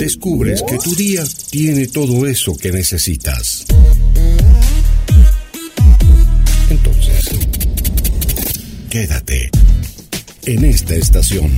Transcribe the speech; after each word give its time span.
descubres 0.00 0.62
que 0.62 0.78
tu 0.78 0.94
día 0.94 1.22
tiene 1.50 1.86
todo 1.86 2.26
eso 2.26 2.56
que 2.56 2.72
necesitas. 2.72 3.66
Entonces, 6.70 7.30
quédate 8.88 9.50
en 10.46 10.64
esta 10.64 10.94
estación. 10.94 11.50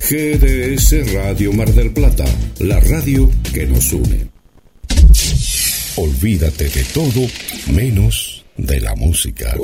GDS 0.00 1.12
Radio 1.12 1.52
Mar 1.52 1.72
del 1.72 1.92
Plata, 1.92 2.24
la 2.58 2.80
radio 2.80 3.30
que 3.54 3.66
nos 3.66 3.92
une. 3.92 4.26
Olvídate 5.96 6.68
de 6.68 6.84
todo 6.92 7.26
menos 7.72 8.44
de 8.56 8.80
la 8.80 8.96
música. 8.96 9.54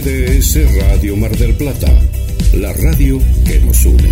GDS 0.00 0.80
Radio 0.80 1.16
Mar 1.16 1.36
del 1.36 1.54
Plata, 1.54 1.88
la 2.54 2.72
radio 2.72 3.18
que 3.44 3.58
nos 3.58 3.84
une. 3.84 4.10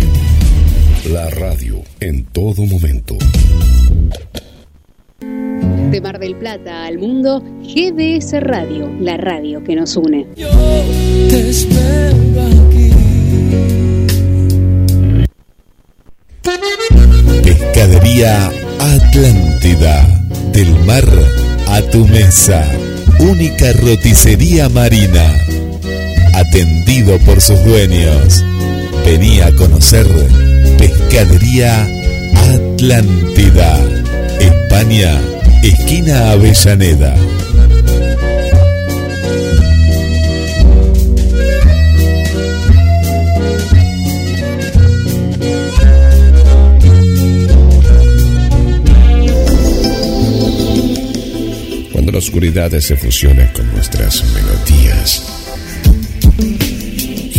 La 1.09 1.29
radio 1.29 1.81
en 2.01 2.25
todo 2.25 2.65
momento. 2.65 3.15
De 5.21 6.01
Mar 6.01 6.19
del 6.19 6.35
Plata 6.35 6.85
al 6.85 6.97
mundo, 6.97 7.41
GDS 7.61 8.33
Radio, 8.41 8.91
la 8.99 9.15
radio 9.15 9.63
que 9.63 9.77
nos 9.77 9.95
une. 9.95 10.27
Yo 10.35 10.49
te 11.29 11.51
espero 11.51 12.41
aquí. 12.65 12.91
Pescadería 17.43 18.51
Atlántida. 18.79 20.05
Del 20.51 20.69
mar 20.85 21.05
a 21.69 21.81
tu 21.83 22.05
mesa. 22.07 22.69
Única 23.19 23.71
roticería 23.71 24.67
marina. 24.67 25.33
Atendido 26.37 27.17
por 27.25 27.41
sus 27.41 27.63
dueños. 27.65 28.43
Venía 29.03 29.47
a 29.47 29.51
conocer 29.53 30.05
Pescadería 30.77 31.83
Atlántida. 32.35 33.79
España, 34.39 35.19
esquina 35.63 36.31
Avellaneda. 36.33 37.15
Cuando 51.91 52.11
la 52.11 52.19
oscuridad 52.19 52.69
se 52.79 52.95
fusiona 52.95 53.51
con 53.53 53.71
nuestras 53.73 54.23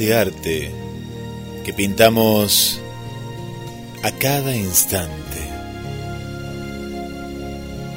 de 0.00 0.16
arte 0.16 0.70
que 1.62 1.74
pintamos 1.74 2.80
a 4.02 4.10
cada 4.12 4.56
instante. 4.56 5.40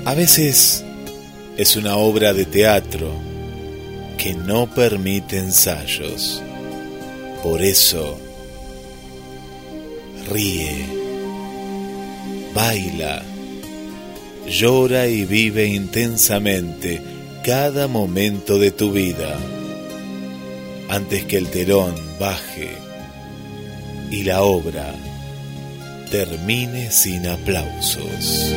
A 0.03 0.13
veces 0.13 0.83
es 1.55 1.77
una 1.77 1.95
obra 1.95 2.33
de 2.33 2.43
teatro 2.43 3.09
que 4.17 4.33
no 4.33 4.69
permite 4.69 5.37
ensayos. 5.37 6.43
Por 7.41 7.61
eso, 7.61 8.19
ríe, 10.29 10.85
baila, 12.53 13.23
llora 14.45 15.07
y 15.07 15.23
vive 15.23 15.67
intensamente 15.67 17.01
cada 17.45 17.87
momento 17.87 18.59
de 18.59 18.71
tu 18.71 18.91
vida 18.91 19.39
antes 20.93 21.25
que 21.25 21.37
el 21.37 21.47
telón 21.47 21.95
baje 22.19 22.69
y 24.11 24.23
la 24.25 24.43
obra 24.43 24.93
termine 26.11 26.91
sin 26.91 27.25
aplausos. 27.27 28.53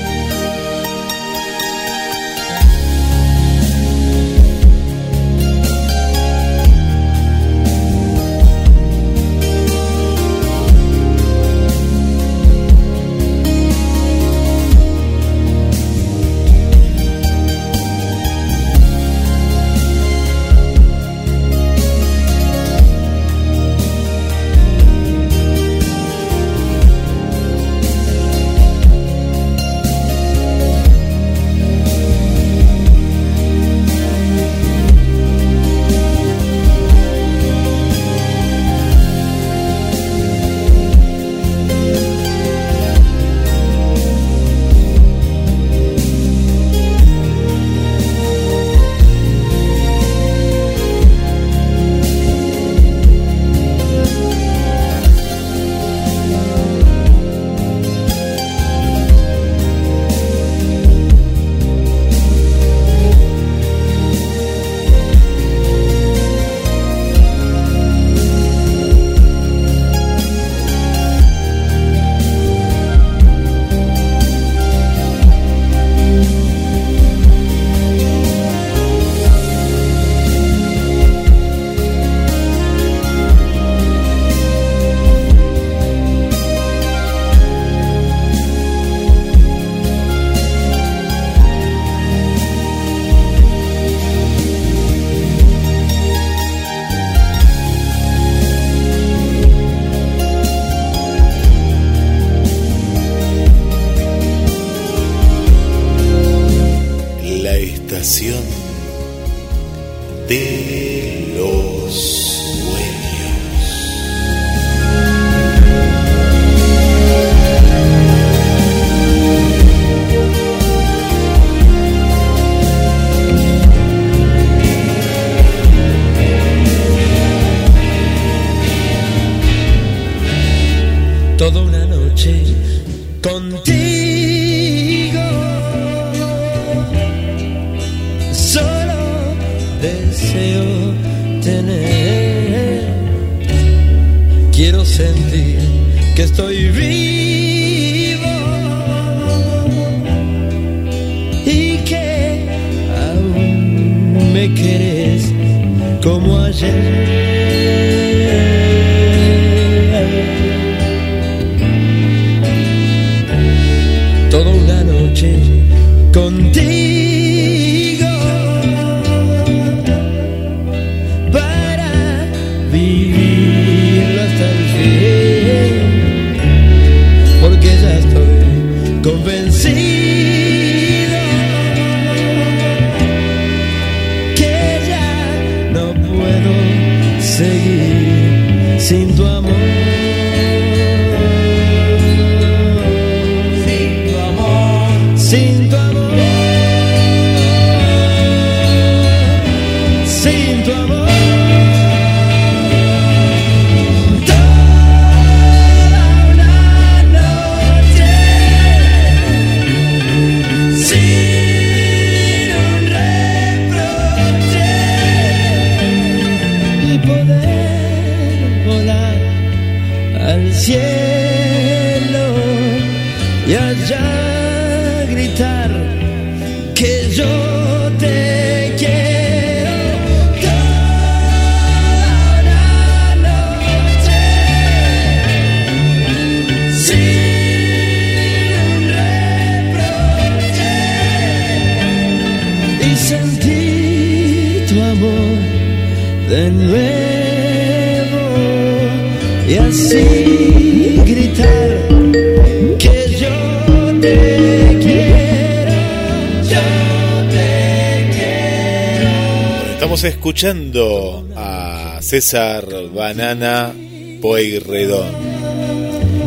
Escuchando 260.36 261.26
a 261.34 261.98
César 262.02 262.66
Banana 262.94 263.72
Poirredón. 264.20 265.14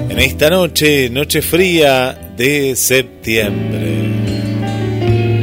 En 0.09 0.17
esta 0.17 0.49
noche, 0.49 1.11
noche 1.11 1.43
fría 1.43 2.33
de 2.35 2.75
septiembre. 2.75 4.09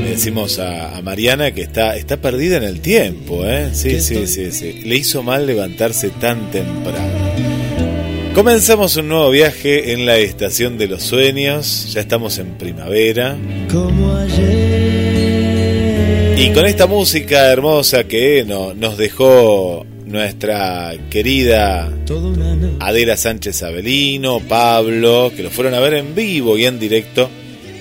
Le 0.03 0.11
decimos 0.11 0.59
a, 0.59 1.01
Mariana 1.01 1.53
que 1.53 1.63
está, 1.63 1.95
está 1.95 2.17
perdida 2.17 2.57
en 2.57 2.65
el 2.65 2.81
tiempo, 2.81 3.47
¿eh? 3.47 3.71
Sí, 3.73 4.01
sí, 4.01 4.27
sí, 4.27 4.51
sí. 4.51 4.81
Le 4.85 4.97
hizo 4.97 5.23
mal 5.23 5.47
levantarse 5.47 6.09
tan 6.09 6.51
temprano. 6.51 7.15
Comenzamos 8.35 8.97
un 8.97 9.07
nuevo 9.11 9.31
viaje 9.31 9.93
en 9.93 10.07
la 10.07 10.19
estación 10.19 10.77
de 10.77 10.89
los 10.89 11.05
sueños. 11.05 11.93
Ya 11.95 12.01
estamos 12.01 12.37
en 12.39 12.59
primavera. 12.59 13.37
Como 13.71 14.17
ayer 14.17 15.06
y 16.38 16.53
con 16.53 16.67
esta 16.67 16.87
música 16.87 17.50
hermosa 17.50 18.05
que 18.05 18.44
nos 18.44 18.99
dejó 18.99 19.87
nuestra 20.05 20.94
querida 21.09 21.91
Adela 22.79 23.17
Sánchez 23.17 23.62
Avelino, 23.62 24.41
Pablo, 24.41 25.33
que 25.35 25.43
lo 25.43 25.50
fueron 25.50 25.73
a 25.73 25.81
ver 25.81 25.94
en 25.94 26.15
vivo 26.15 26.59
y 26.59 26.67
en 26.67 26.79
directo 26.79 27.31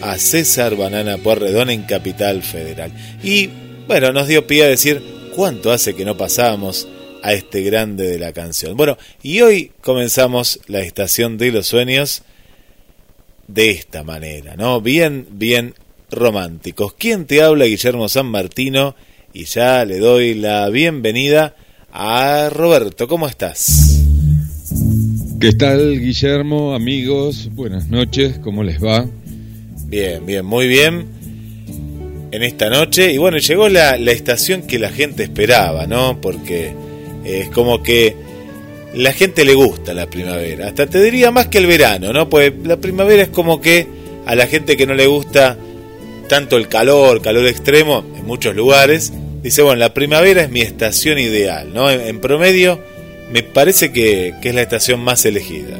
a 0.01 0.17
César 0.17 0.77
Banana 0.77 1.17
Puerredón 1.17 1.69
en 1.69 1.83
Capital 1.83 2.41
Federal. 2.43 2.93
Y 3.21 3.49
bueno, 3.87 4.13
nos 4.13 4.29
dio 4.29 4.47
pie 4.47 4.63
a 4.63 4.67
decir 4.67 5.03
cuánto 5.35 5.71
hace 5.71 5.93
que 5.93 6.05
no 6.05 6.15
pasamos 6.15 6.87
a 7.23 7.33
este 7.33 7.61
grande 7.61 8.07
de 8.07 8.19
la 8.19 8.31
canción. 8.31 8.77
Bueno, 8.77 8.97
y 9.21 9.41
hoy 9.41 9.73
comenzamos 9.81 10.61
la 10.67 10.79
estación 10.79 11.37
de 11.37 11.51
los 11.51 11.67
sueños 11.67 12.23
de 13.47 13.71
esta 13.71 14.03
manera, 14.03 14.55
¿no? 14.55 14.79
Bien, 14.79 15.27
bien 15.29 15.75
románticos. 16.15 16.93
¿Quién 16.97 17.25
te 17.25 17.41
habla? 17.41 17.65
Guillermo 17.65 18.09
San 18.09 18.27
Martino. 18.27 18.95
Y 19.33 19.45
ya 19.45 19.83
le 19.85 19.99
doy 19.99 20.33
la 20.33 20.69
bienvenida 20.69 21.55
a 21.91 22.49
Roberto. 22.49 23.07
¿Cómo 23.07 23.27
estás? 23.27 24.01
¿Qué 25.39 25.51
tal, 25.51 25.99
Guillermo? 25.99 26.73
Amigos, 26.73 27.49
buenas 27.53 27.89
noches. 27.89 28.39
¿Cómo 28.39 28.63
les 28.63 28.83
va? 28.83 29.05
Bien, 29.87 30.25
bien, 30.25 30.45
muy 30.45 30.67
bien. 30.67 31.05
En 32.31 32.43
esta 32.43 32.69
noche. 32.69 33.11
Y 33.11 33.17
bueno, 33.17 33.37
llegó 33.37 33.67
la, 33.69 33.97
la 33.97 34.11
estación 34.11 34.63
que 34.63 34.79
la 34.79 34.89
gente 34.89 35.23
esperaba, 35.23 35.85
¿no? 35.85 36.19
Porque 36.21 36.73
es 37.25 37.49
como 37.49 37.83
que 37.83 38.15
la 38.93 39.11
gente 39.11 39.43
le 39.43 39.53
gusta 39.53 39.93
la 39.93 40.09
primavera. 40.09 40.67
Hasta 40.67 40.87
te 40.87 41.01
diría 41.03 41.31
más 41.31 41.47
que 41.47 41.57
el 41.57 41.67
verano, 41.67 42.13
¿no? 42.13 42.29
Pues 42.29 42.53
la 42.63 42.77
primavera 42.77 43.23
es 43.23 43.29
como 43.29 43.59
que 43.59 43.87
a 44.25 44.35
la 44.35 44.47
gente 44.47 44.77
que 44.77 44.87
no 44.87 44.93
le 44.93 45.07
gusta 45.07 45.57
tanto 46.27 46.57
el 46.57 46.67
calor, 46.67 47.21
calor 47.21 47.45
extremo 47.47 48.03
en 48.15 48.25
muchos 48.25 48.55
lugares, 48.55 49.13
dice, 49.41 49.61
bueno, 49.61 49.79
la 49.79 49.93
primavera 49.93 50.41
es 50.41 50.49
mi 50.49 50.61
estación 50.61 51.19
ideal, 51.19 51.73
¿no? 51.73 51.89
En, 51.89 52.19
promedio 52.19 52.79
me 53.31 53.43
parece 53.43 53.91
que, 53.91 54.33
es 54.41 54.55
la 54.55 54.61
estación 54.61 54.99
más 55.01 55.25
elegida. 55.25 55.77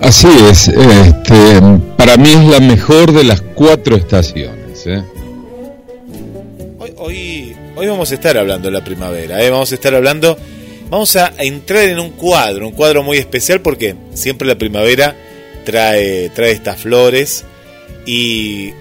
Así 0.00 0.28
es, 0.50 0.68
este, 0.68 1.60
para 1.96 2.16
mí 2.16 2.30
es 2.30 2.44
la 2.44 2.60
mejor 2.60 3.12
de 3.12 3.24
las 3.24 3.40
cuatro 3.40 3.96
estaciones. 3.96 4.86
¿eh? 4.86 5.02
Hoy, 6.96 7.54
hoy, 7.76 7.86
vamos 7.86 8.10
a 8.10 8.14
estar 8.14 8.36
hablando 8.36 8.68
de 8.68 8.72
la 8.72 8.84
primavera, 8.84 9.42
¿eh? 9.42 9.50
vamos 9.50 9.72
a 9.72 9.74
estar 9.74 9.94
hablando, 9.94 10.36
vamos 10.90 11.16
a 11.16 11.32
entrar 11.38 11.84
en 11.84 11.98
un 11.98 12.10
cuadro, 12.10 12.68
un 12.68 12.74
cuadro 12.74 13.02
muy 13.02 13.18
especial 13.18 13.60
porque 13.60 13.94
siempre 14.12 14.46
la 14.46 14.56
primavera 14.56 15.16
trae, 15.64 16.28
trae 16.30 16.52
estas 16.52 16.80
flores 16.80 17.44
y 18.06 18.72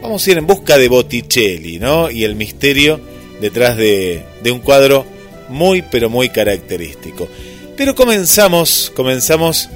vamos 0.00 0.26
a 0.26 0.30
ir 0.30 0.38
en 0.38 0.46
busca 0.46 0.78
de 0.78 0.88
Botticelli, 0.88 1.78
¿no? 1.78 2.10
Y 2.10 2.24
el 2.24 2.34
misterio 2.34 3.00
detrás 3.40 3.76
de, 3.76 4.22
un 4.44 4.60
cuadro 4.60 5.04
muy, 5.48 5.82
pero 5.82 6.10
muy 6.10 6.28
característico. 6.28 7.28
Pero 7.76 7.94
comenzamos, 7.94 8.92
comenzamos 8.94 9.68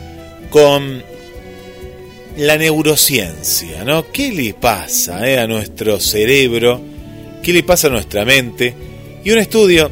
con 0.50 1.02
la 2.36 2.56
neurociencia, 2.56 3.84
¿no? 3.84 4.10
¿Qué 4.12 4.32
le 4.32 4.54
pasa 4.54 5.28
eh, 5.28 5.38
a 5.38 5.46
nuestro 5.46 6.00
cerebro? 6.00 6.80
¿Qué 7.42 7.52
le 7.52 7.62
pasa 7.62 7.88
a 7.88 7.90
nuestra 7.90 8.24
mente? 8.24 8.74
Y 9.24 9.30
un 9.30 9.38
estudio 9.38 9.90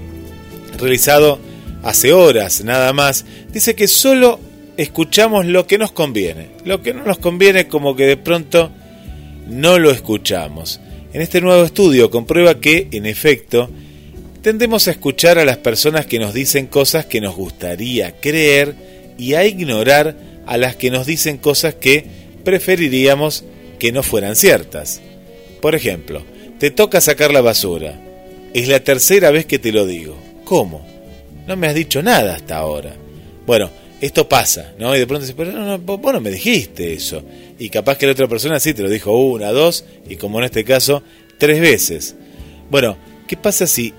realizado 0.78 1.38
hace 1.82 2.12
horas 2.12 2.62
nada 2.64 2.92
más 2.92 3.24
dice 3.52 3.74
que 3.74 3.88
solo 3.88 4.38
escuchamos 4.76 5.46
lo 5.46 5.66
que 5.66 5.78
nos 5.78 5.92
conviene. 5.92 6.48
Lo 6.64 6.82
que 6.82 6.94
no 6.94 7.04
nos 7.04 7.18
conviene 7.18 7.68
como 7.68 7.96
que 7.96 8.06
de 8.06 8.16
pronto 8.16 8.70
no 9.49 9.78
lo 9.78 9.90
escuchamos. 9.90 10.80
En 11.12 11.20
este 11.20 11.40
nuevo 11.40 11.64
estudio 11.64 12.11
comprueba 12.11 12.61
que, 12.61 12.88
en 12.92 13.06
efecto, 13.06 13.68
tendemos 14.42 14.88
a 14.88 14.92
escuchar 14.92 15.38
a 15.38 15.44
las 15.44 15.58
personas 15.58 16.06
que 16.06 16.18
nos 16.18 16.34
dicen 16.34 16.66
cosas 16.66 17.06
que 17.06 17.20
nos 17.20 17.34
gustaría 17.34 18.20
creer 18.20 18.75
y 19.18 19.34
a 19.34 19.44
ignorar 19.44 20.16
a 20.46 20.56
las 20.56 20.76
que 20.76 20.90
nos 20.90 21.06
dicen 21.06 21.38
cosas 21.38 21.75
que 21.75 22.04
preferiríamos 22.44 23.44
que 23.78 23.92
no 23.92 24.02
fueran 24.02 24.37
ciertas. 24.37 25.00
Por 25.61 25.75
ejemplo, 25.75 26.25
te 26.58 26.70
toca 26.70 27.00
sacar 27.00 27.32
la 27.32 27.40
basura. 27.40 28.00
Es 28.54 28.68
la 28.68 28.80
tercera 28.80 29.30
vez 29.30 29.46
que 29.46 29.58
te 29.58 29.72
lo 29.72 29.87
digo. 29.87 30.16
¿Cómo? 30.44 30.87
No 31.46 31.56
me 31.56 31.66
has 31.66 31.75
dicho 31.75 32.02
nada 32.02 32.34
hasta 32.34 32.56
ahora. 32.56 32.94
Bueno, 33.46 33.70
esto 34.00 34.28
pasa, 34.28 34.72
¿no? 34.78 34.94
Y 34.94 34.99
de 34.99 35.06
pronto 35.06 35.22
dices, 35.22 35.37
pero 35.37 35.52
no, 35.52 35.64
no, 35.64 35.78
vos 35.78 36.12
no 36.12 36.20
me 36.20 36.30
dijiste 36.30 36.92
eso. 36.92 37.22
Y 37.62 37.71
capaz 37.71 37.97
que 37.97 38.07
la 38.07 38.12
otra 38.12 38.26
persona 38.26 38.59
sí 38.59 38.75
te 38.75 38.83
lo 38.83 38.88
dijo 38.88 39.12
una, 39.12 39.52
dos, 39.52 39.85
y 40.09 40.16
como 40.16 40.40
en 40.40 40.47
este 40.47 40.64
caso, 40.64 41.04
tres 41.38 41.61
veces. 41.61 42.16
Bueno, 42.69 42.97
¿qué 43.28 43.37
pasa 43.37 43.69
si 43.69 43.95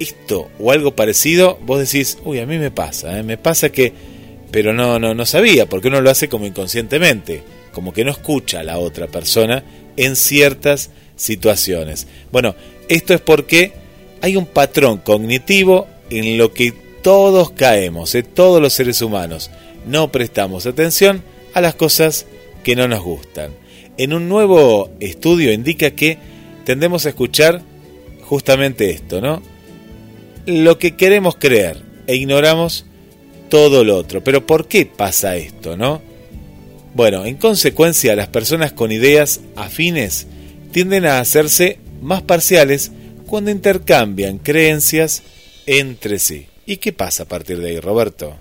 esto 0.00 0.50
o 0.58 0.72
algo 0.72 0.96
parecido 0.96 1.60
vos 1.64 1.78
decís, 1.78 2.18
uy, 2.24 2.40
a 2.40 2.46
mí 2.46 2.58
me 2.58 2.72
pasa, 2.72 3.20
¿eh? 3.20 3.22
me 3.22 3.38
pasa 3.38 3.68
que, 3.68 3.92
pero 4.50 4.72
no, 4.72 4.98
no, 4.98 5.14
no 5.14 5.26
sabía, 5.26 5.66
porque 5.66 5.86
uno 5.86 6.00
lo 6.00 6.10
hace 6.10 6.28
como 6.28 6.44
inconscientemente, 6.44 7.44
como 7.72 7.92
que 7.92 8.04
no 8.04 8.10
escucha 8.10 8.58
a 8.58 8.64
la 8.64 8.78
otra 8.78 9.06
persona 9.06 9.62
en 9.96 10.16
ciertas 10.16 10.90
situaciones. 11.14 12.08
Bueno, 12.32 12.56
esto 12.88 13.14
es 13.14 13.20
porque 13.20 13.74
hay 14.22 14.34
un 14.34 14.46
patrón 14.46 14.98
cognitivo 14.98 15.86
en 16.10 16.36
lo 16.36 16.52
que 16.52 16.74
todos 17.00 17.52
caemos, 17.52 18.12
¿eh? 18.16 18.24
todos 18.24 18.60
los 18.60 18.72
seres 18.72 19.02
humanos. 19.02 19.52
No 19.86 20.10
prestamos 20.10 20.66
atención 20.66 21.22
a 21.54 21.60
las 21.60 21.76
cosas 21.76 22.26
que 22.62 22.76
no 22.76 22.88
nos 22.88 23.02
gustan. 23.02 23.52
En 23.96 24.12
un 24.12 24.28
nuevo 24.28 24.90
estudio 25.00 25.52
indica 25.52 25.90
que 25.90 26.18
tendemos 26.64 27.06
a 27.06 27.10
escuchar 27.10 27.62
justamente 28.22 28.90
esto, 28.90 29.20
¿no? 29.20 29.42
Lo 30.46 30.78
que 30.78 30.96
queremos 30.96 31.36
creer 31.36 31.82
e 32.06 32.16
ignoramos 32.16 32.86
todo 33.48 33.84
lo 33.84 33.96
otro. 33.96 34.24
Pero 34.24 34.46
¿por 34.46 34.66
qué 34.66 34.86
pasa 34.86 35.36
esto, 35.36 35.76
no? 35.76 36.00
Bueno, 36.94 37.24
en 37.24 37.36
consecuencia, 37.36 38.16
las 38.16 38.28
personas 38.28 38.72
con 38.72 38.92
ideas 38.92 39.40
afines 39.56 40.26
tienden 40.72 41.06
a 41.06 41.20
hacerse 41.20 41.78
más 42.00 42.22
parciales 42.22 42.92
cuando 43.26 43.50
intercambian 43.50 44.38
creencias 44.38 45.22
entre 45.66 46.18
sí. 46.18 46.46
¿Y 46.66 46.76
qué 46.78 46.92
pasa 46.92 47.24
a 47.24 47.28
partir 47.28 47.58
de 47.60 47.70
ahí, 47.70 47.80
Roberto? 47.80 48.36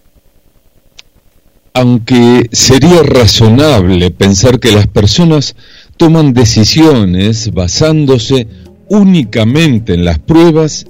Aunque 1.73 2.49
sería 2.51 3.01
razonable 3.03 4.11
pensar 4.11 4.59
que 4.59 4.71
las 4.71 4.87
personas 4.87 5.55
toman 5.95 6.33
decisiones 6.33 7.51
basándose 7.53 8.47
únicamente 8.89 9.93
en 9.93 10.03
las 10.03 10.19
pruebas 10.19 10.85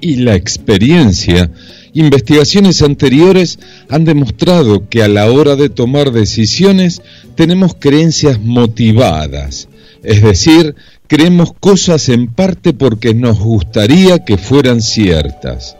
y 0.00 0.16
la 0.16 0.36
experiencia, 0.36 1.50
investigaciones 1.94 2.80
anteriores 2.82 3.58
han 3.88 4.04
demostrado 4.04 4.88
que 4.88 5.02
a 5.02 5.08
la 5.08 5.30
hora 5.30 5.56
de 5.56 5.68
tomar 5.68 6.12
decisiones 6.12 7.02
tenemos 7.34 7.74
creencias 7.78 8.40
motivadas, 8.40 9.68
es 10.04 10.22
decir, 10.22 10.76
creemos 11.08 11.52
cosas 11.58 12.08
en 12.08 12.28
parte 12.28 12.72
porque 12.72 13.14
nos 13.14 13.40
gustaría 13.40 14.24
que 14.24 14.38
fueran 14.38 14.80
ciertas. 14.80 15.76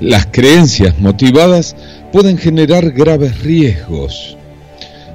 Las 0.00 0.26
creencias 0.26 0.98
motivadas 0.98 1.74
pueden 2.12 2.38
generar 2.38 2.92
graves 2.92 3.40
riesgos. 3.42 4.36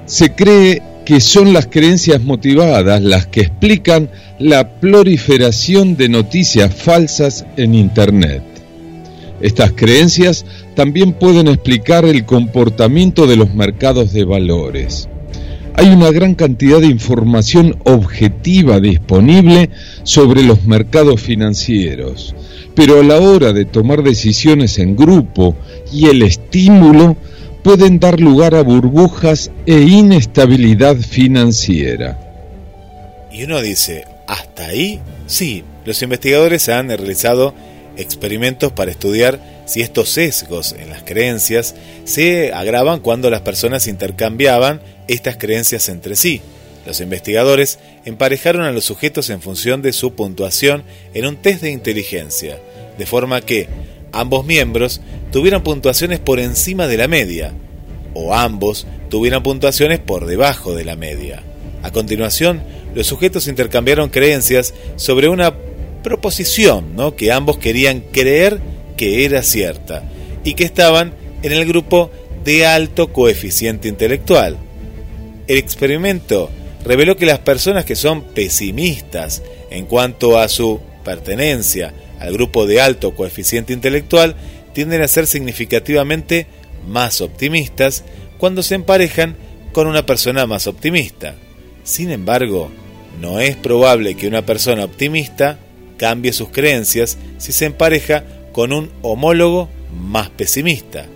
Se 0.06 0.34
cree 0.34 0.82
que 1.06 1.20
son 1.20 1.54
las 1.54 1.68
creencias 1.68 2.22
motivadas 2.22 3.02
las 3.02 3.28
que 3.28 3.42
explican 3.42 4.10
la 4.40 4.80
proliferación 4.80 5.96
de 5.96 6.10
noticias 6.10 6.74
falsas 6.74 7.46
en 7.58 7.75
Internet. 7.75 8.44
Estas 9.42 9.74
creencias 9.74 10.46
también 10.75 11.13
pueden 11.13 11.48
explicar 11.48 12.06
el 12.06 12.25
comportamiento 12.25 13.28
de 13.28 13.36
los 13.36 13.54
mercados 13.54 14.13
de 14.13 14.24
valores. 14.24 15.10
Hay 15.75 15.88
una 15.89 16.12
gran 16.12 16.36
cantidad 16.36 16.80
de 16.80 16.88
información 16.88 17.77
objetiva 17.84 18.80
disponible 18.80 19.70
sobre 20.03 20.44
los 20.44 20.65
mercados 20.65 21.22
financieros 21.22 22.36
pero 22.75 23.00
a 23.00 23.03
la 23.03 23.20
hora 23.20 23.53
de 23.53 23.65
tomar 23.65 24.03
decisiones 24.03 24.80
en 24.80 24.96
grupo 24.96 25.56
y 25.92 26.08
el 26.08 26.24
estímulo 26.24 27.15
pueden 27.63 28.00
dar 28.00 28.20
lugar 28.20 28.56
a 28.56 28.63
burbujas 28.63 29.51
e 29.65 29.80
inestabilidad 29.80 30.98
financiera. 30.98 32.20
Y 33.32 33.44
uno 33.44 33.62
dice, 33.62 34.06
¿hasta 34.27 34.68
ahí? 34.68 35.00
Sí, 35.27 35.63
los 35.86 36.01
investigadores 36.01 36.68
han 36.70 36.89
realizado 36.89 37.53
experimentos 37.96 38.72
para 38.72 38.92
estudiar 38.92 39.39
si 39.65 39.82
estos 39.82 40.10
sesgos 40.10 40.75
en 40.77 40.89
las 40.89 41.03
creencias 41.03 41.75
se 42.03 42.53
agravan 42.53 43.00
cuando 43.00 43.29
las 43.29 43.41
personas 43.41 43.88
intercambiaban 43.88 44.82
estas 45.08 45.38
creencias 45.38 45.89
entre 45.89 46.15
sí. 46.15 46.41
Los 46.86 47.00
investigadores 47.00 47.79
emparejaron 48.03 48.63
a 48.63 48.72
los 48.72 48.84
sujetos 48.84 49.29
en 49.29 49.41
función 49.41 49.82
de 49.82 49.93
su 49.93 50.15
puntuación 50.15 50.84
en 51.13 51.25
un 51.25 51.38
test 51.38 51.62
de 51.62 51.72
inteligencia, 51.72 52.60
de 52.98 53.05
forma 53.05 53.41
que 53.41 53.67
ambos 54.12 54.46
miembros 54.46 55.01
tuvieran 55.32 55.63
puntuaciones 55.63 56.20
por 56.20 56.39
encima 56.39 56.88
de 56.88 56.98
la 56.98 57.08
media, 57.08 57.53
o 58.13 58.34
ambos 58.34 58.86
tuvieran 59.10 59.43
puntuaciones 59.43 60.00
por 60.00 60.25
debajo 60.25 60.75
de 60.75 60.84
la 60.84 60.96
media. 60.96 61.41
A 61.84 61.91
continuación, 61.91 62.62
los 62.93 63.08
sujetos 63.08 63.48
intercambiaron 63.48 64.10
creencias 64.10 64.74
sobre 64.98 65.29
una 65.29 65.53
proposición 66.03 66.96
¿no? 66.96 67.15
que 67.15 67.32
ambos 67.32 67.58
querían 67.58 68.01
creer 68.01 68.60
era 69.04 69.44
cierta 69.44 70.04
y 70.44 70.54
que 70.54 70.64
estaban 70.64 71.14
en 71.42 71.52
el 71.52 71.66
grupo 71.66 72.12
de 72.44 72.66
alto 72.66 73.12
coeficiente 73.14 73.88
intelectual. 73.88 74.58
El 75.48 75.58
experimento 75.58 76.50
reveló 76.86 77.16
que 77.16 77.26
las 77.26 77.40
personas 77.40 77.86
que 77.86 77.96
son 77.96 78.22
pesimistas 78.22 79.42
en 79.70 79.86
cuanto 79.86 80.38
a 80.38 80.48
su 80.48 80.80
pertenencia 81.04 81.94
al 82.20 82.34
grupo 82.34 82.66
de 82.66 82.82
alto 82.82 83.16
coeficiente 83.16 83.74
intelectual 83.74 84.36
tienden 84.74 85.02
a 85.02 85.08
ser 85.08 85.28
significativamente 85.28 86.48
más 86.88 87.22
optimistas 87.22 88.04
cuando 88.38 88.64
se 88.64 88.76
emparejan 88.76 89.36
con 89.72 89.88
una 89.88 90.06
persona 90.06 90.46
más 90.46 90.68
optimista. 90.68 91.36
Sin 91.84 92.12
embargo, 92.12 92.72
no 93.20 93.40
es 93.40 93.56
probable 93.56 94.16
que 94.16 94.28
una 94.28 94.46
persona 94.46 94.86
optimista 94.86 95.60
cambie 95.98 96.34
sus 96.34 96.50
creencias 96.50 97.18
si 97.38 97.52
se 97.52 97.66
empareja 97.66 98.24
con 98.54 98.72
un 98.72 98.90
homólogo 99.02 99.68
más 99.94 100.30
pesimista. 100.30 101.08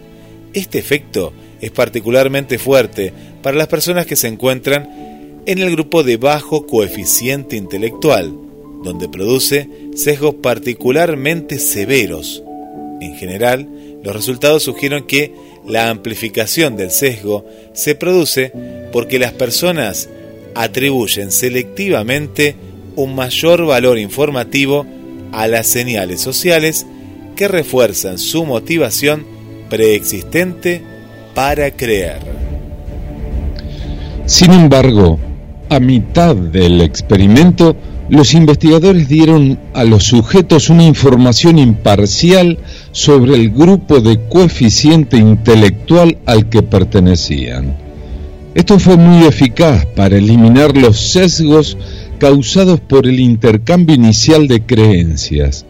Este 0.54 0.80
efecto 0.80 1.32
es 1.62 1.72
particularmente 1.72 2.58
fuerte 2.58 3.14
para 3.42 3.58
las 3.58 3.68
personas 3.68 4.06
que 4.06 4.18
se 4.18 4.28
encuentran 4.28 5.42
en 5.46 5.60
el 5.60 5.72
grupo 5.72 6.04
de 6.04 6.18
bajo 6.18 6.68
coeficiente 6.68 7.56
intelectual, 7.56 8.34
donde 8.84 9.08
produce 9.08 9.70
sesgos 9.96 10.36
particularmente 10.36 11.58
severos. 11.58 12.44
En 13.00 13.16
general, 13.16 13.70
los 14.04 14.16
resultados 14.16 14.64
sugieren 14.64 15.06
que 15.06 15.34
la 15.66 15.90
amplificación 15.90 16.76
del 16.76 16.92
sesgo 16.92 17.46
se 17.74 17.96
produce 17.96 18.52
porque 18.92 19.20
las 19.20 19.34
personas 19.34 20.10
atribuyen 20.56 21.32
selectivamente 21.32 22.56
un 22.96 23.16
mayor 23.16 23.66
valor 23.66 24.00
informativo 24.00 24.86
a 25.32 25.48
las 25.48 25.68
señales 25.68 26.22
sociales 26.22 26.86
que 27.38 27.48
refuerzan 27.48 28.18
su 28.18 28.46
motivación 28.46 29.26
preexistente 29.70 30.82
para 31.34 31.72
creer. 31.72 32.20
Sin 34.26 34.52
embargo, 34.52 35.18
a 35.70 35.80
mitad 35.80 36.36
del 36.36 36.82
experimento, 36.82 37.78
los 38.10 38.34
investigadores 38.34 39.08
dieron 39.08 39.60
a 39.74 39.84
los 39.84 40.04
sujetos 40.06 40.70
una 40.70 40.84
información 40.84 41.60
imparcial 41.60 42.58
sobre 42.92 43.36
el 43.36 43.52
grupo 43.52 44.02
de 44.02 44.28
coeficiente 44.28 45.18
intelectual 45.18 46.18
al 46.26 46.50
que 46.50 46.64
pertenecían. 46.64 47.78
Esto 48.56 48.80
fue 48.80 48.98
muy 48.98 49.28
eficaz 49.28 49.86
para 49.86 50.18
eliminar 50.18 50.76
los 50.76 51.12
sesgos 51.12 51.78
causados 52.18 52.80
por 52.80 53.06
el 53.06 53.20
intercambio 53.20 53.96
inicial 53.96 54.48
de 54.48 54.66
creencias. 54.66 55.66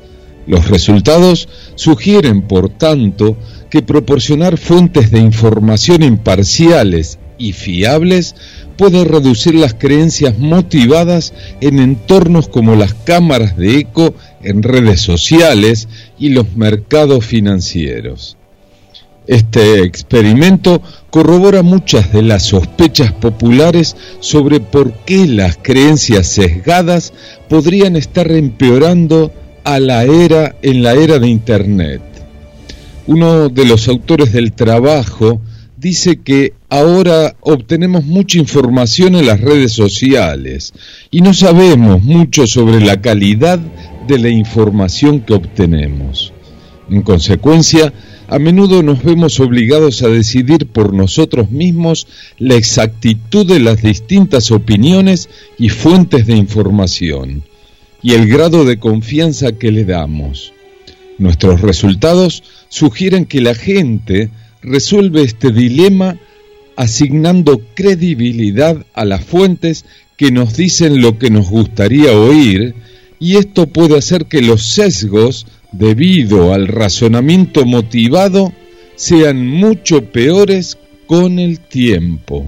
Los 0.48 0.70
resultados 0.70 1.50
sugieren, 1.76 2.42
por 2.42 2.70
tanto, 2.70 3.38
que 3.70 3.82
proporcionar 3.82 4.58
fuentes 4.58 5.12
de 5.12 5.20
información 5.20 6.04
imparciales 6.04 7.20
y 7.38 7.52
fiables 7.52 8.34
puede 8.78 9.04
reducir 9.04 9.56
las 9.56 9.74
creencias 9.74 10.38
motivadas 10.38 11.34
en 11.60 11.80
entornos 11.80 12.48
como 12.48 12.76
las 12.76 12.94
cámaras 12.94 13.58
de 13.58 13.80
eco 13.80 14.16
en 14.42 14.64
redes 14.64 15.02
sociales 15.02 15.90
y 16.18 16.30
los 16.30 16.56
mercados 16.56 17.26
financieros. 17.26 18.38
Este 19.28 19.82
experimento 19.82 20.82
corrobora 21.10 21.62
muchas 21.62 22.14
de 22.14 22.22
las 22.22 22.44
sospechas 22.44 23.12
populares 23.12 23.98
sobre 24.22 24.62
por 24.62 24.94
qué 25.06 25.28
las 25.28 25.58
creencias 25.62 26.28
sesgadas 26.28 27.12
podrían 27.50 27.98
estar 27.98 28.32
empeorando 28.32 29.34
a 29.68 29.82
la 29.82 30.06
era 30.06 30.56
en 30.62 30.82
la 30.82 30.94
era 30.94 31.20
de 31.20 31.28
internet. 31.28 32.02
Uno 33.06 33.50
de 33.50 33.66
los 33.66 33.90
autores 33.90 34.32
del 34.32 34.54
trabajo 34.54 35.42
dice 35.76 36.22
que 36.22 36.54
ahora 36.70 37.36
obtenemos 37.42 38.06
mucha 38.06 38.38
información 38.38 39.16
en 39.16 39.26
las 39.26 39.42
redes 39.42 39.74
sociales 39.74 40.74
y 41.12 41.20
no 41.20 41.34
sabemos 41.34 42.02
mucho 42.02 42.48
sobre 42.48 42.80
la 42.80 43.02
calidad 43.02 43.60
de 44.08 44.18
la 44.18 44.30
información 44.30 45.20
que 45.20 45.34
obtenemos. 45.34 46.32
En 46.90 47.02
consecuencia, 47.02 47.92
a 48.30 48.40
menudo 48.40 48.84
nos 48.84 49.04
vemos 49.04 49.38
obligados 49.42 50.02
a 50.02 50.08
decidir 50.08 50.68
por 50.68 50.94
nosotros 50.94 51.52
mismos 51.52 52.08
la 52.40 52.56
exactitud 52.56 53.46
de 53.46 53.60
las 53.60 53.82
distintas 53.82 54.50
opiniones 54.50 55.28
y 55.60 55.68
fuentes 55.68 56.26
de 56.26 56.38
información 56.38 57.44
y 58.02 58.14
el 58.14 58.28
grado 58.28 58.66
de 58.66 58.78
confianza 58.78 59.54
que 59.54 59.72
le 59.72 59.86
damos. 59.86 60.54
Nuestros 61.18 61.62
resultados 61.62 62.44
sugieren 62.70 63.26
que 63.26 63.42
la 63.42 63.56
gente 63.56 64.30
resuelve 64.62 65.24
este 65.24 65.52
dilema 65.52 66.20
asignando 66.76 67.62
credibilidad 67.74 68.86
a 68.94 69.04
las 69.04 69.24
fuentes 69.24 69.86
que 70.16 70.32
nos 70.32 70.56
dicen 70.56 71.02
lo 71.02 71.18
que 71.18 71.30
nos 71.30 71.50
gustaría 71.50 72.12
oír 72.12 72.76
y 73.20 73.38
esto 73.38 73.68
puede 73.68 73.98
hacer 73.98 74.26
que 74.26 74.42
los 74.42 74.64
sesgos 74.64 75.48
debido 75.72 76.54
al 76.54 76.68
razonamiento 76.68 77.66
motivado 77.66 78.54
sean 78.96 79.46
mucho 79.46 80.06
peores 80.06 80.78
con 81.08 81.40
el 81.40 81.60
tiempo. 81.60 82.48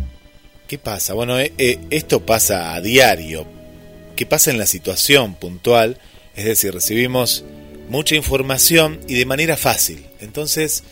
¿Qué 0.68 0.78
pasa? 0.78 1.14
Bueno, 1.14 1.40
eh, 1.40 1.54
eh, 1.58 1.80
esto 1.90 2.24
pasa 2.24 2.76
a 2.76 2.82
diario. 2.82 3.59
¿Qué 4.20 4.26
pasa 4.26 4.52
en 4.52 4.58
la 4.58 4.66
situación 4.66 5.34
puntual? 5.36 5.98
Es 6.36 6.44
decir, 6.44 6.74
recibimos 6.74 7.46
mucha 7.88 8.16
información 8.16 9.00
y 9.08 9.14
de 9.14 9.26
manera 9.26 9.56
fácil. 9.56 10.04
Entonces, 10.20 10.84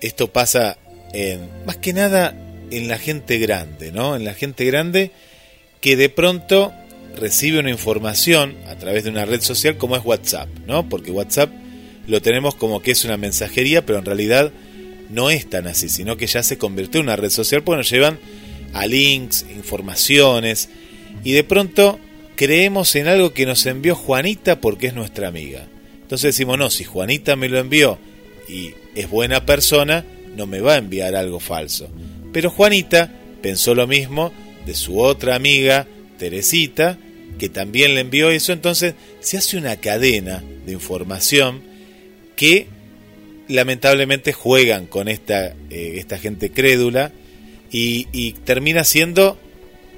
esto 0.00 0.32
pasa 0.32 0.78
en, 1.12 1.40
más 1.66 1.78
que 1.78 1.92
nada 1.92 2.36
en 2.70 2.86
la 2.86 2.98
gente 2.98 3.38
grande, 3.38 3.90
¿no? 3.90 4.14
En 4.14 4.24
la 4.24 4.32
gente 4.32 4.64
grande 4.64 5.10
que 5.80 5.96
de 5.96 6.08
pronto 6.08 6.72
recibe 7.16 7.58
una 7.58 7.70
información 7.70 8.56
a 8.68 8.76
través 8.76 9.02
de 9.02 9.10
una 9.10 9.24
red 9.24 9.40
social 9.40 9.76
como 9.76 9.96
es 9.96 10.04
WhatsApp, 10.04 10.48
¿no? 10.68 10.88
Porque 10.88 11.10
WhatsApp 11.10 11.50
lo 12.06 12.22
tenemos 12.22 12.54
como 12.54 12.80
que 12.80 12.92
es 12.92 13.04
una 13.04 13.16
mensajería, 13.16 13.84
pero 13.84 13.98
en 13.98 14.04
realidad 14.04 14.52
no 15.10 15.30
es 15.30 15.50
tan 15.50 15.66
así, 15.66 15.88
sino 15.88 16.16
que 16.16 16.28
ya 16.28 16.44
se 16.44 16.58
convirtió 16.58 17.00
en 17.00 17.06
una 17.06 17.16
red 17.16 17.30
social 17.30 17.64
porque 17.64 17.78
nos 17.78 17.90
llevan 17.90 18.20
a 18.72 18.86
links, 18.86 19.44
informaciones, 19.52 20.68
y 21.24 21.32
de 21.32 21.42
pronto 21.42 21.98
creemos 22.38 22.94
en 22.94 23.08
algo 23.08 23.34
que 23.34 23.46
nos 23.46 23.66
envió 23.66 23.96
Juanita 23.96 24.60
porque 24.60 24.86
es 24.86 24.94
nuestra 24.94 25.26
amiga. 25.26 25.66
Entonces 26.00 26.36
decimos, 26.36 26.56
no, 26.56 26.70
si 26.70 26.84
Juanita 26.84 27.34
me 27.34 27.48
lo 27.48 27.58
envió 27.58 27.98
y 28.48 28.74
es 28.94 29.10
buena 29.10 29.44
persona, 29.44 30.04
no 30.36 30.46
me 30.46 30.60
va 30.60 30.74
a 30.74 30.78
enviar 30.78 31.16
algo 31.16 31.40
falso. 31.40 31.90
Pero 32.32 32.48
Juanita 32.50 33.12
pensó 33.42 33.74
lo 33.74 33.88
mismo 33.88 34.32
de 34.64 34.74
su 34.74 35.00
otra 35.00 35.34
amiga, 35.34 35.88
Teresita, 36.16 36.96
que 37.40 37.48
también 37.48 37.96
le 37.96 38.02
envió 38.02 38.30
eso, 38.30 38.52
entonces 38.52 38.94
se 39.18 39.36
hace 39.36 39.56
una 39.56 39.74
cadena 39.78 40.40
de 40.64 40.72
información 40.72 41.60
que 42.36 42.68
lamentablemente 43.48 44.32
juegan 44.32 44.86
con 44.86 45.08
esta, 45.08 45.56
eh, 45.70 45.94
esta 45.96 46.18
gente 46.18 46.50
crédula 46.50 47.10
y, 47.72 48.06
y 48.12 48.32
termina 48.32 48.84
siendo 48.84 49.40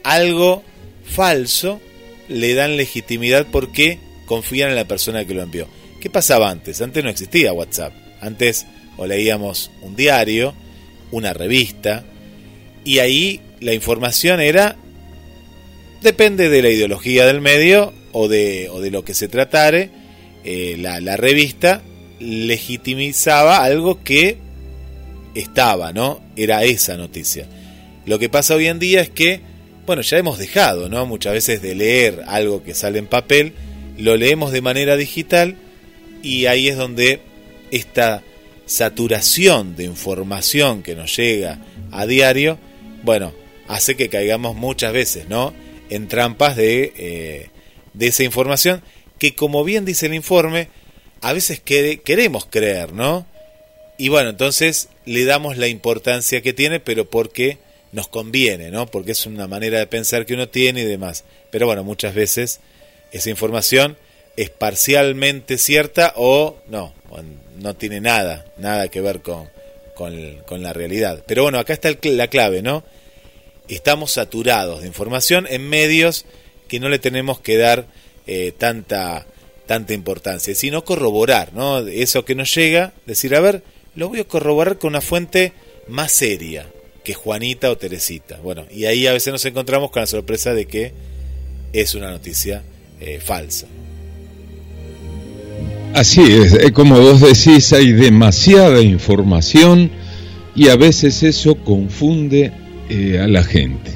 algo 0.04 0.62
falso, 1.04 1.82
le 2.30 2.54
dan 2.54 2.76
legitimidad 2.76 3.46
porque 3.50 3.98
confían 4.24 4.70
en 4.70 4.76
la 4.76 4.86
persona 4.86 5.26
que 5.26 5.34
lo 5.34 5.42
envió. 5.42 5.68
¿Qué 6.00 6.08
pasaba 6.08 6.48
antes? 6.48 6.80
Antes 6.80 7.04
no 7.04 7.10
existía 7.10 7.52
WhatsApp. 7.52 7.92
Antes 8.20 8.66
o 8.96 9.06
leíamos 9.06 9.70
un 9.82 9.96
diario, 9.96 10.54
una 11.10 11.34
revista, 11.34 12.04
y 12.84 12.98
ahí 12.98 13.40
la 13.60 13.74
información 13.74 14.40
era, 14.40 14.76
depende 16.02 16.48
de 16.48 16.62
la 16.62 16.70
ideología 16.70 17.26
del 17.26 17.40
medio 17.40 17.92
o 18.12 18.28
de, 18.28 18.70
lo 18.90 19.04
que 19.04 19.14
se 19.14 19.28
tratare, 19.28 19.90
eh, 20.44 20.76
la 20.78 21.16
revista 21.16 21.82
legitimizaba 22.18 23.64
algo 23.64 24.02
que 24.02 24.38
estaba, 25.34 25.92
¿no? 25.92 26.20
Era 26.36 26.64
esa 26.64 26.96
noticia. 26.96 27.46
Lo 28.06 28.18
que 28.18 28.28
pasa 28.28 28.54
hoy 28.54 28.66
en 28.66 28.78
día 28.78 29.00
es 29.00 29.10
que, 29.10 29.40
bueno, 29.90 30.02
ya 30.02 30.18
hemos 30.18 30.38
dejado, 30.38 30.88
¿no? 30.88 31.04
Muchas 31.04 31.32
veces 31.32 31.62
de 31.62 31.74
leer 31.74 32.22
algo 32.28 32.62
que 32.62 32.74
sale 32.74 33.00
en 33.00 33.08
papel, 33.08 33.54
lo 33.98 34.16
leemos 34.16 34.52
de 34.52 34.60
manera 34.60 34.96
digital 34.96 35.56
y 36.22 36.46
ahí 36.46 36.68
es 36.68 36.76
donde 36.76 37.18
esta 37.72 38.22
saturación 38.66 39.74
de 39.74 39.82
información 39.82 40.84
que 40.84 40.94
nos 40.94 41.16
llega 41.16 41.58
a 41.90 42.06
diario, 42.06 42.56
bueno, 43.02 43.32
hace 43.66 43.96
que 43.96 44.08
caigamos 44.08 44.54
muchas 44.54 44.92
veces, 44.92 45.28
¿no? 45.28 45.52
En 45.88 46.06
trampas 46.06 46.54
de, 46.54 46.92
eh, 46.96 47.46
de 47.92 48.06
esa 48.06 48.22
información 48.22 48.82
que, 49.18 49.34
como 49.34 49.64
bien 49.64 49.84
dice 49.84 50.06
el 50.06 50.14
informe, 50.14 50.68
a 51.20 51.32
veces 51.32 51.58
queremos 51.58 52.46
creer, 52.48 52.92
¿no? 52.92 53.26
Y 53.98 54.08
bueno, 54.08 54.30
entonces 54.30 54.88
le 55.04 55.24
damos 55.24 55.56
la 55.56 55.66
importancia 55.66 56.42
que 56.42 56.52
tiene, 56.52 56.78
pero 56.78 57.10
porque 57.10 57.58
nos 57.92 58.08
conviene, 58.08 58.70
¿no? 58.70 58.86
Porque 58.86 59.12
es 59.12 59.26
una 59.26 59.46
manera 59.46 59.78
de 59.78 59.86
pensar 59.86 60.26
que 60.26 60.34
uno 60.34 60.48
tiene 60.48 60.82
y 60.82 60.86
demás. 60.86 61.24
Pero 61.50 61.66
bueno, 61.66 61.84
muchas 61.84 62.14
veces 62.14 62.60
esa 63.12 63.30
información 63.30 63.96
es 64.36 64.50
parcialmente 64.50 65.58
cierta 65.58 66.14
o 66.16 66.56
no, 66.68 66.94
no 67.58 67.74
tiene 67.74 68.00
nada, 68.00 68.46
nada 68.58 68.88
que 68.88 69.00
ver 69.00 69.20
con, 69.20 69.48
con, 69.94 70.62
la 70.62 70.72
realidad. 70.72 71.24
Pero 71.26 71.42
bueno, 71.42 71.58
acá 71.58 71.72
está 71.72 71.90
la 72.02 72.28
clave, 72.28 72.62
¿no? 72.62 72.84
Estamos 73.68 74.12
saturados 74.12 74.80
de 74.80 74.86
información 74.86 75.46
en 75.48 75.68
medios 75.68 76.24
que 76.68 76.80
no 76.80 76.88
le 76.88 76.98
tenemos 76.98 77.40
que 77.40 77.56
dar 77.56 77.86
eh, 78.26 78.52
tanta, 78.56 79.26
tanta 79.66 79.92
importancia, 79.92 80.54
sino 80.54 80.84
corroborar, 80.84 81.52
¿no? 81.52 81.78
Eso 81.78 82.24
que 82.24 82.36
nos 82.36 82.54
llega, 82.54 82.92
decir, 83.06 83.34
a 83.34 83.40
ver, 83.40 83.62
lo 83.96 84.08
voy 84.08 84.20
a 84.20 84.24
corroborar 84.24 84.78
con 84.78 84.90
una 84.90 85.00
fuente 85.00 85.52
más 85.88 86.12
seria 86.12 86.66
que 87.02 87.14
Juanita 87.14 87.70
o 87.70 87.76
Teresita. 87.76 88.38
Bueno, 88.42 88.66
y 88.70 88.84
ahí 88.84 89.06
a 89.06 89.12
veces 89.12 89.32
nos 89.32 89.44
encontramos 89.44 89.90
con 89.90 90.00
la 90.02 90.06
sorpresa 90.06 90.54
de 90.54 90.66
que 90.66 90.92
es 91.72 91.94
una 91.94 92.10
noticia 92.10 92.62
eh, 93.00 93.20
falsa. 93.20 93.66
Así 95.94 96.20
es, 96.20 96.70
como 96.72 97.00
vos 97.00 97.20
decís, 97.20 97.72
hay 97.72 97.92
demasiada 97.92 98.80
información 98.80 99.90
y 100.54 100.68
a 100.68 100.76
veces 100.76 101.22
eso 101.22 101.56
confunde 101.56 102.52
eh, 102.88 103.18
a 103.18 103.26
la 103.26 103.42
gente. 103.42 103.90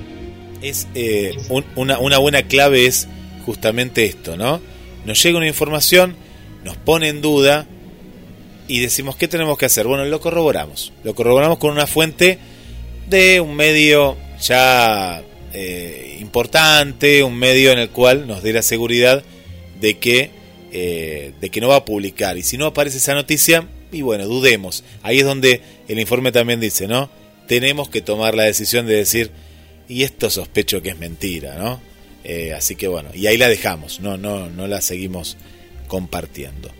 Es 0.60 0.88
eh, 0.94 1.36
una, 1.76 1.98
una 1.98 2.18
buena 2.18 2.42
clave 2.42 2.86
es 2.86 3.06
justamente 3.44 4.06
esto, 4.06 4.36
¿no? 4.36 4.60
Nos 5.04 5.22
llega 5.22 5.38
una 5.38 5.46
información, 5.46 6.16
nos 6.64 6.76
pone 6.76 7.08
en 7.08 7.20
duda 7.20 7.66
y 8.66 8.80
decimos, 8.80 9.16
¿qué 9.16 9.28
tenemos 9.28 9.58
que 9.58 9.66
hacer? 9.66 9.86
Bueno, 9.86 10.04
lo 10.04 10.20
corroboramos. 10.20 10.92
Lo 11.04 11.14
corroboramos 11.14 11.58
con 11.58 11.70
una 11.70 11.86
fuente 11.86 12.38
de 13.08 13.40
un 13.40 13.54
medio 13.54 14.16
ya 14.40 15.22
eh, 15.52 16.18
importante, 16.20 17.22
un 17.22 17.36
medio 17.36 17.72
en 17.72 17.78
el 17.78 17.90
cual 17.90 18.26
nos 18.26 18.42
dé 18.42 18.52
la 18.52 18.62
seguridad 18.62 19.22
de 19.80 19.98
que 19.98 20.30
eh, 20.76 21.32
de 21.40 21.50
que 21.50 21.60
no 21.60 21.68
va 21.68 21.76
a 21.76 21.84
publicar. 21.84 22.36
Y 22.36 22.42
si 22.42 22.58
no 22.58 22.66
aparece 22.66 22.98
esa 22.98 23.14
noticia, 23.14 23.68
y 23.92 24.02
bueno, 24.02 24.26
dudemos. 24.26 24.82
Ahí 25.02 25.20
es 25.20 25.24
donde 25.24 25.60
el 25.86 26.00
informe 26.00 26.32
también 26.32 26.58
dice, 26.58 26.88
¿no? 26.88 27.10
Tenemos 27.46 27.88
que 27.88 28.00
tomar 28.00 28.34
la 28.34 28.42
decisión 28.42 28.84
de 28.86 28.96
decir, 28.96 29.30
y 29.88 30.02
esto 30.02 30.30
sospecho 30.30 30.82
que 30.82 30.88
es 30.88 30.98
mentira, 30.98 31.54
¿no? 31.58 31.80
Eh, 32.24 32.52
así 32.54 32.74
que 32.74 32.88
bueno, 32.88 33.10
y 33.14 33.28
ahí 33.28 33.36
la 33.36 33.48
dejamos, 33.48 34.00
no, 34.00 34.16
no, 34.16 34.50
no 34.50 34.66
la 34.66 34.80
seguimos 34.80 35.36
compartiendo. 35.86 36.70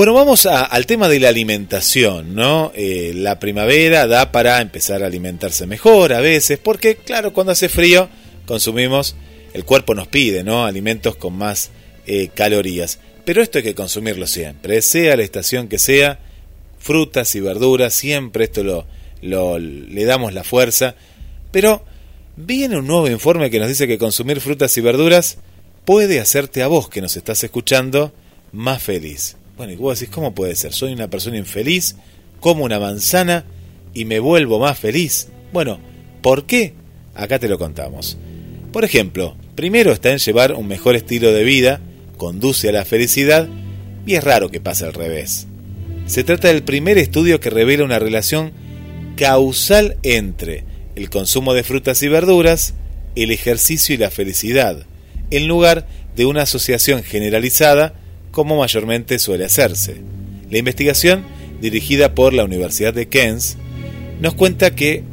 Bueno, 0.00 0.14
vamos 0.14 0.46
al 0.46 0.86
tema 0.86 1.10
de 1.10 1.20
la 1.20 1.28
alimentación, 1.28 2.34
¿no? 2.34 2.72
Eh, 2.74 3.12
la 3.14 3.38
primavera 3.38 4.06
da 4.06 4.32
para 4.32 4.62
empezar 4.62 5.02
a 5.02 5.06
alimentarse 5.08 5.66
mejor 5.66 6.14
a 6.14 6.20
veces, 6.20 6.58
porque 6.58 6.96
claro, 6.96 7.34
cuando 7.34 7.52
hace 7.52 7.68
frío 7.68 8.08
consumimos, 8.46 9.14
el 9.52 9.66
cuerpo 9.66 9.94
nos 9.94 10.08
pide, 10.08 10.42
¿no? 10.42 10.64
Alimentos 10.64 11.16
con 11.16 11.34
más 11.34 11.70
eh, 12.06 12.30
calorías. 12.32 12.98
Pero 13.26 13.42
esto 13.42 13.58
hay 13.58 13.64
que 13.64 13.74
consumirlo 13.74 14.26
siempre, 14.26 14.80
sea 14.80 15.18
la 15.18 15.22
estación 15.22 15.68
que 15.68 15.78
sea, 15.78 16.18
frutas 16.78 17.34
y 17.34 17.40
verduras, 17.40 17.92
siempre 17.92 18.44
esto 18.44 18.86
lo, 19.20 19.58
le 19.58 20.04
damos 20.06 20.32
la 20.32 20.44
fuerza. 20.44 20.94
Pero 21.52 21.84
viene 22.36 22.78
un 22.78 22.86
nuevo 22.86 23.06
informe 23.10 23.50
que 23.50 23.58
nos 23.58 23.68
dice 23.68 23.86
que 23.86 23.98
consumir 23.98 24.40
frutas 24.40 24.74
y 24.78 24.80
verduras 24.80 25.36
puede 25.84 26.20
hacerte 26.20 26.62
a 26.62 26.68
vos 26.68 26.88
que 26.88 27.02
nos 27.02 27.18
estás 27.18 27.44
escuchando 27.44 28.14
más 28.50 28.82
feliz. 28.82 29.36
Bueno, 29.60 29.74
y 29.74 29.76
vos 29.76 30.00
decís, 30.00 30.14
¿cómo 30.14 30.34
puede 30.34 30.56
ser? 30.56 30.72
Soy 30.72 30.94
una 30.94 31.10
persona 31.10 31.36
infeliz, 31.36 31.96
como 32.40 32.64
una 32.64 32.80
manzana 32.80 33.44
y 33.92 34.06
me 34.06 34.18
vuelvo 34.18 34.58
más 34.58 34.78
feliz. 34.78 35.28
Bueno, 35.52 35.78
¿por 36.22 36.46
qué? 36.46 36.72
Acá 37.14 37.38
te 37.38 37.46
lo 37.46 37.58
contamos. 37.58 38.16
Por 38.72 38.86
ejemplo, 38.86 39.36
primero 39.56 39.92
está 39.92 40.12
en 40.12 40.16
llevar 40.16 40.54
un 40.54 40.66
mejor 40.66 40.96
estilo 40.96 41.30
de 41.34 41.44
vida, 41.44 41.82
conduce 42.16 42.70
a 42.70 42.72
la 42.72 42.86
felicidad 42.86 43.50
y 44.06 44.14
es 44.14 44.24
raro 44.24 44.50
que 44.50 44.62
pase 44.62 44.86
al 44.86 44.94
revés. 44.94 45.46
Se 46.06 46.24
trata 46.24 46.48
del 46.48 46.62
primer 46.62 46.96
estudio 46.96 47.38
que 47.38 47.50
revela 47.50 47.84
una 47.84 47.98
relación 47.98 48.52
causal 49.16 49.98
entre 50.02 50.64
el 50.94 51.10
consumo 51.10 51.52
de 51.52 51.64
frutas 51.64 52.02
y 52.02 52.08
verduras, 52.08 52.72
el 53.14 53.30
ejercicio 53.30 53.94
y 53.94 53.98
la 53.98 54.10
felicidad, 54.10 54.86
en 55.30 55.46
lugar 55.46 55.86
de 56.16 56.24
una 56.24 56.44
asociación 56.44 57.02
generalizada 57.02 57.99
como 58.30 58.58
mayormente 58.58 59.18
suele 59.18 59.44
hacerse. 59.44 59.96
La 60.50 60.58
investigación, 60.58 61.24
dirigida 61.60 62.14
por 62.14 62.32
la 62.32 62.44
Universidad 62.44 62.94
de 62.94 63.08
Kent, 63.08 63.42
nos 64.20 64.34
cuenta 64.34 64.74
que 64.74 65.04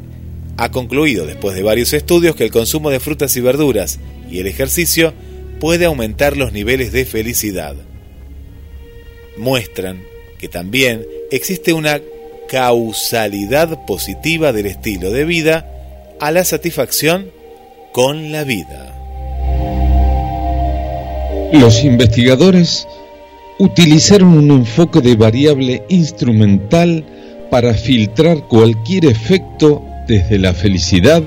ha 0.56 0.70
concluido 0.70 1.26
después 1.26 1.54
de 1.54 1.62
varios 1.62 1.92
estudios 1.92 2.34
que 2.34 2.44
el 2.44 2.50
consumo 2.50 2.90
de 2.90 3.00
frutas 3.00 3.36
y 3.36 3.40
verduras 3.40 4.00
y 4.30 4.40
el 4.40 4.46
ejercicio 4.46 5.14
puede 5.60 5.84
aumentar 5.84 6.36
los 6.36 6.52
niveles 6.52 6.92
de 6.92 7.04
felicidad. 7.04 7.76
Muestran 9.36 10.02
que 10.38 10.48
también 10.48 11.06
existe 11.30 11.72
una 11.72 12.00
causalidad 12.48 13.86
positiva 13.86 14.52
del 14.52 14.66
estilo 14.66 15.10
de 15.12 15.24
vida 15.24 15.70
a 16.20 16.30
la 16.30 16.44
satisfacción 16.44 17.30
con 17.92 18.32
la 18.32 18.44
vida. 18.44 18.94
Los 21.52 21.84
investigadores 21.84 22.86
utilizaron 23.58 24.36
un 24.36 24.50
enfoque 24.50 25.00
de 25.00 25.16
variable 25.16 25.82
instrumental 25.88 27.04
para 27.50 27.74
filtrar 27.74 28.46
cualquier 28.46 29.06
efecto 29.06 29.82
desde 30.06 30.38
la 30.38 30.54
felicidad 30.54 31.22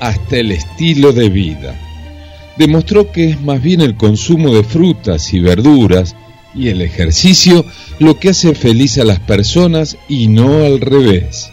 hasta 0.00 0.38
el 0.38 0.52
estilo 0.52 1.12
de 1.12 1.28
vida. 1.28 1.74
Demostró 2.56 3.10
que 3.10 3.30
es 3.30 3.40
más 3.40 3.62
bien 3.62 3.80
el 3.80 3.96
consumo 3.96 4.54
de 4.54 4.62
frutas 4.62 5.32
y 5.32 5.40
verduras 5.40 6.14
y 6.54 6.68
el 6.68 6.82
ejercicio 6.82 7.64
lo 7.98 8.18
que 8.18 8.30
hace 8.30 8.54
feliz 8.54 8.98
a 8.98 9.04
las 9.04 9.20
personas 9.20 9.96
y 10.08 10.28
no 10.28 10.64
al 10.64 10.80
revés. 10.80 11.50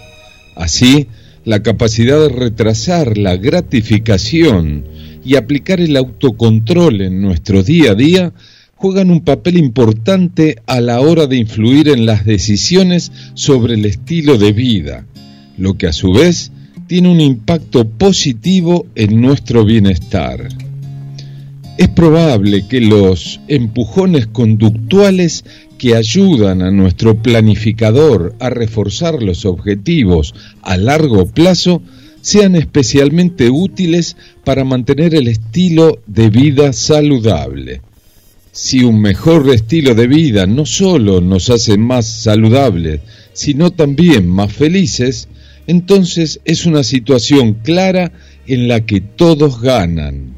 Así, 0.55 1.07
la 1.45 1.63
capacidad 1.63 2.19
de 2.19 2.29
retrasar 2.29 3.17
la 3.17 3.37
gratificación 3.37 4.85
y 5.23 5.35
aplicar 5.35 5.79
el 5.79 5.95
autocontrol 5.95 7.01
en 7.01 7.21
nuestro 7.21 7.63
día 7.63 7.91
a 7.91 7.95
día 7.95 8.33
juegan 8.79 9.11
un 9.11 9.19
papel 9.19 9.57
importante 9.57 10.55
a 10.65 10.79
la 10.79 11.01
hora 11.01 11.27
de 11.27 11.35
influir 11.35 11.89
en 11.89 12.05
las 12.05 12.23
decisiones 12.23 13.11
sobre 13.33 13.73
el 13.73 13.85
estilo 13.85 14.37
de 14.37 14.53
vida, 14.53 15.05
lo 15.57 15.77
que 15.77 15.87
a 15.87 15.91
su 15.91 16.13
vez 16.13 16.53
tiene 16.87 17.09
un 17.09 17.19
impacto 17.19 17.89
positivo 17.89 18.87
en 18.95 19.19
nuestro 19.19 19.65
bienestar. 19.65 20.47
Es 21.77 21.89
probable 21.89 22.67
que 22.69 22.79
los 22.79 23.41
empujones 23.49 24.27
conductuales 24.27 25.43
que 25.77 25.97
ayudan 25.97 26.61
a 26.61 26.71
nuestro 26.71 27.21
planificador 27.21 28.33
a 28.39 28.49
reforzar 28.49 29.21
los 29.21 29.45
objetivos 29.45 30.33
a 30.61 30.77
largo 30.77 31.25
plazo 31.25 31.81
sean 32.21 32.55
especialmente 32.55 33.49
útiles 33.49 34.15
para 34.45 34.63
mantener 34.63 35.15
el 35.15 35.27
estilo 35.27 35.99
de 36.07 36.29
vida 36.29 36.71
saludable. 36.71 37.81
Si 38.51 38.83
un 38.83 38.99
mejor 38.99 39.49
estilo 39.53 39.93
de 39.93 40.07
vida 40.07 40.47
no 40.47 40.65
solo 40.65 41.21
nos 41.21 41.49
hace 41.49 41.77
más 41.77 42.07
saludables, 42.07 43.01
sino 43.33 43.71
también 43.71 44.27
más 44.27 44.51
felices, 44.51 45.27
entonces 45.67 46.39
es 46.45 46.65
una 46.65 46.83
situación 46.83 47.53
clara 47.53 48.11
en 48.47 48.67
la 48.67 48.85
que 48.85 49.01
todos 49.01 49.61
ganan. 49.61 50.33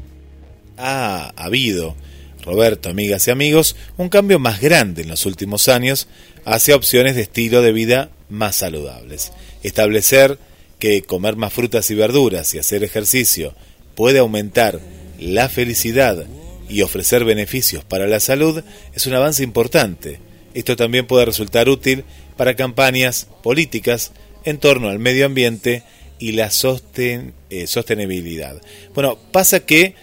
Ha 0.76 1.32
habido, 1.36 1.96
Roberto, 2.44 2.90
amigas 2.90 3.26
y 3.28 3.30
amigos, 3.30 3.76
un 3.96 4.10
cambio 4.10 4.38
más 4.38 4.60
grande 4.60 5.02
en 5.02 5.08
los 5.08 5.24
últimos 5.24 5.68
años 5.68 6.06
hacia 6.44 6.76
opciones 6.76 7.16
de 7.16 7.22
estilo 7.22 7.62
de 7.62 7.72
vida 7.72 8.10
más 8.28 8.56
saludables. 8.56 9.32
Establecer 9.62 10.38
que 10.78 11.02
comer 11.02 11.36
más 11.36 11.52
frutas 11.52 11.90
y 11.90 11.94
verduras 11.94 12.52
y 12.54 12.58
hacer 12.58 12.84
ejercicio 12.84 13.54
puede 13.94 14.18
aumentar 14.18 14.80
la 15.18 15.48
felicidad 15.48 16.26
y 16.72 16.80
ofrecer 16.80 17.24
beneficios 17.24 17.84
para 17.84 18.06
la 18.06 18.18
salud 18.18 18.64
es 18.94 19.06
un 19.06 19.12
avance 19.12 19.42
importante. 19.44 20.20
Esto 20.54 20.74
también 20.74 21.06
puede 21.06 21.26
resultar 21.26 21.68
útil 21.68 22.04
para 22.36 22.56
campañas 22.56 23.28
políticas 23.42 24.12
en 24.44 24.58
torno 24.58 24.88
al 24.88 24.98
medio 24.98 25.26
ambiente 25.26 25.82
y 26.18 26.32
la 26.32 26.50
sosten, 26.50 27.34
eh, 27.50 27.66
sostenibilidad. 27.66 28.60
Bueno, 28.94 29.18
pasa 29.32 29.60
que 29.60 29.94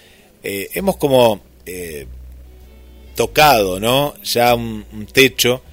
eh, 0.44 0.70
hemos 0.76 0.98
como 0.98 1.42
eh, 1.66 2.06
tocado, 3.16 3.80
¿no? 3.80 4.14
Ya 4.24 4.54
un, 4.54 4.86
techo 5.12 5.64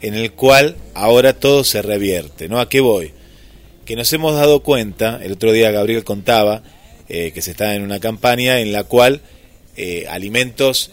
en 0.00 0.14
el 0.14 0.32
cual 0.32 0.76
ahora 0.94 1.38
todo 1.38 1.64
se 1.64 1.82
revierte, 1.82 2.48
¿no? 2.48 2.60
¿A 2.60 2.68
qué 2.68 2.80
voy? 2.80 3.12
que 3.84 3.94
nos 3.94 4.12
hemos 4.12 4.34
dado 4.34 4.64
cuenta, 4.64 5.20
el 5.22 5.30
otro 5.30 5.52
día 5.52 5.70
Gabriel 5.70 6.02
contaba 6.02 6.64
que 7.06 7.40
se 7.40 7.52
está 7.52 7.76
en 7.76 7.82
una 7.82 8.00
campaña 8.00 8.58
en 8.58 8.72
la 8.72 8.82
cual 8.82 9.20
eh, 9.76 10.06
alimentos 10.08 10.90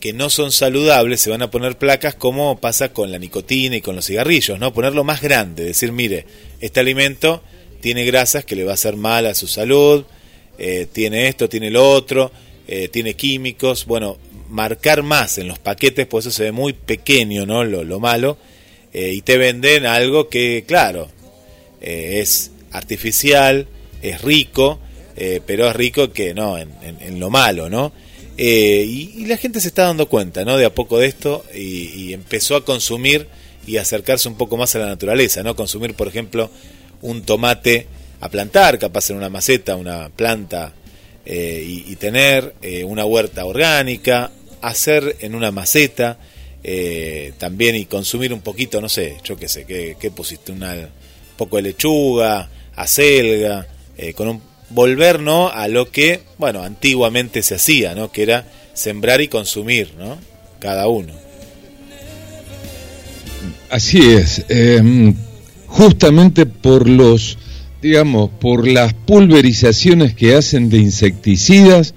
que 0.00 0.12
no 0.12 0.30
son 0.30 0.52
saludables 0.52 1.20
se 1.20 1.30
van 1.30 1.42
a 1.42 1.50
poner 1.50 1.78
placas 1.78 2.14
como 2.14 2.60
pasa 2.60 2.92
con 2.92 3.10
la 3.10 3.18
nicotina 3.18 3.76
y 3.76 3.80
con 3.80 3.96
los 3.96 4.06
cigarrillos, 4.06 4.58
¿no? 4.58 4.72
Ponerlo 4.72 5.04
más 5.04 5.22
grande, 5.22 5.64
decir, 5.64 5.92
mire, 5.92 6.26
este 6.60 6.80
alimento 6.80 7.42
tiene 7.80 8.04
grasas 8.04 8.44
que 8.44 8.56
le 8.56 8.64
va 8.64 8.72
a 8.72 8.74
hacer 8.74 8.96
mal 8.96 9.26
a 9.26 9.34
su 9.34 9.46
salud, 9.46 10.04
eh, 10.58 10.86
tiene 10.92 11.28
esto, 11.28 11.48
tiene 11.48 11.70
lo 11.70 11.90
otro, 11.90 12.32
tiene 12.90 13.14
químicos, 13.14 13.86
bueno, 13.86 14.18
marcar 14.48 15.04
más 15.04 15.38
en 15.38 15.46
los 15.46 15.60
paquetes, 15.60 16.04
pues 16.06 16.26
eso 16.26 16.36
se 16.36 16.42
ve 16.42 16.52
muy 16.52 16.72
pequeño, 16.72 17.46
¿no? 17.46 17.62
Lo, 17.62 17.84
lo 17.84 18.00
malo, 18.00 18.38
y 18.92 19.22
te 19.22 19.38
venden 19.38 19.86
algo 19.86 20.28
que, 20.28 20.64
claro, 20.66 21.08
eh, 21.80 22.20
es 22.20 22.50
artificial, 22.72 23.68
es 24.02 24.22
rico, 24.22 24.80
eh, 25.16 25.40
pero 25.46 25.68
es 25.68 25.76
rico 25.76 26.12
que 26.12 26.34
no, 26.34 26.58
en, 26.58 26.72
en, 26.82 27.20
lo 27.20 27.30
malo, 27.30 27.70
¿no? 27.70 27.92
Eh, 28.36 28.84
y, 28.86 29.22
y, 29.22 29.26
la 29.26 29.36
gente 29.36 29.60
se 29.60 29.68
está 29.68 29.84
dando 29.84 30.08
cuenta, 30.08 30.44
¿no? 30.44 30.56
De 30.56 30.66
a 30.66 30.74
poco 30.74 30.98
de 30.98 31.06
esto 31.06 31.44
y, 31.54 31.88
y, 31.94 32.12
empezó 32.12 32.56
a 32.56 32.64
consumir 32.64 33.28
y 33.66 33.78
acercarse 33.78 34.28
un 34.28 34.36
poco 34.36 34.56
más 34.56 34.74
a 34.74 34.80
la 34.80 34.86
naturaleza, 34.86 35.42
¿no? 35.42 35.56
Consumir, 35.56 35.94
por 35.94 36.08
ejemplo, 36.08 36.50
un 37.02 37.22
tomate 37.22 37.86
a 38.20 38.28
plantar, 38.28 38.78
capaz 38.78 39.10
en 39.10 39.16
una 39.16 39.28
maceta, 39.28 39.76
una 39.76 40.10
planta, 40.10 40.72
y, 41.24 41.84
y, 41.90 41.96
tener 41.96 42.54
una 42.84 43.04
huerta 43.04 43.44
orgánica, 43.46 44.30
hacer 44.60 45.16
en 45.20 45.34
una 45.34 45.50
maceta, 45.50 46.18
también 47.38 47.74
y 47.74 47.86
consumir 47.86 48.32
un 48.32 48.42
poquito, 48.42 48.80
no 48.80 48.88
sé, 48.88 49.16
yo 49.24 49.36
qué 49.36 49.48
sé, 49.48 49.64
qué, 49.64 49.96
qué 49.98 50.10
pusiste, 50.12 50.52
una 50.52 50.88
poco 51.36 51.56
de 51.56 51.62
lechuga, 51.62 52.48
acelga, 52.74 53.66
eh, 53.96 54.12
con 54.14 54.28
un 54.28 54.42
volver 54.70 55.20
¿no? 55.20 55.48
a 55.48 55.68
lo 55.68 55.90
que, 55.90 56.20
bueno, 56.38 56.62
antiguamente 56.62 57.42
se 57.42 57.56
hacía, 57.56 57.94
¿no? 57.94 58.10
que 58.10 58.22
era 58.22 58.46
sembrar 58.74 59.20
y 59.20 59.28
consumir, 59.28 59.92
¿no? 59.98 60.18
cada 60.58 60.88
uno. 60.88 61.12
Así 63.70 64.00
es, 64.00 64.44
eh, 64.48 65.12
justamente 65.66 66.46
por 66.46 66.88
los, 66.88 67.38
digamos, 67.82 68.30
por 68.40 68.66
las 68.66 68.94
pulverizaciones 68.94 70.14
que 70.14 70.34
hacen 70.34 70.68
de 70.68 70.78
insecticidas 70.78 71.94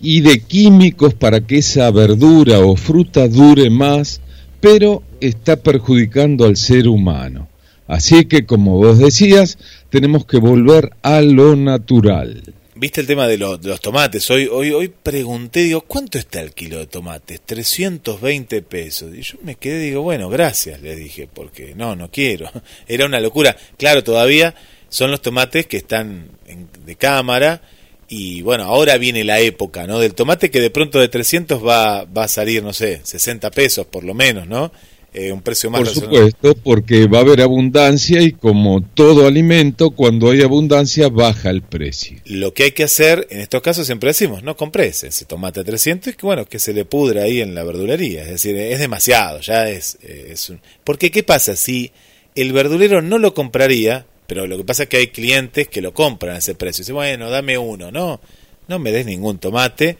y 0.00 0.20
de 0.20 0.40
químicos 0.40 1.14
para 1.14 1.40
que 1.40 1.58
esa 1.58 1.90
verdura 1.90 2.60
o 2.60 2.76
fruta 2.76 3.28
dure 3.28 3.70
más, 3.70 4.20
pero 4.60 5.02
está 5.20 5.56
perjudicando 5.56 6.44
al 6.44 6.56
ser 6.56 6.88
humano. 6.88 7.48
Así 7.86 8.24
que, 8.24 8.46
como 8.46 8.78
vos 8.78 8.98
decías, 8.98 9.58
tenemos 9.90 10.24
que 10.26 10.38
volver 10.38 10.90
a 11.02 11.20
lo 11.20 11.54
natural. 11.56 12.54
Viste 12.76 13.00
el 13.00 13.06
tema 13.06 13.28
de, 13.28 13.38
lo, 13.38 13.56
de 13.56 13.68
los 13.68 13.80
tomates. 13.80 14.28
Hoy, 14.30 14.48
hoy, 14.50 14.72
hoy 14.72 14.88
pregunté, 14.88 15.60
digo, 15.60 15.82
¿cuánto 15.82 16.18
está 16.18 16.40
el 16.40 16.52
kilo 16.52 16.78
de 16.78 16.86
tomates? 16.86 17.40
320 17.46 18.62
pesos. 18.62 19.14
Y 19.14 19.22
yo 19.22 19.38
me 19.42 19.54
quedé, 19.54 19.78
digo, 19.78 20.02
bueno, 20.02 20.28
gracias, 20.28 20.80
le 20.80 20.96
dije, 20.96 21.28
porque 21.32 21.74
no, 21.76 21.94
no 21.94 22.10
quiero. 22.10 22.50
Era 22.88 23.06
una 23.06 23.20
locura. 23.20 23.56
Claro, 23.76 24.02
todavía 24.02 24.54
son 24.88 25.10
los 25.10 25.22
tomates 25.22 25.66
que 25.66 25.76
están 25.76 26.30
en, 26.46 26.68
de 26.84 26.96
cámara. 26.96 27.62
Y 28.08 28.42
bueno, 28.42 28.64
ahora 28.64 28.98
viene 28.98 29.24
la 29.24 29.40
época, 29.40 29.86
¿no? 29.86 29.98
Del 30.00 30.14
tomate 30.14 30.50
que 30.50 30.60
de 30.60 30.70
pronto 30.70 30.98
de 30.98 31.08
300 31.08 31.64
va, 31.64 32.04
va 32.04 32.24
a 32.24 32.28
salir, 32.28 32.62
no 32.62 32.72
sé, 32.72 33.00
60 33.04 33.50
pesos 33.50 33.86
por 33.86 34.04
lo 34.04 34.14
menos, 34.14 34.48
¿no? 34.48 34.72
Eh, 35.14 35.32
un 35.32 35.40
precio 35.40 35.70
más 35.70 35.80
Por 35.80 35.88
supuesto, 35.88 36.54
porque 36.56 37.06
va 37.06 37.18
a 37.18 37.20
haber 37.22 37.40
abundancia 37.40 38.20
y 38.20 38.32
como 38.32 38.82
todo 38.82 39.26
alimento, 39.26 39.92
cuando 39.92 40.30
hay 40.30 40.42
abundancia 40.42 41.08
baja 41.08 41.50
el 41.50 41.62
precio. 41.62 42.18
Lo 42.24 42.52
que 42.52 42.64
hay 42.64 42.72
que 42.72 42.82
hacer, 42.84 43.26
en 43.30 43.40
estos 43.40 43.62
casos 43.62 43.86
siempre 43.86 44.08
decimos, 44.08 44.42
no 44.42 44.56
compres 44.56 45.04
ese 45.04 45.24
tomate 45.24 45.60
a 45.60 45.64
300 45.64 46.12
y 46.12 46.16
que 46.16 46.26
bueno, 46.26 46.44
que 46.46 46.58
se 46.58 46.72
le 46.72 46.84
pudra 46.84 47.22
ahí 47.22 47.40
en 47.40 47.54
la 47.54 47.64
verdulería, 47.64 48.22
es 48.22 48.30
decir, 48.30 48.56
es 48.56 48.80
demasiado, 48.80 49.40
ya 49.40 49.68
es, 49.68 49.96
es 50.02 50.50
un... 50.50 50.60
Porque 50.82 51.10
¿qué 51.10 51.22
pasa? 51.22 51.56
Si 51.56 51.92
el 52.34 52.52
verdulero 52.52 53.00
no 53.00 53.18
lo 53.18 53.34
compraría, 53.34 54.06
Pero 54.26 54.46
lo 54.46 54.56
que 54.56 54.64
pasa 54.64 54.84
es 54.84 54.88
que 54.88 54.96
hay 54.96 55.08
clientes 55.08 55.68
que 55.68 55.82
lo 55.82 55.92
compran 55.92 56.36
a 56.36 56.38
ese 56.38 56.54
precio. 56.54 56.82
Dicen, 56.82 56.94
bueno, 56.94 57.30
dame 57.30 57.58
uno. 57.58 57.90
No, 57.90 58.20
no 58.68 58.78
me 58.78 58.90
des 58.90 59.04
ningún 59.04 59.38
tomate. 59.38 59.98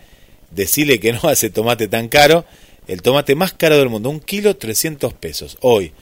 Decile 0.51 0.99
que 0.99 1.13
no 1.13 1.21
hace 1.29 1.51
tomate 1.51 1.89
tan 1.89 2.09
caro. 2.09 2.47
El 2.87 3.03
tomate 3.03 3.35
más 3.35 3.53
caro 3.53 3.79
del 3.79 3.89
mundo, 3.89 4.11
un 4.11 4.21
kilo 4.21 4.57
300 4.57 5.15
pesos 5.15 5.57
hoy. 5.61 5.93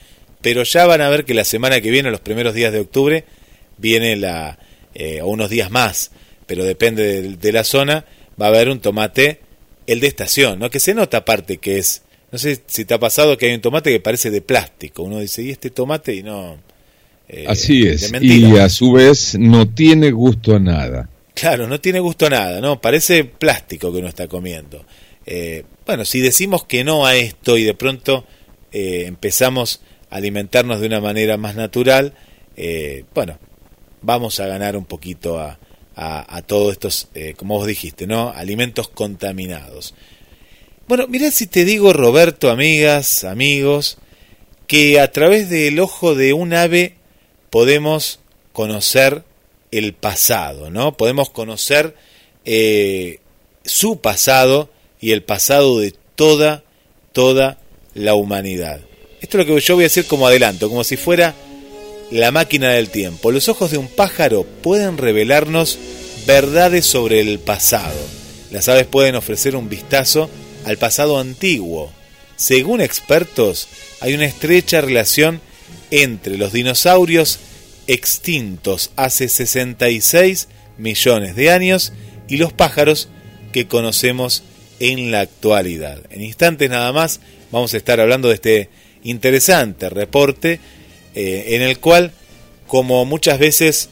Pero 0.41 0.63
ya 0.63 0.85
van 0.85 1.01
a 1.01 1.09
ver 1.09 1.23
que 1.23 1.33
la 1.33 1.45
semana 1.45 1.79
que 1.79 1.89
viene, 1.89 2.11
los 2.11 2.19
primeros 2.19 2.53
días 2.53 2.73
de 2.73 2.81
octubre, 2.81 3.23
viene 3.77 4.15
la, 4.17 4.59
eh, 4.93 5.21
o 5.21 5.27
unos 5.27 5.49
días 5.49 5.71
más, 5.71 6.11
pero 6.45 6.65
depende 6.65 7.37
de, 7.37 7.51
la 7.51 7.63
zona, 7.63 8.05
va 8.39 8.47
a 8.47 8.49
haber 8.49 8.69
un 8.69 8.79
tomate, 8.79 9.39
el 9.87 9.99
de 10.01 10.07
estación, 10.07 10.59
¿no? 10.59 10.69
Que 10.69 10.79
se 10.79 10.93
nota 10.93 11.17
aparte 11.17 11.57
que 11.57 11.77
es, 11.77 12.03
no 12.31 12.37
sé 12.37 12.61
si 12.67 12.83
te 12.83 12.93
ha 12.93 12.99
pasado 12.99 13.37
que 13.37 13.47
hay 13.47 13.53
un 13.53 13.61
tomate 13.61 13.91
que 13.91 13.99
parece 13.99 14.29
de 14.31 14.41
plástico. 14.41 15.03
Uno 15.03 15.19
dice, 15.19 15.43
¿y 15.43 15.51
este 15.51 15.69
tomate? 15.69 16.13
Y 16.13 16.23
no, 16.23 16.57
eh, 17.29 17.45
Así 17.47 17.87
es, 17.87 18.11
y 18.21 18.57
a 18.57 18.69
su 18.69 18.91
vez 18.91 19.35
no 19.39 19.67
tiene 19.67 20.11
gusto 20.11 20.55
a 20.55 20.59
nada. 20.59 21.09
Claro, 21.33 21.67
no 21.67 21.79
tiene 21.79 21.99
gusto 21.99 22.27
a 22.27 22.29
nada, 22.29 22.61
¿no? 22.61 22.79
Parece 22.79 23.23
plástico 23.23 23.91
que 23.91 23.99
uno 23.99 24.07
está 24.07 24.27
comiendo. 24.27 24.85
Eh, 25.25 25.63
bueno, 25.85 26.05
si 26.05 26.19
decimos 26.19 26.65
que 26.65 26.83
no 26.83 27.05
a 27.05 27.15
esto 27.15 27.57
y 27.57 27.63
de 27.63 27.73
pronto 27.73 28.25
eh, 28.71 29.05
empezamos 29.07 29.81
a 30.09 30.17
alimentarnos 30.17 30.79
de 30.79 30.87
una 30.87 31.01
manera 31.01 31.37
más 31.37 31.55
natural, 31.55 32.13
bueno, 33.15 33.39
vamos 34.03 34.39
a 34.39 34.45
ganar 34.45 34.77
un 34.77 34.85
poquito 34.85 35.39
a, 35.39 35.57
a, 35.95 36.41
todos 36.43 36.71
estos, 36.73 37.07
como 37.35 37.57
vos 37.57 37.65
dijiste, 37.65 38.05
¿no? 38.05 38.29
Alimentos 38.29 38.89
contaminados. 38.89 39.95
Bueno, 40.87 41.07
mirá 41.07 41.31
si 41.31 41.47
te 41.47 41.65
digo, 41.65 41.93
Roberto, 41.93 42.51
amigas, 42.51 43.23
amigos, 43.23 43.97
que 44.67 44.99
a 44.99 45.11
través 45.11 45.49
del 45.49 45.79
ojo 45.79 46.13
de 46.13 46.33
un 46.33 46.53
ave 46.53 46.95
podemos 47.49 48.19
conocer 48.51 49.23
el 49.71 49.93
pasado, 49.93 50.69
¿no? 50.69 50.97
Podemos 50.97 51.29
conocer 51.29 51.95
eh, 52.43 53.19
su 53.63 54.01
pasado 54.01 54.69
y 55.03 55.11
el 55.11 55.21
pasado 55.21 55.79
de 55.79 55.93
toda, 56.15 56.63
toda 57.11 57.57
la 57.93 58.15
humanidad. 58.15 58.79
Esto 59.19 59.37
es 59.37 59.45
lo 59.45 59.53
que 59.53 59.59
yo 59.59 59.75
voy 59.75 59.83
a 59.83 59.87
decir 59.87 60.05
como 60.05 60.27
adelanto, 60.27 60.69
como 60.69 60.85
si 60.85 60.95
fuera 60.95 61.35
la 62.09 62.31
máquina 62.31 62.69
del 62.69 62.89
tiempo. 62.89 63.29
Los 63.29 63.49
ojos 63.49 63.69
de 63.71 63.77
un 63.77 63.89
pájaro 63.89 64.45
pueden 64.61 64.97
revelarnos 64.97 65.77
verdades 66.25 66.85
sobre 66.85 67.19
el 67.19 67.39
pasado. 67.39 67.99
Las 68.49 68.69
aves 68.69 68.85
pueden 68.85 69.15
ofrecer 69.15 69.57
un 69.57 69.67
vistazo 69.67 70.29
al 70.63 70.77
pasado 70.77 71.19
antiguo. 71.19 71.91
Según 72.37 72.79
expertos, 72.79 73.67
hay 73.99 74.13
una 74.13 74.23
estrecha 74.23 74.79
relación 74.79 75.41
entre 75.91 76.37
los 76.37 76.53
dinosaurios 76.53 77.39
extintos 77.87 78.91
hace 78.95 79.27
66 79.27 80.47
millones 80.77 81.35
de 81.35 81.51
años 81.51 81.91
y 82.29 82.37
los 82.37 82.53
pájaros 82.53 83.09
que 83.51 83.67
conocemos 83.67 84.43
en 84.91 85.11
la 85.11 85.21
actualidad. 85.21 85.99
En 86.09 86.21
instantes 86.21 86.69
nada 86.69 86.91
más 86.91 87.21
vamos 87.51 87.73
a 87.73 87.77
estar 87.77 88.01
hablando 88.01 88.27
de 88.27 88.35
este 88.35 88.69
interesante 89.03 89.89
reporte 89.89 90.59
eh, 91.15 91.45
en 91.49 91.61
el 91.61 91.79
cual, 91.79 92.11
como 92.67 93.05
muchas 93.05 93.39
veces 93.39 93.89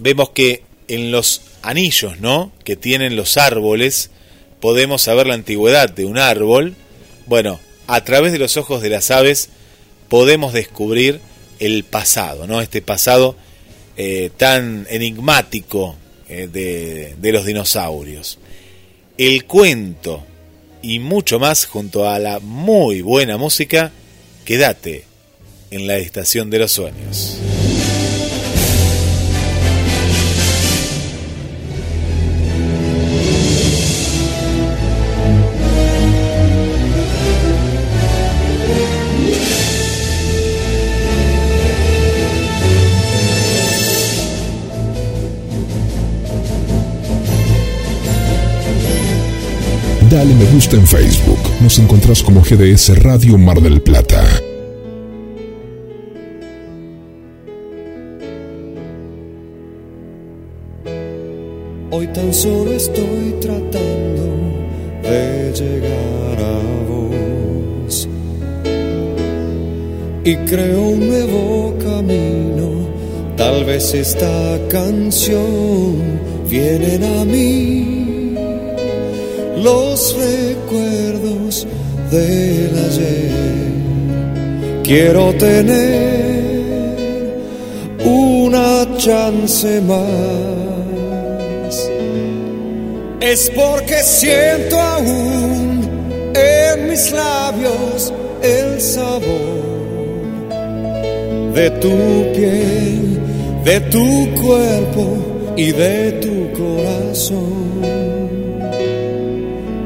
vemos 0.00 0.30
que 0.30 0.64
en 0.88 1.12
los 1.12 1.42
anillos 1.62 2.18
¿no? 2.18 2.50
que 2.64 2.74
tienen 2.74 3.14
los 3.14 3.36
árboles, 3.36 4.10
podemos 4.60 5.02
saber 5.02 5.28
la 5.28 5.34
antigüedad 5.34 5.88
de 5.88 6.04
un 6.04 6.18
árbol, 6.18 6.74
bueno, 7.26 7.60
a 7.86 8.02
través 8.02 8.32
de 8.32 8.38
los 8.40 8.56
ojos 8.56 8.82
de 8.82 8.88
las 8.88 9.12
aves 9.12 9.50
podemos 10.08 10.52
descubrir 10.52 11.20
el 11.60 11.84
pasado, 11.84 12.48
¿no? 12.48 12.60
Este 12.60 12.82
pasado 12.82 13.36
eh, 13.96 14.30
tan 14.36 14.86
enigmático 14.90 15.96
eh, 16.28 16.48
de, 16.52 17.14
de 17.18 17.32
los 17.32 17.44
dinosaurios. 17.44 18.38
El 19.18 19.44
cuento 19.44 20.24
y 20.80 20.98
mucho 20.98 21.38
más 21.38 21.66
junto 21.66 22.08
a 22.08 22.18
la 22.18 22.40
muy 22.40 23.02
buena 23.02 23.36
música, 23.36 23.92
quédate 24.44 25.04
en 25.70 25.86
la 25.86 25.98
estación 25.98 26.50
de 26.50 26.58
los 26.58 26.72
sueños. 26.72 27.38
Dale 50.12 50.34
me 50.34 50.44
gusta 50.52 50.76
en 50.76 50.86
Facebook. 50.86 51.38
Nos 51.62 51.78
encontrás 51.78 52.22
como 52.22 52.42
GDS 52.42 53.02
Radio 53.02 53.38
Mar 53.38 53.62
del 53.62 53.80
Plata. 53.80 54.22
Hoy 61.90 62.06
tan 62.08 62.34
solo 62.34 62.72
estoy 62.72 63.36
tratando 63.40 64.24
de 65.02 65.52
llegar 65.54 66.44
a 66.44 66.60
vos. 66.90 68.06
Y 70.24 70.36
creo 70.36 70.88
un 70.88 71.08
nuevo 71.08 71.74
camino. 71.78 72.86
Tal 73.38 73.64
vez 73.64 73.94
esta 73.94 74.58
canción 74.68 75.96
viene 76.50 76.96
a 77.18 77.24
mí 77.24 78.01
los 79.62 80.16
recuerdos 80.16 81.66
del 82.10 82.78
ayer. 82.86 83.30
Quiero 84.82 85.32
tener 85.34 86.62
una 88.04 88.86
chance 88.98 89.80
más. 89.82 90.00
Es 93.20 93.50
porque 93.50 94.02
siento 94.02 94.78
aún 94.80 95.88
en 96.34 96.88
mis 96.88 97.12
labios 97.12 98.12
el 98.42 98.80
sabor 98.80 99.62
de 101.54 101.70
tu 101.70 102.32
piel, 102.34 103.20
de 103.64 103.80
tu 103.82 104.34
cuerpo 104.42 105.54
y 105.56 105.70
de 105.70 106.12
tu 106.12 106.52
corazón 106.58 107.61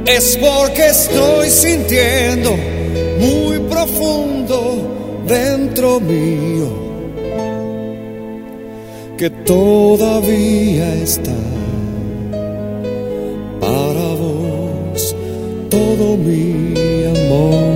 es 0.07 0.37
porque 0.37 0.87
estoy 0.87 1.51
sintiendo 1.51 2.57
muy 3.19 3.59
profundo 3.61 5.23
dentro 5.27 6.01
mío 6.01 6.87
que 9.19 9.31
todavía 9.31 10.95
está 11.03 11.35
para 13.61 14.09
vos 14.15 15.17
todo 15.71 16.17
mi 16.17 16.75
amor. 17.05 17.76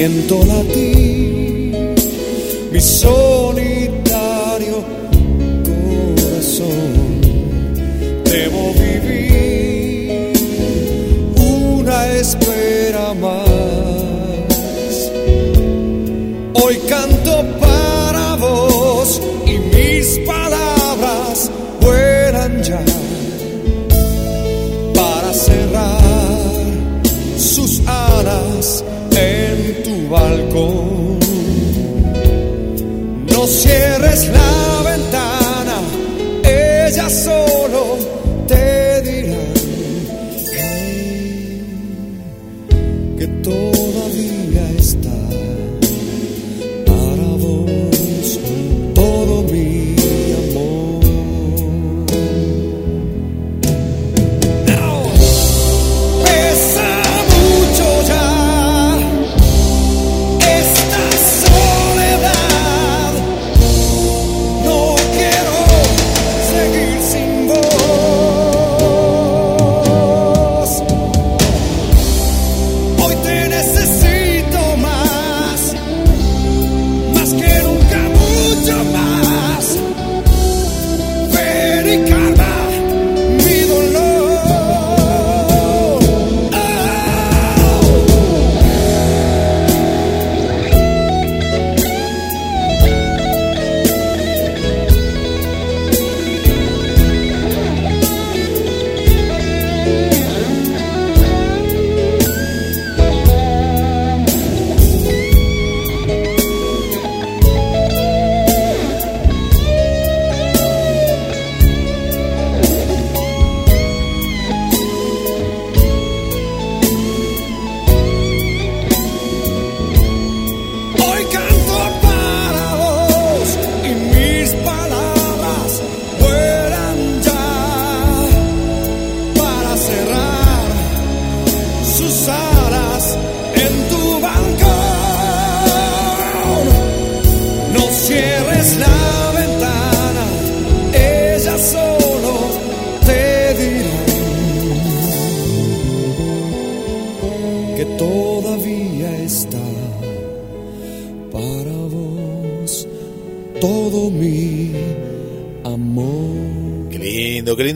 Siento 0.00 0.42
latir 0.46 1.94
mi 2.72 2.80
solitario 2.80 3.69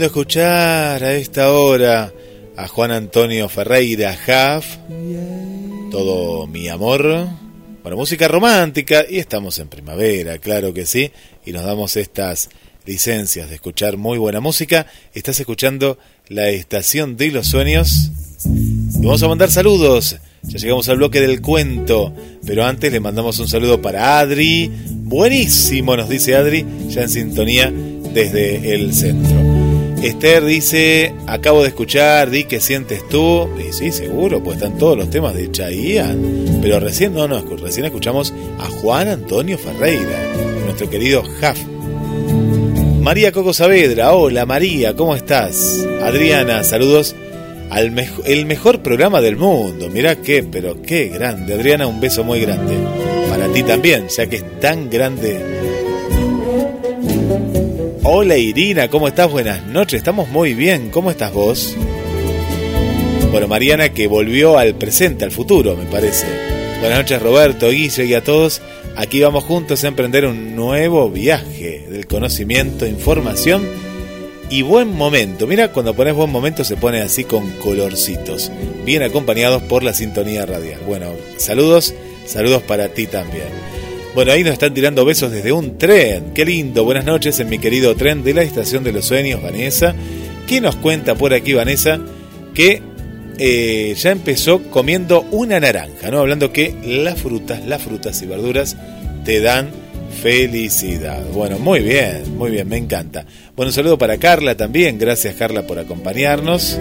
escuchar 0.07 1.03
a 1.03 1.15
esta 1.15 1.53
hora 1.53 2.13
a 2.57 2.69
Juan 2.69 2.91
Antonio 2.91 3.49
Ferreira 3.49 4.17
Jaff, 4.17 4.77
todo 5.91 6.47
mi 6.47 6.69
amor, 6.69 7.27
bueno, 7.83 7.97
música 7.97 8.29
romántica 8.29 9.05
y 9.09 9.19
estamos 9.19 9.59
en 9.59 9.69
primavera, 9.69 10.39
claro 10.39 10.73
que 10.73 10.87
sí, 10.87 11.11
y 11.45 11.53
nos 11.53 11.65
damos 11.65 11.97
estas 11.97 12.51
licencias 12.87 13.49
de 13.49 13.57
escuchar 13.57 13.97
muy 13.97 14.19
buena 14.19 14.41
música. 14.41 14.87
Estás 15.15 15.41
escuchando 15.41 15.99
la 16.29 16.49
estación 16.51 17.17
de 17.17 17.31
los 17.31 17.47
sueños 17.49 18.11
y 18.45 19.05
vamos 19.05 19.23
a 19.23 19.29
mandar 19.29 19.51
saludos. 19.51 20.17
Ya 20.43 20.59
llegamos 20.59 20.89
al 20.89 20.99
bloque 20.99 21.21
del 21.21 21.41
cuento, 21.41 22.15
pero 22.47 22.65
antes 22.67 22.93
le 22.93 23.01
mandamos 23.01 23.39
un 23.39 23.49
saludo 23.49 23.81
para 23.81 24.19
Adri. 24.19 24.71
Buenísimo, 24.91 25.97
nos 25.97 26.09
dice 26.09 26.37
Adri, 26.37 26.65
ya 26.89 27.03
en 27.03 27.09
sintonía 27.09 27.73
desde 28.13 28.75
el 28.75 28.95
centro. 28.95 29.44
Esther 30.05 30.45
dice, 30.45 31.15
acabo 31.27 31.63
de 31.63 31.69
escuchar, 31.69 32.29
di 32.29 32.45
que 32.45 32.61
sientes 32.61 33.09
tú. 33.09 33.49
Y 33.59 33.73
sí, 33.73 33.91
seguro, 33.91 34.43
pues 34.43 34.59
están 34.59 34.77
todos 34.77 34.99
los 34.99 35.09
temas 35.09 35.35
de 35.35 35.51
Chayanne. 35.51 36.61
Pero 36.61 36.79
recién, 36.79 37.15
no, 37.15 37.27
no, 37.27 37.41
recién 37.57 37.87
escuchamos 37.87 38.35
a 38.59 38.67
Juan 38.67 39.09
Antonio 39.09 39.57
Ferreira, 39.57 40.23
nuestro 40.67 40.91
querido 40.91 41.23
Jaf. 41.41 41.59
María 43.01 43.33
Coco 43.33 43.55
Saavedra, 43.55 44.13
hola 44.15 44.45
María, 44.45 44.95
¿cómo 44.95 45.17
estás? 45.17 45.87
Adriana, 46.03 46.65
saludos 46.65 47.17
al 47.71 47.95
el 48.27 48.45
mejor 48.45 48.81
programa 48.81 49.23
del 49.23 49.37
mundo. 49.37 49.89
Mirá 49.89 50.17
qué, 50.17 50.43
pero 50.43 50.83
qué 50.83 51.09
grande. 51.09 51.55
Adriana, 51.55 51.87
un 51.87 52.01
beso 52.01 52.25
muy 52.25 52.41
grande. 52.41 52.75
Para 53.31 53.49
ti 53.49 53.63
también, 53.63 54.09
ya 54.09 54.27
que 54.27 54.37
es 54.37 54.61
tan 54.61 54.91
grande 54.91 55.54
Hola 58.07 58.37
Irina, 58.37 58.89
¿cómo 58.89 59.09
estás? 59.09 59.31
Buenas 59.31 59.65
noches, 59.65 59.97
estamos 59.97 60.29
muy 60.29 60.53
bien, 60.53 60.91
¿cómo 60.91 61.11
estás 61.11 61.33
vos? 61.33 61.75
Bueno, 63.31 63.49
Mariana 63.49 63.95
que 63.95 64.09
volvió 64.09 64.59
al 64.59 64.75
presente, 64.75 65.25
al 65.25 65.31
futuro, 65.31 65.75
me 65.75 65.87
parece. 65.87 66.27
Buenas 66.81 66.99
noches 66.99 67.23
Roberto, 67.23 67.71
Guille 67.71 68.05
y 68.05 68.13
a 68.13 68.23
todos. 68.23 68.61
Aquí 68.95 69.23
vamos 69.23 69.45
juntos 69.45 69.85
a 69.85 69.89
emprender 69.89 70.27
un 70.27 70.55
nuevo 70.55 71.09
viaje 71.09 71.87
del 71.89 72.07
conocimiento, 72.07 72.87
información 72.87 73.67
y 74.51 74.61
buen 74.61 74.95
momento. 74.95 75.47
Mira, 75.47 75.73
cuando 75.73 75.95
pones 75.95 76.15
buen 76.15 76.31
momento 76.31 76.63
se 76.63 76.77
pone 76.77 77.01
así 77.01 77.25
con 77.25 77.53
colorcitos, 77.53 78.53
bien 78.85 79.03
acompañados 79.03 79.63
por 79.63 79.83
la 79.83 79.95
sintonía 79.95 80.45
radial. 80.45 80.81
Bueno, 80.87 81.07
saludos, 81.39 81.95
saludos 82.27 82.63
para 82.65 82.91
ti 82.91 83.07
también. 83.07 83.74
Bueno, 84.15 84.31
ahí 84.31 84.45
nos 84.45 84.53
están 84.53 84.73
tirando 84.73 85.05
besos 85.05 85.33
desde 85.33 85.51
un 85.51 85.77
tren. 85.77 86.33
Qué 86.35 86.45
lindo. 86.45 86.85
Buenas 86.85 87.05
noches 87.05 87.41
en 87.41 87.49
mi 87.49 87.59
querido 87.59 87.97
tren 87.97 88.23
de 88.23 88.33
la 88.33 88.43
Estación 88.43 88.85
de 88.85 88.93
los 88.93 89.07
Sueños, 89.07 89.43
Vanessa. 89.43 89.93
¿Qué 90.47 90.61
nos 90.61 90.77
cuenta 90.77 91.17
por 91.17 91.35
aquí, 91.35 91.53
Vanessa? 91.53 91.99
Que 92.55 92.81
eh, 93.39 93.93
ya 93.99 94.13
empezó 94.13 94.63
comiendo 94.71 95.23
una 95.33 95.59
naranja, 95.59 96.13
¿no? 96.13 96.21
Hablando 96.21 96.53
que 96.53 96.77
las 96.85 97.21
frutas, 97.21 97.67
las 97.67 97.83
frutas 97.83 98.23
y 98.23 98.27
verduras 98.27 98.77
te 99.25 99.41
dan 99.41 99.71
felicidad. 100.23 101.25
Bueno, 101.33 101.59
muy 101.59 101.81
bien, 101.81 102.39
muy 102.39 102.53
bien, 102.53 102.69
me 102.69 102.77
encanta. 102.77 103.27
Bueno, 103.57 103.71
un 103.71 103.75
saludo 103.75 103.99
para 103.99 104.19
Carla 104.19 104.57
también. 104.57 104.97
Gracias, 104.97 105.35
Carla, 105.35 105.67
por 105.67 105.81
acompañarnos. 105.81 106.79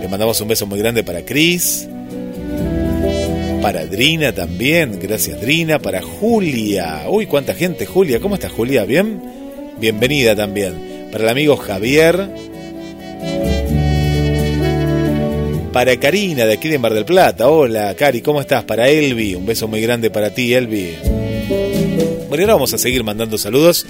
Le 0.00 0.08
mandamos 0.08 0.40
un 0.40 0.48
beso 0.48 0.64
muy 0.64 0.78
grande 0.78 1.04
para 1.04 1.22
Cris 1.22 1.86
para 3.66 3.84
Drina 3.84 4.32
también, 4.32 4.96
gracias 5.00 5.40
Drina, 5.40 5.80
para 5.80 6.00
Julia. 6.00 7.06
Uy, 7.10 7.26
cuánta 7.26 7.52
gente, 7.52 7.84
Julia, 7.84 8.20
¿cómo 8.20 8.36
estás 8.36 8.52
Julia? 8.52 8.84
¿Bien? 8.84 9.20
Bienvenida 9.80 10.36
también. 10.36 11.08
Para 11.10 11.24
el 11.24 11.30
amigo 11.30 11.56
Javier. 11.56 12.30
Para 15.72 15.98
Karina 15.98 16.46
de 16.46 16.52
aquí 16.52 16.68
de 16.68 16.78
Mar 16.78 16.94
del 16.94 17.04
Plata. 17.04 17.50
Hola, 17.50 17.92
Cari, 17.96 18.20
¿cómo 18.20 18.40
estás? 18.40 18.62
Para 18.62 18.88
Elvi, 18.88 19.34
un 19.34 19.44
beso 19.44 19.66
muy 19.66 19.80
grande 19.80 20.10
para 20.10 20.32
ti, 20.32 20.54
Elvi. 20.54 20.94
Bueno, 22.28 22.44
ahora 22.44 22.54
vamos 22.54 22.72
a 22.72 22.78
seguir 22.78 23.02
mandando 23.02 23.36
saludos. 23.36 23.84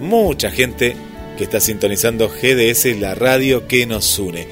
Mucha 0.00 0.50
gente 0.50 0.96
que 1.38 1.44
está 1.44 1.60
sintonizando 1.60 2.28
GDS, 2.28 2.98
la 2.98 3.14
radio 3.14 3.68
que 3.68 3.86
nos 3.86 4.18
une. 4.18 4.48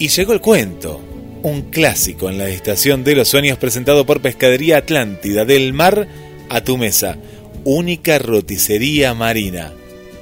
Y 0.00 0.08
llegó 0.08 0.32
el 0.32 0.40
cuento 0.40 1.13
un 1.44 1.60
clásico 1.60 2.30
en 2.30 2.38
la 2.38 2.48
estación 2.48 3.04
de 3.04 3.14
los 3.14 3.28
sueños 3.28 3.58
presentado 3.58 4.06
por 4.06 4.22
Pescadería 4.22 4.78
Atlántida, 4.78 5.44
del 5.44 5.74
mar 5.74 6.08
a 6.48 6.64
tu 6.64 6.78
mesa, 6.78 7.18
única 7.64 8.18
roticería 8.18 9.12
marina. 9.12 9.74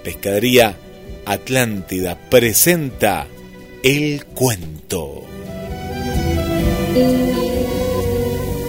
Pescadería 0.02 0.76
Atlántida 1.24 2.18
presenta 2.28 3.28
el 3.84 4.24
cuento. 4.24 5.22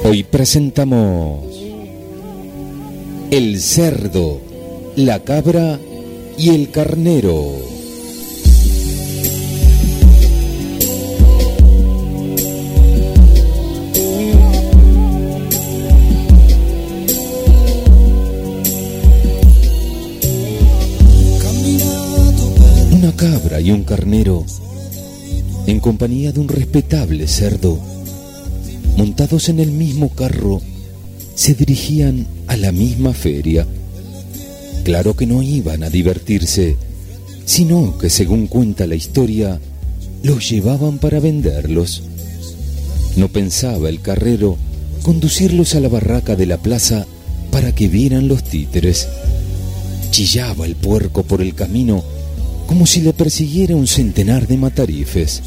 Hoy 0.03 0.23
presentamos 0.23 1.59
el 3.31 3.59
cerdo, 3.61 4.41
la 4.95 5.23
cabra 5.23 5.79
y 6.37 6.49
el 6.49 6.69
carnero. 6.69 7.72
Y 23.61 23.71
un 23.71 23.83
carnero, 23.83 24.43
en 25.65 25.79
compañía 25.79 26.33
de 26.33 26.41
un 26.41 26.49
respetable 26.49 27.27
cerdo, 27.27 27.79
montados 28.97 29.47
en 29.47 29.59
el 29.59 29.71
mismo 29.71 30.09
carro, 30.09 30.61
se 31.35 31.53
dirigían 31.53 32.27
a 32.47 32.57
la 32.57 32.73
misma 32.73 33.13
feria. 33.13 33.65
Claro 34.83 35.15
que 35.15 35.25
no 35.25 35.41
iban 35.41 35.83
a 35.83 35.89
divertirse, 35.89 36.75
sino 37.45 37.97
que 37.97 38.09
según 38.09 38.47
cuenta 38.47 38.87
la 38.87 38.95
historia, 38.95 39.59
los 40.21 40.49
llevaban 40.49 40.97
para 40.97 41.21
venderlos. 41.21 42.03
No 43.15 43.29
pensaba 43.29 43.87
el 43.87 44.01
carrero 44.01 44.57
conducirlos 45.01 45.75
a 45.75 45.79
la 45.79 45.87
barraca 45.87 46.35
de 46.35 46.47
la 46.47 46.57
plaza 46.57 47.05
para 47.51 47.73
que 47.73 47.87
vieran 47.87 48.27
los 48.27 48.43
títeres. 48.43 49.07
Chillaba 50.11 50.65
el 50.65 50.75
puerco 50.75 51.23
por 51.23 51.41
el 51.41 51.55
camino 51.55 52.03
como 52.67 52.85
si 52.87 53.01
le 53.01 53.13
persiguiera 53.13 53.75
un 53.75 53.87
centenar 53.87 54.47
de 54.47 54.57
matarifes. 54.57 55.41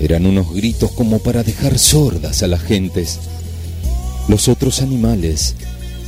Eran 0.00 0.26
unos 0.26 0.52
gritos 0.52 0.92
como 0.92 1.18
para 1.18 1.42
dejar 1.42 1.78
sordas 1.78 2.42
a 2.42 2.48
las 2.48 2.62
gentes. 2.62 3.18
Los 4.28 4.48
otros 4.48 4.82
animales, 4.82 5.54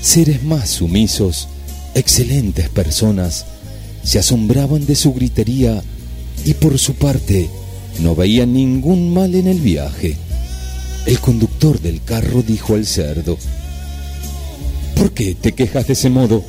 seres 0.01 0.43
más 0.43 0.71
sumisos, 0.71 1.49
excelentes 1.95 2.69
personas, 2.69 3.47
se 4.03 4.19
asombraban 4.19 4.87
de 4.87 4.95
su 4.95 5.13
gritería 5.13 5.83
y 6.45 6.55
por 6.55 6.79
su 6.79 6.95
parte 6.95 7.49
no 8.01 8.15
veían 8.15 8.53
ningún 8.53 9.13
mal 9.13 9.35
en 9.35 9.47
el 9.47 9.61
viaje. 9.61 10.17
El 11.07 11.19
conductor 11.21 11.81
del 11.81 12.03
carro 12.03 12.43
dijo 12.43 12.75
al 12.75 12.87
cerdo, 12.87 13.39
¿Por 14.95 15.13
qué 15.13 15.35
te 15.35 15.53
quejas 15.53 15.87
de 15.87 15.93
ese 15.93 16.11
modo? 16.11 16.43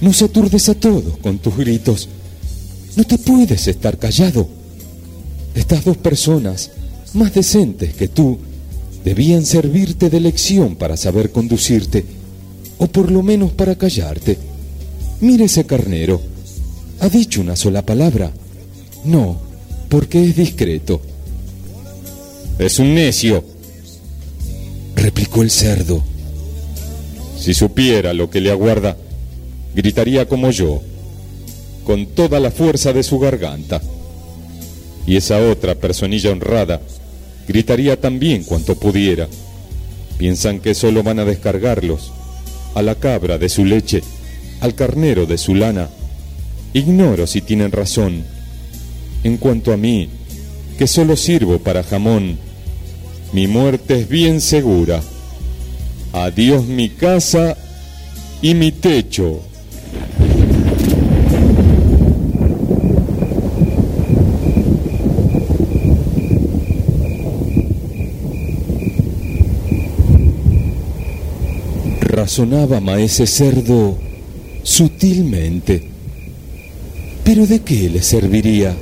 Nos 0.00 0.22
aturdes 0.22 0.68
a 0.68 0.74
todos 0.74 1.18
con 1.18 1.38
tus 1.38 1.56
gritos. 1.56 2.08
No 2.98 3.04
te 3.04 3.16
puedes 3.16 3.68
estar 3.68 3.96
callado. 3.96 4.48
Estas 5.54 5.84
dos 5.84 5.96
personas, 5.96 6.72
más 7.14 7.32
decentes 7.32 7.94
que 7.94 8.08
tú, 8.08 8.38
debían 9.04 9.46
servirte 9.46 10.10
de 10.10 10.18
lección 10.18 10.74
para 10.74 10.96
saber 10.96 11.30
conducirte, 11.30 12.04
o 12.76 12.88
por 12.88 13.12
lo 13.12 13.22
menos 13.22 13.52
para 13.52 13.76
callarte. 13.76 14.36
Mire 15.20 15.44
ese 15.44 15.64
carnero. 15.64 16.20
¿Ha 16.98 17.08
dicho 17.08 17.40
una 17.40 17.54
sola 17.54 17.82
palabra? 17.86 18.32
No, 19.04 19.38
porque 19.88 20.24
es 20.24 20.34
discreto. 20.34 21.00
Es 22.58 22.80
un 22.80 22.96
necio, 22.96 23.44
replicó 24.96 25.42
el 25.42 25.52
cerdo. 25.52 26.02
Si 27.38 27.54
supiera 27.54 28.12
lo 28.12 28.28
que 28.28 28.40
le 28.40 28.50
aguarda, 28.50 28.96
gritaría 29.72 30.26
como 30.26 30.50
yo, 30.50 30.82
con 31.88 32.04
toda 32.04 32.38
la 32.38 32.50
fuerza 32.50 32.92
de 32.92 33.02
su 33.02 33.18
garganta. 33.18 33.80
Y 35.06 35.16
esa 35.16 35.38
otra 35.38 35.74
personilla 35.74 36.30
honrada 36.30 36.82
gritaría 37.48 37.98
también 37.98 38.44
cuanto 38.44 38.74
pudiera. 38.74 39.26
Piensan 40.18 40.60
que 40.60 40.74
solo 40.74 41.02
van 41.02 41.18
a 41.18 41.24
descargarlos, 41.24 42.12
a 42.74 42.82
la 42.82 42.96
cabra 42.96 43.38
de 43.38 43.48
su 43.48 43.64
leche, 43.64 44.02
al 44.60 44.74
carnero 44.74 45.24
de 45.24 45.38
su 45.38 45.54
lana. 45.54 45.88
Ignoro 46.74 47.26
si 47.26 47.40
tienen 47.40 47.72
razón. 47.72 48.22
En 49.24 49.38
cuanto 49.38 49.72
a 49.72 49.78
mí, 49.78 50.10
que 50.76 50.86
solo 50.86 51.16
sirvo 51.16 51.58
para 51.58 51.84
jamón, 51.84 52.36
mi 53.32 53.46
muerte 53.46 54.00
es 54.00 54.08
bien 54.10 54.42
segura. 54.42 55.00
Adiós 56.12 56.66
mi 56.66 56.90
casa 56.90 57.56
y 58.42 58.52
mi 58.52 58.72
techo. 58.72 59.40
Razonaba 72.28 72.78
maese 72.78 73.26
cerdo 73.26 73.96
sutilmente. 74.62 75.82
¿Pero 77.24 77.46
de 77.46 77.60
qué 77.60 77.88
le 77.88 78.02
serviría? 78.02 78.76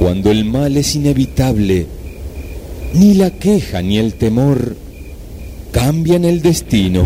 Cuando 0.00 0.32
el 0.32 0.44
mal 0.44 0.76
es 0.76 0.96
inevitable, 0.96 1.86
ni 2.94 3.14
la 3.14 3.30
queja 3.30 3.80
ni 3.80 3.96
el 3.96 4.14
temor 4.14 4.74
cambian 5.70 6.24
el 6.24 6.42
destino. 6.42 7.04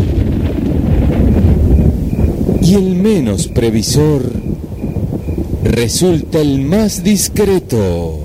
Y 2.63 2.73
el 2.73 2.95
menos 2.95 3.49
previsor 3.49 4.23
resulta 5.65 6.41
el 6.41 6.61
más 6.61 7.03
discreto. 7.03 8.23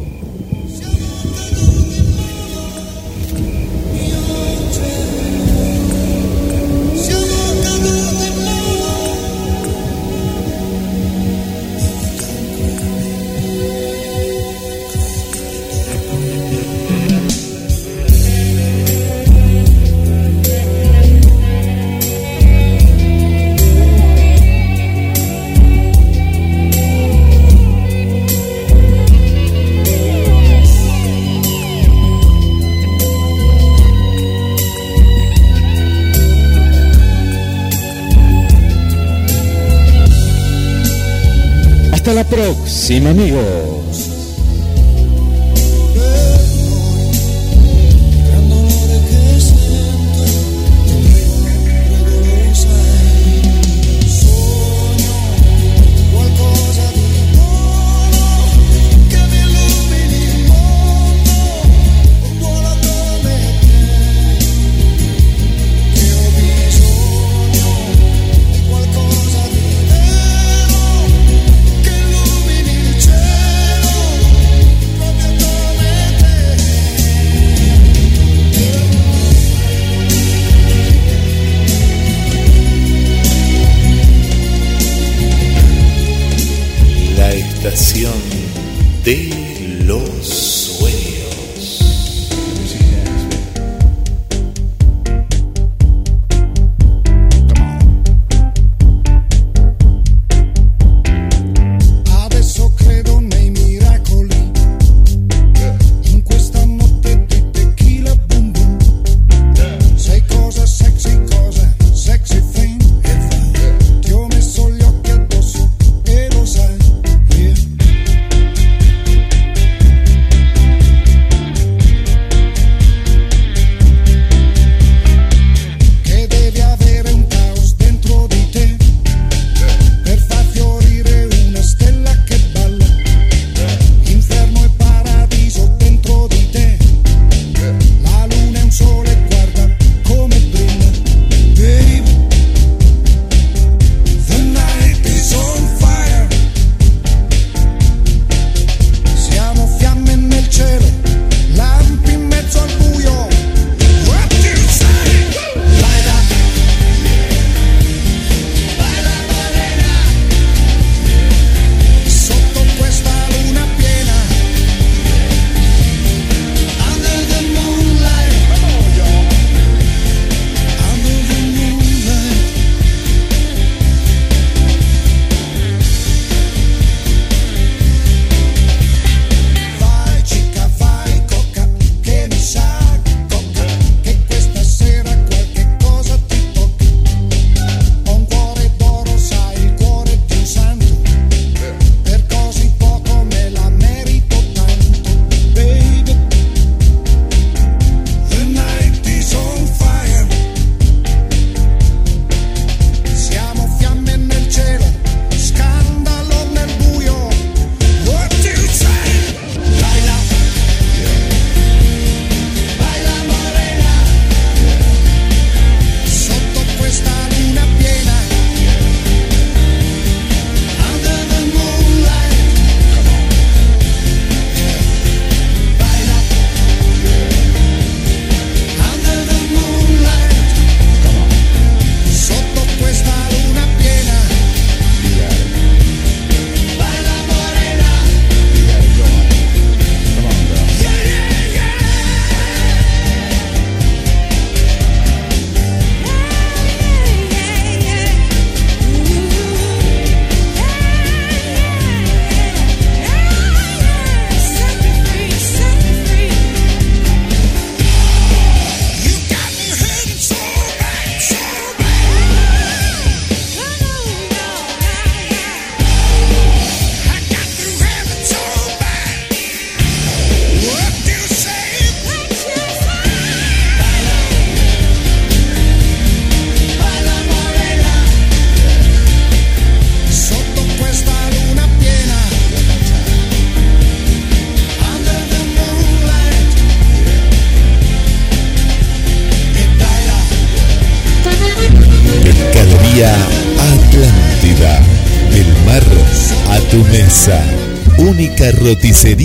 Próxima, 42.89 43.11
amigos. 43.11 43.68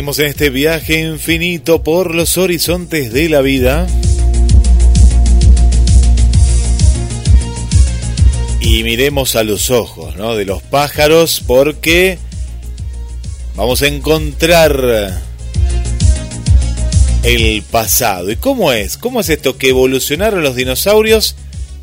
Seguimos 0.00 0.18
en 0.20 0.26
este 0.28 0.48
viaje 0.48 0.98
infinito 0.98 1.82
por 1.82 2.14
los 2.14 2.38
horizontes 2.38 3.12
de 3.12 3.28
la 3.28 3.42
vida. 3.42 3.86
Y 8.62 8.82
miremos 8.82 9.36
a 9.36 9.44
los 9.44 9.68
ojos 9.68 10.16
¿no? 10.16 10.36
de 10.36 10.46
los 10.46 10.62
pájaros 10.62 11.42
porque 11.46 12.16
vamos 13.56 13.82
a 13.82 13.88
encontrar 13.88 15.20
el 17.22 17.62
pasado. 17.70 18.30
¿Y 18.30 18.36
cómo 18.36 18.72
es? 18.72 18.96
¿Cómo 18.96 19.20
es 19.20 19.28
esto 19.28 19.58
que 19.58 19.68
evolucionaron 19.68 20.42
los 20.42 20.56
dinosaurios 20.56 21.36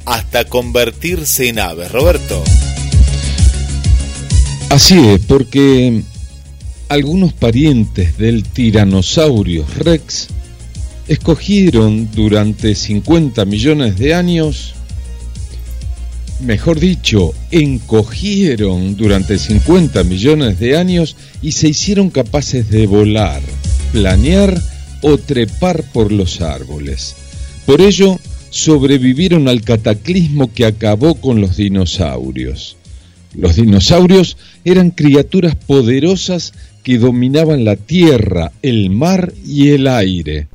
hasta 0.06 0.46
convertirse 0.46 1.50
en 1.50 1.60
aves? 1.60 1.92
Roberto. 1.92 2.44
Así 4.72 5.08
es, 5.08 5.20
porque 5.28 6.02
algunos 6.90 7.34
parientes 7.34 8.18
del 8.18 8.44
tiranosaurio 8.44 9.66
rex 9.78 10.30
escogieron 11.08 12.10
durante 12.14 12.76
50 12.76 13.46
millones 13.46 13.98
de 13.98 14.14
años, 14.14 14.74
mejor 16.42 16.80
dicho, 16.80 17.34
encogieron 17.52 18.96
durante 18.96 19.38
50 19.38 20.04
millones 20.04 20.60
de 20.60 20.78
años 20.78 21.16
y 21.42 21.54
se 21.54 21.70
hicieron 21.70 22.10
capaces 22.10 22.70
de 22.70 22.88
volar, 22.88 23.42
planear 23.92 24.62
o 25.02 25.18
trepar 25.18 25.84
por 25.92 26.12
los 26.12 26.42
árboles. 26.42 27.16
Por 27.66 27.82
ello, 27.82 28.20
sobrevivieron 28.50 29.48
al 29.48 29.62
cataclismo 29.62 30.52
que 30.54 30.66
acabó 30.66 31.16
con 31.16 31.42
los 31.42 31.58
dinosaurios. 31.58 32.78
Los 33.34 33.56
dinosaurios 33.56 34.38
eran 34.66 34.92
criaturas 34.92 35.56
poderosas 35.56 36.54
que 36.88 37.00
dominaban 37.00 37.66
la 37.66 37.76
tierra, 37.76 38.54
el 38.62 38.90
mar 38.90 39.34
y 39.46 39.72
el 39.72 39.88
aire. 39.88 40.48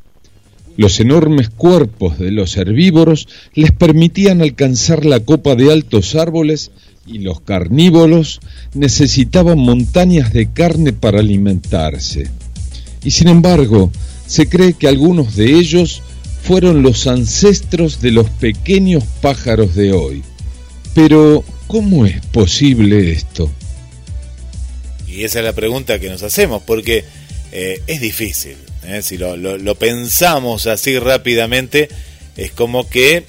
Los 0.78 0.99
enormes 0.99 1.51
cuerpos 1.51 2.18
de 2.18 2.30
los 2.30 2.57
herbívoros 2.57 3.28
les 3.53 3.70
permitían 3.70 4.41
alcanzar 4.41 5.05
la 5.05 5.20
copa 5.20 5.57
de 5.57 5.70
altos 5.70 6.14
árboles 6.14 6.70
y 7.07 7.18
los 7.18 7.43
carnívoros 7.43 8.41
necesitaban 8.72 9.59
montañas 9.59 10.33
de 10.33 10.51
carne 10.51 10.95
para 10.95 11.20
alimentarse. 11.20 12.30
Y 13.05 13.11
sin 13.11 13.28
embargo, 13.28 13.91
se 14.26 14.49
cree 14.49 14.72
que 14.72 14.89
algunos 14.89 15.37
de 15.37 15.59
ellos 15.59 16.01
fueron 16.43 16.80
los 16.80 17.07
ancestros 17.07 18.01
de 18.01 18.11
los 18.11 18.30
pequeños 18.30 19.05
pájaros 19.20 19.74
de 19.74 19.93
hoy. 19.93 20.22
Pero, 20.95 21.45
¿cómo 21.66 22.07
es 22.07 22.24
posible 22.24 23.12
esto? 23.12 23.51
Y 25.13 25.25
esa 25.25 25.41
es 25.41 25.45
la 25.45 25.53
pregunta 25.53 25.99
que 25.99 26.09
nos 26.09 26.23
hacemos, 26.23 26.63
porque 26.63 27.05
eh, 27.53 27.83
es 27.87 28.01
difícil. 28.01 28.57
¿eh? 28.85 29.03
Si 29.03 29.19
lo, 29.19 29.37
lo, 29.37 29.75
pensamos 29.75 30.67
así 30.67 30.99
rápidamente, 30.99 31.91
es 32.37 32.51
como 32.53 32.89
que 32.89 33.25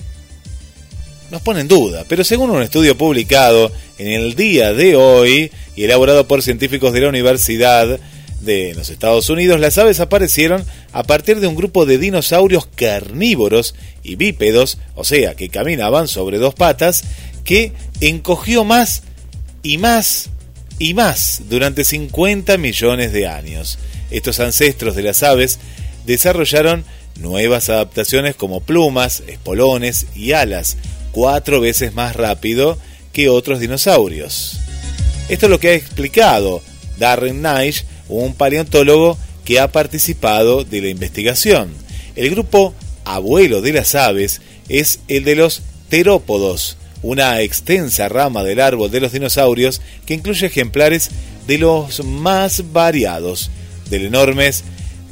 nos 1.29 1.41
pone 1.41 1.59
en 1.59 1.67
duda. 1.67 2.05
Pero 2.07 2.23
según 2.23 2.51
un 2.51 2.63
estudio 2.63 2.97
publicado 2.97 3.69
en 3.97 4.07
el 4.07 4.35
día 4.35 4.73
de 4.73 4.95
hoy 4.95 5.51
y 5.75 5.83
elaborado 5.83 6.25
por 6.25 6.41
científicos 6.41 6.93
de 6.93 7.01
la 7.01 7.09
Universidad 7.09 7.99
de 8.39 8.73
los 8.75 8.89
Estados 8.89 9.29
Unidos, 9.29 9.59
las 9.59 9.77
aves 9.77 9.99
aparecieron 9.99 10.63
a 10.93 11.03
partir 11.03 11.41
de 11.41 11.47
un 11.47 11.55
grupo 11.55 11.85
de 11.85 11.97
dinosaurios 11.97 12.65
carnívoros 12.65 13.75
y 14.03 14.15
bípedos, 14.15 14.77
o 14.95 15.03
sea, 15.03 15.35
que 15.35 15.49
caminaban 15.49 16.07
sobre 16.07 16.37
dos 16.37 16.53
patas, 16.53 17.03
que 17.43 17.73
encogió 17.99 18.63
más 18.63 19.03
y 19.63 19.77
más 19.77 20.29
y 20.79 20.93
más 20.93 21.43
durante 21.49 21.83
50 21.83 22.57
millones 22.57 23.11
de 23.11 23.27
años. 23.27 23.79
Estos 24.11 24.39
ancestros 24.39 24.95
de 24.95 25.03
las 25.03 25.23
aves 25.23 25.59
desarrollaron 26.05 26.85
nuevas 27.19 27.69
adaptaciones 27.69 28.35
como 28.35 28.61
plumas, 28.61 29.23
espolones 29.27 30.07
y 30.15 30.33
alas, 30.33 30.77
cuatro 31.11 31.61
veces 31.61 31.93
más 31.93 32.15
rápido 32.15 32.77
que 33.11 33.29
otros 33.29 33.59
dinosaurios. 33.59 34.59
Esto 35.29 35.45
es 35.45 35.49
lo 35.49 35.59
que 35.59 35.69
ha 35.69 35.73
explicado 35.73 36.61
Darren 36.97 37.41
Naish, 37.41 37.85
un 38.09 38.33
paleontólogo 38.33 39.17
que 39.45 39.59
ha 39.59 39.71
participado 39.71 40.63
de 40.63 40.81
la 40.81 40.89
investigación. 40.89 41.71
El 42.15 42.29
grupo 42.31 42.73
abuelo 43.05 43.61
de 43.61 43.73
las 43.73 43.95
aves 43.95 44.41
es 44.69 44.99
el 45.07 45.23
de 45.23 45.35
los 45.35 45.61
terópodos, 45.89 46.77
una 47.03 47.41
extensa 47.41 48.09
rama 48.09 48.43
del 48.43 48.59
árbol 48.59 48.89
de 48.89 49.01
los 49.01 49.11
dinosaurios 49.11 49.81
que 50.05 50.15
incluye 50.15 50.47
ejemplares 50.47 51.11
de 51.45 51.57
los 51.57 52.03
más 52.03 52.71
variados, 52.71 53.51
del 53.89 54.05
enormes 54.05 54.63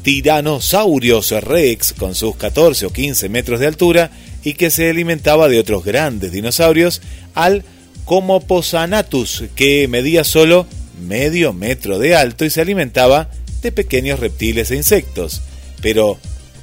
Tyrannosaurus 0.01 1.31
rex 1.41 1.93
con 1.93 2.15
sus 2.15 2.35
14 2.35 2.87
o 2.87 2.89
15 2.89 3.29
metros 3.29 3.59
de 3.59 3.67
altura 3.67 4.09
y 4.43 4.53
que 4.53 4.71
se 4.71 4.89
alimentaba 4.89 5.47
de 5.47 5.59
otros 5.59 5.83
grandes 5.83 6.31
dinosaurios, 6.31 7.01
al 7.35 7.63
Comoposanatus 8.05 9.43
que 9.55 9.87
medía 9.87 10.23
solo 10.23 10.65
medio 10.99 11.53
metro 11.53 11.99
de 11.99 12.15
alto 12.15 12.45
y 12.45 12.49
se 12.49 12.61
alimentaba 12.61 13.29
de 13.61 13.71
pequeños 13.71 14.19
reptiles 14.19 14.71
e 14.71 14.75
insectos. 14.75 15.41
Pero, 15.81 16.17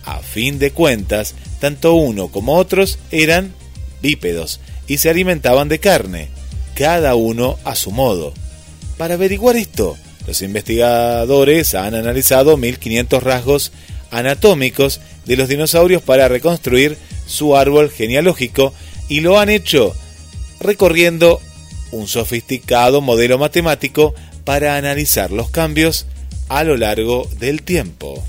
a 0.05 0.19
fin 0.21 0.59
de 0.59 0.73
cuentas, 0.73 1.35
tanto 1.61 1.95
uno 1.95 2.29
como 2.29 2.57
otros 2.57 2.99
eran 3.11 3.53
bípedos 4.03 4.61
y 4.89 4.99
se 4.99 5.11
alimentaban 5.11 5.69
de 5.69 5.79
carne, 5.79 6.29
cada 6.75 7.15
uno 7.15 7.59
a 7.65 7.77
su 7.77 7.93
modo. 7.93 8.33
Para 8.97 9.15
averiguar 9.15 9.57
esto, 9.57 9.97
los 10.27 10.43
investigadores 10.43 11.75
han 11.75 11.95
analizado 11.95 12.57
1500 12.57 13.23
rasgos 13.23 13.73
anatómicos 14.11 15.01
de 15.27 15.37
los 15.37 15.49
dinosaurios 15.49 16.03
para 16.03 16.29
reconstruir 16.29 16.97
su 17.27 17.57
árbol 17.57 17.91
genealógico 17.91 18.73
y 19.09 19.21
lo 19.21 19.39
han 19.39 19.51
hecho 19.51 19.95
recorriendo 20.61 21.41
un 21.93 22.09
sofisticado 22.09 23.01
modelo 23.01 23.39
matemático 23.39 24.15
para 24.45 24.77
analizar 24.77 25.31
los 25.31 25.51
cambios 25.51 26.07
a 26.49 26.65
lo 26.65 26.77
largo 26.77 27.29
del 27.39 27.63
tiempo 27.63 28.25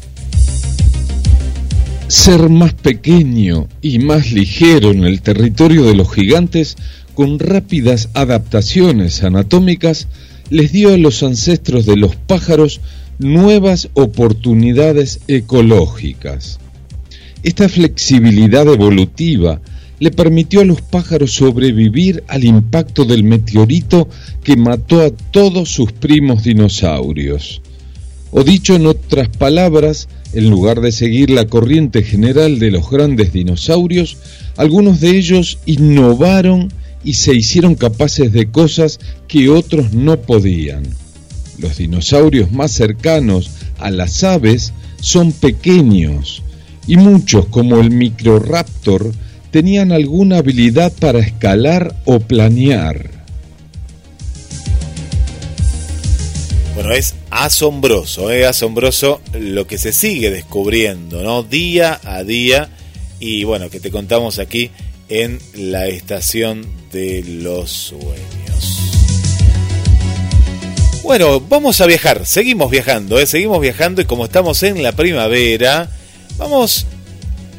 ser 2.10 2.50
más 2.50 2.74
pequeño 2.74 3.68
y 3.84 4.00
más 4.00 4.32
ligero 4.32 4.90
en 4.90 5.04
el 5.04 5.22
territorio 5.22 5.86
de 5.86 5.94
los 5.94 6.12
gigantes, 6.12 6.76
con 7.14 7.38
rápidas 7.38 8.10
adaptaciones 8.16 9.24
anatómicas, 9.24 10.08
les 10.50 10.72
dio 10.72 10.92
a 10.92 10.98
los 10.98 11.22
ancestros 11.22 11.86
de 11.86 11.98
los 11.98 12.16
pájaros 12.16 12.82
nuevas 13.20 13.90
oportunidades 13.94 15.20
ecológicas. 15.28 16.60
Esta 17.44 17.70
flexibilidad 17.70 18.68
evolutiva 18.68 19.62
le 20.00 20.10
permitió 20.10 20.62
a 20.62 20.66
los 20.66 20.82
pájaros 20.82 21.34
sobrevivir 21.34 22.24
al 22.28 22.44
impacto 22.44 23.06
del 23.06 23.24
meteorito 23.24 24.10
que 24.44 24.58
mató 24.58 25.02
a 25.02 25.12
todos 25.12 25.70
sus 25.70 25.92
primos 25.92 26.44
dinosaurios. 26.44 27.62
O 28.32 28.44
dicho 28.44 28.74
en 28.74 28.88
otras 28.88 29.30
palabras, 29.30 30.08
en 30.34 30.50
lugar 30.50 30.82
de 30.82 30.92
seguir 30.92 31.30
la 31.30 31.46
corriente 31.46 32.04
general 32.04 32.60
de 32.60 32.72
los 32.72 32.90
grandes 32.90 33.34
dinosaurios, 33.34 34.18
algunos 34.58 35.00
de 35.00 35.18
ellos 35.18 35.60
innovaron 35.66 36.72
y 37.04 37.14
se 37.14 37.34
hicieron 37.34 37.76
capaces 37.76 38.32
de 38.32 38.52
cosas 38.52 39.00
que 39.28 39.50
otros 39.50 39.94
no 39.94 40.20
podían. 40.20 40.84
Los 41.58 41.78
dinosaurios 41.78 42.52
más 42.52 42.72
cercanos 42.72 43.52
a 43.80 43.92
las 43.92 44.24
aves 44.24 44.74
son 45.02 45.32
pequeños 45.32 46.44
y 46.88 46.98
muchos 46.98 47.46
como 47.48 47.80
el 47.80 47.92
Microraptor 47.92 49.12
tenían 49.52 49.92
alguna 49.92 50.38
habilidad 50.38 50.92
para 51.00 51.20
escalar 51.20 51.96
o 52.06 52.20
planear. 52.20 53.12
Bueno, 56.76 56.94
es 56.94 57.14
asombroso, 57.30 58.32
es 58.32 58.46
asombroso 58.46 59.22
lo 59.34 59.68
que 59.68 59.78
se 59.78 59.94
sigue 59.94 60.32
descubriendo, 60.32 61.24
¿no? 61.24 61.44
Día 61.44 62.00
a 62.04 62.24
día. 62.24 62.70
Y 63.20 63.44
bueno, 63.44 63.70
que 63.70 63.80
te 63.80 63.92
contamos 63.92 64.40
aquí 64.40 64.72
en 65.10 65.40
la 65.56 65.88
estación 65.88 66.66
de 66.92 67.24
los 67.24 67.70
sueños. 67.70 68.80
Bueno, 71.04 71.40
vamos 71.40 71.82
a 71.82 71.88
viajar, 71.88 72.26
seguimos 72.26 72.70
viajando, 72.70 73.20
¿eh? 73.20 73.26
seguimos 73.26 73.60
viajando 73.60 74.02
y 74.02 74.06
como 74.06 74.26
estamos 74.26 74.62
en 74.62 74.84
la 74.84 74.92
primavera, 74.92 75.90
vamos 76.38 76.86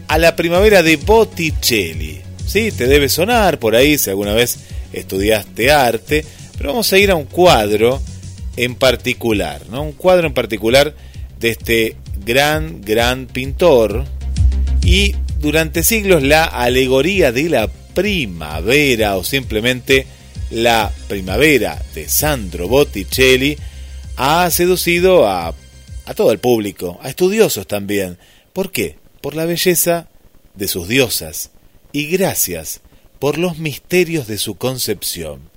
a 0.07 0.19
la 0.19 0.37
primavera 0.37 0.83
de 0.85 0.97
Botticelli. 0.97 2.21
Sí, 2.47 2.71
te 2.71 2.87
debe 2.87 3.09
sonar 3.09 3.59
por 3.59 3.75
ahí 3.75 3.99
si 3.99 4.11
alguna 4.11 4.35
vez 4.35 4.59
estudiaste 4.93 5.73
arte, 5.73 6.25
pero 6.57 6.71
vamos 6.71 6.93
a 6.93 6.99
ir 6.99 7.11
a 7.11 7.17
un 7.17 7.25
cuadro 7.25 8.01
en 8.57 8.75
particular, 8.75 9.63
¿no? 9.71 9.83
Un 9.83 9.93
cuadro 9.93 10.27
en 10.27 10.35
particular 10.35 10.95
de 11.39 11.51
este 11.51 11.97
gran, 12.25 12.81
gran 12.83 13.27
pintor 13.27 14.05
y 14.83 15.15
durante 15.39 15.83
siglos 15.83 16.23
la 16.23 16.45
alegoría 16.45 17.33
de 17.33 17.49
la 17.49 17.69
primavera 17.69 19.17
o 19.17 19.25
simplemente 19.25 20.07
la 20.51 20.93
primavera 21.09 21.83
de 21.95 22.09
Sandro 22.09 22.69
Botticelli 22.69 23.57
ha 24.17 24.51
seducido 24.51 25.27
a, 25.27 25.55
a 26.07 26.15
todo 26.15 26.33
el 26.33 26.39
público, 26.39 26.99
a 27.03 27.09
estudiosos 27.09 27.67
también. 27.67 28.19
¿Por 28.53 28.71
qué? 28.71 28.97
Por 29.21 29.35
la 29.35 29.47
belleza 29.47 30.09
de 30.55 30.69
sus 30.69 30.89
diosas 30.89 31.51
y 31.93 32.07
gracias 32.07 32.81
por 33.19 33.39
los 33.39 33.59
misterios 33.59 34.27
de 34.27 34.39
su 34.39 34.57
concepción, 34.57 35.51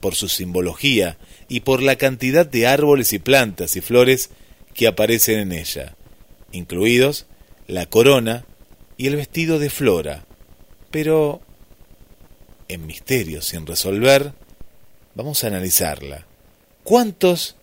por 0.00 0.14
su 0.14 0.28
simbología 0.28 1.16
y 1.48 1.60
por 1.60 1.82
la 1.82 1.96
cantidad 1.96 2.46
de 2.46 2.66
árboles 2.66 3.12
y 3.12 3.18
plantas 3.18 3.76
y 3.76 3.80
flores 3.80 4.30
que 4.74 4.86
aparecen 4.86 5.38
en 5.38 5.52
ella, 5.52 5.96
incluidos 6.52 7.26
la 7.66 7.86
corona 7.86 8.44
y 8.96 9.06
el 9.06 9.16
vestido 9.16 9.58
de 9.58 9.70
Flora. 9.70 10.26
Pero, 10.90 11.40
en 12.68 12.86
misterios 12.86 13.46
sin 13.46 13.66
resolver, 13.66 14.32
vamos 15.14 15.44
a 15.44 15.48
analizarla. 15.48 16.26
¿Cuántos 16.82 17.56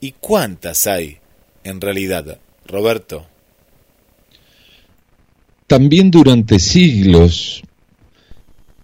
y 0.00 0.12
cuántas 0.12 0.86
hay 0.86 1.18
en 1.64 1.80
realidad, 1.80 2.38
Roberto? 2.66 3.26
También 5.66 6.10
durante 6.10 6.58
siglos 6.58 7.62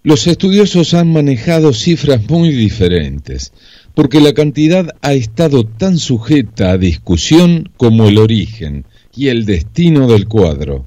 los 0.03 0.27
estudiosos 0.27 0.95
han 0.95 1.13
manejado 1.13 1.75
cifras 1.75 2.27
muy 2.27 2.53
diferentes, 2.53 3.53
porque 3.95 4.20
la 4.20 4.32
cantidad 4.32 4.88
ha 5.03 5.12
estado 5.14 5.64
tan 5.64 5.99
sujeta 5.99 6.72
a 6.72 6.78
discusión 6.78 7.68
como 7.76 8.09
el 8.09 8.18
origen 8.18 8.84
y 9.14 9.28
el 9.28 9.45
destino 9.45 10.07
del 10.07 10.28
cuadro. 10.28 10.84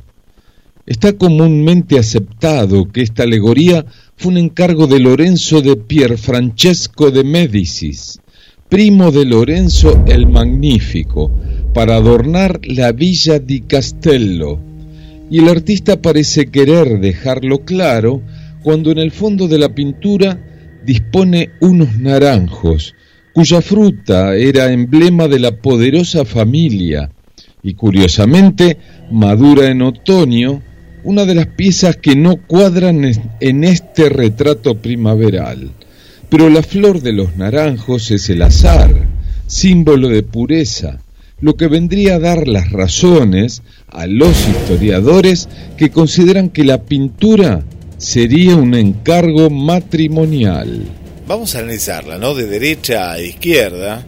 Está 0.86 1.14
comúnmente 1.14 1.98
aceptado 1.98 2.92
que 2.92 3.02
esta 3.02 3.24
alegoría 3.24 3.86
fue 4.18 4.34
un 4.34 4.38
encargo 4.38 4.88
de 4.88 5.00
Lorenzo 5.00 5.62
de 5.62 5.78
Pierfrancesco 5.78 7.10
de 7.12 7.24
Médicis, 7.24 8.20
primo 8.68 9.12
de 9.12 9.26
Lorenzo 9.26 10.04
el 10.08 10.28
Magnífico, 10.28 11.32
para 11.74 11.96
adornar 11.96 12.60
la 12.64 12.92
villa 12.92 13.40
di 13.40 13.62
Castello, 13.62 14.60
y 15.30 15.40
el 15.40 15.50
artista 15.50 16.02
parece 16.02 16.48
querer 16.48 17.00
dejarlo 17.00 17.60
claro 17.60 18.22
cuando 18.62 18.92
en 18.92 18.98
el 18.98 19.12
fondo 19.12 19.48
de 19.48 19.58
la 19.58 19.74
pintura 19.74 20.53
dispone 20.86 21.52
unos 21.60 21.98
naranjos, 21.98 22.96
cuya 23.34 23.62
fruta 23.62 24.36
era 24.36 24.72
emblema 24.72 25.28
de 25.28 25.40
la 25.40 25.56
poderosa 25.56 26.26
familia, 26.26 27.10
y 27.64 27.74
curiosamente 27.74 28.78
madura 29.12 29.70
en 29.70 29.82
otoño, 29.82 30.62
una 31.04 31.26
de 31.26 31.36
las 31.36 31.48
piezas 31.48 31.98
que 31.98 32.16
no 32.16 32.38
cuadran 32.38 33.04
en 33.40 33.64
este 33.64 34.10
retrato 34.10 34.76
primaveral. 34.76 35.72
Pero 36.30 36.50
la 36.50 36.64
flor 36.64 37.02
de 37.02 37.14
los 37.14 37.36
naranjos 37.38 38.12
es 38.12 38.30
el 38.30 38.42
azar, 38.42 39.08
símbolo 39.48 40.10
de 40.10 40.24
pureza, 40.24 41.00
lo 41.42 41.56
que 41.56 41.68
vendría 41.68 42.16
a 42.16 42.20
dar 42.20 42.48
las 42.48 42.72
razones 42.72 43.64
a 43.90 44.08
los 44.08 44.48
historiadores 44.48 45.50
que 45.78 45.90
consideran 45.90 46.50
que 46.50 46.64
la 46.64 46.84
pintura 46.84 47.64
sería 48.04 48.58
un 48.58 48.76
encargo 48.76 49.50
matrimonial. 49.50 50.84
Vamos 51.26 51.56
a 51.56 51.60
analizarla, 51.60 52.18
¿no? 52.18 52.36
De 52.36 52.46
derecha 52.48 53.14
a 53.14 53.22
izquierda, 53.22 54.06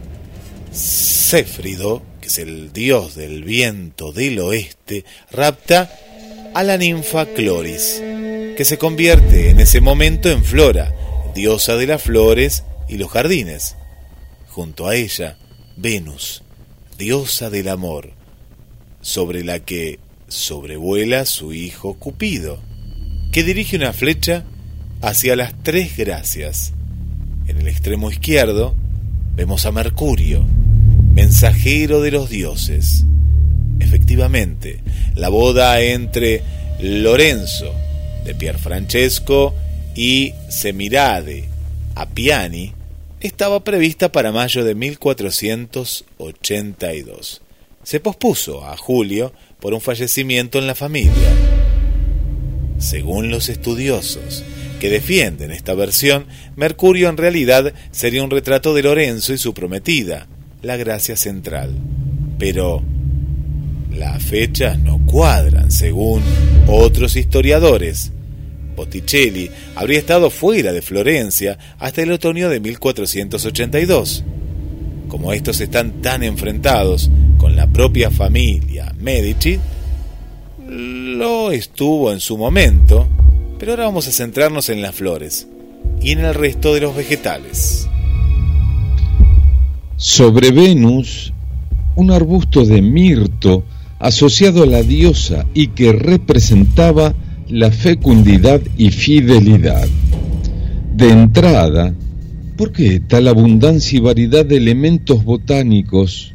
Céfrido, 0.70 2.02
que 2.20 2.28
es 2.28 2.38
el 2.38 2.74
dios 2.74 3.14
del 3.14 3.42
viento 3.42 4.12
del 4.12 4.38
oeste, 4.40 5.06
rapta 5.32 5.90
a 6.52 6.62
la 6.62 6.76
ninfa 6.76 7.24
Cloris, 7.24 8.02
que 8.56 8.64
se 8.66 8.76
convierte 8.76 9.48
en 9.48 9.60
ese 9.60 9.80
momento 9.80 10.30
en 10.30 10.44
Flora, 10.44 10.94
diosa 11.34 11.76
de 11.76 11.86
las 11.86 12.02
flores 12.02 12.64
y 12.88 12.98
los 12.98 13.10
jardines. 13.10 13.76
Junto 14.48 14.88
a 14.88 14.94
ella, 14.94 15.38
Venus, 15.78 16.42
diosa 16.98 17.48
del 17.48 17.70
amor, 17.70 18.10
sobre 19.00 19.42
la 19.42 19.60
que 19.60 19.98
sobrevuela 20.28 21.24
su 21.24 21.54
hijo 21.54 21.94
Cupido, 21.94 22.60
que 23.36 23.44
dirige 23.44 23.76
una 23.76 23.92
flecha 23.92 24.44
hacia 25.02 25.36
las 25.36 25.52
tres 25.62 25.94
gracias. 25.94 26.72
En 27.46 27.58
el 27.58 27.68
extremo 27.68 28.10
izquierdo 28.10 28.74
vemos 29.34 29.66
a 29.66 29.72
Mercurio, 29.72 30.42
mensajero 31.12 32.00
de 32.00 32.12
los 32.12 32.30
dioses. 32.30 33.04
Efectivamente, 33.78 34.80
la 35.16 35.28
boda 35.28 35.82
entre 35.82 36.42
Lorenzo 36.80 37.74
de 38.24 38.34
Pierfrancesco 38.34 39.54
y 39.94 40.32
Semirade 40.48 41.44
Appiani 41.94 42.72
estaba 43.20 43.62
prevista 43.62 44.10
para 44.10 44.32
mayo 44.32 44.64
de 44.64 44.74
1482. 44.74 47.42
Se 47.82 48.00
pospuso 48.00 48.64
a 48.64 48.78
julio 48.78 49.34
por 49.60 49.74
un 49.74 49.82
fallecimiento 49.82 50.58
en 50.58 50.66
la 50.66 50.74
familia. 50.74 51.35
Según 52.78 53.30
los 53.30 53.48
estudiosos 53.48 54.44
que 54.80 54.90
defienden 54.90 55.50
esta 55.50 55.74
versión, 55.74 56.26
Mercurio 56.56 57.08
en 57.08 57.16
realidad 57.16 57.72
sería 57.90 58.22
un 58.22 58.30
retrato 58.30 58.74
de 58.74 58.82
Lorenzo 58.82 59.32
y 59.32 59.38
su 59.38 59.54
prometida, 59.54 60.26
la 60.62 60.76
gracia 60.76 61.16
central. 61.16 61.70
Pero 62.38 62.82
las 63.92 64.22
fechas 64.22 64.78
no 64.78 65.00
cuadran, 65.06 65.70
según 65.70 66.22
otros 66.66 67.16
historiadores. 67.16 68.12
Botticelli 68.76 69.50
habría 69.74 69.98
estado 69.98 70.28
fuera 70.28 70.72
de 70.72 70.82
Florencia 70.82 71.58
hasta 71.78 72.02
el 72.02 72.12
otoño 72.12 72.50
de 72.50 72.60
1482. 72.60 74.24
Como 75.08 75.32
estos 75.32 75.60
están 75.62 76.02
tan 76.02 76.22
enfrentados 76.22 77.10
con 77.38 77.56
la 77.56 77.66
propia 77.68 78.10
familia 78.10 78.92
Medici, 78.98 79.58
lo 81.16 81.50
estuvo 81.50 82.12
en 82.12 82.20
su 82.20 82.36
momento, 82.36 83.06
pero 83.58 83.72
ahora 83.72 83.86
vamos 83.86 84.06
a 84.06 84.12
centrarnos 84.12 84.68
en 84.68 84.82
las 84.82 84.94
flores 84.94 85.48
y 86.00 86.12
en 86.12 86.20
el 86.20 86.34
resto 86.34 86.74
de 86.74 86.80
los 86.82 86.94
vegetales. 86.94 87.88
Sobre 89.96 90.50
Venus, 90.50 91.32
un 91.94 92.10
arbusto 92.10 92.66
de 92.66 92.82
mirto 92.82 93.64
asociado 93.98 94.62
a 94.62 94.66
la 94.66 94.82
diosa 94.82 95.46
y 95.54 95.68
que 95.68 95.92
representaba 95.92 97.14
la 97.48 97.70
fecundidad 97.70 98.60
y 98.76 98.90
fidelidad. 98.90 99.88
De 100.94 101.10
entrada, 101.10 101.94
¿por 102.58 102.72
qué 102.72 103.00
tal 103.00 103.28
abundancia 103.28 103.96
y 103.96 104.00
variedad 104.00 104.44
de 104.44 104.58
elementos 104.58 105.24
botánicos? 105.24 106.34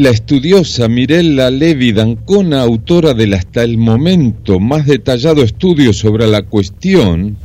La 0.00 0.08
estudiosa 0.08 0.88
Mirella 0.88 1.50
Levi 1.50 1.92
Dancona, 1.92 2.62
autora 2.62 3.12
del 3.12 3.34
hasta 3.34 3.62
el 3.62 3.76
momento 3.76 4.58
más 4.58 4.86
detallado 4.86 5.42
estudio 5.42 5.92
sobre 5.92 6.26
la 6.26 6.40
cuestión, 6.40 7.36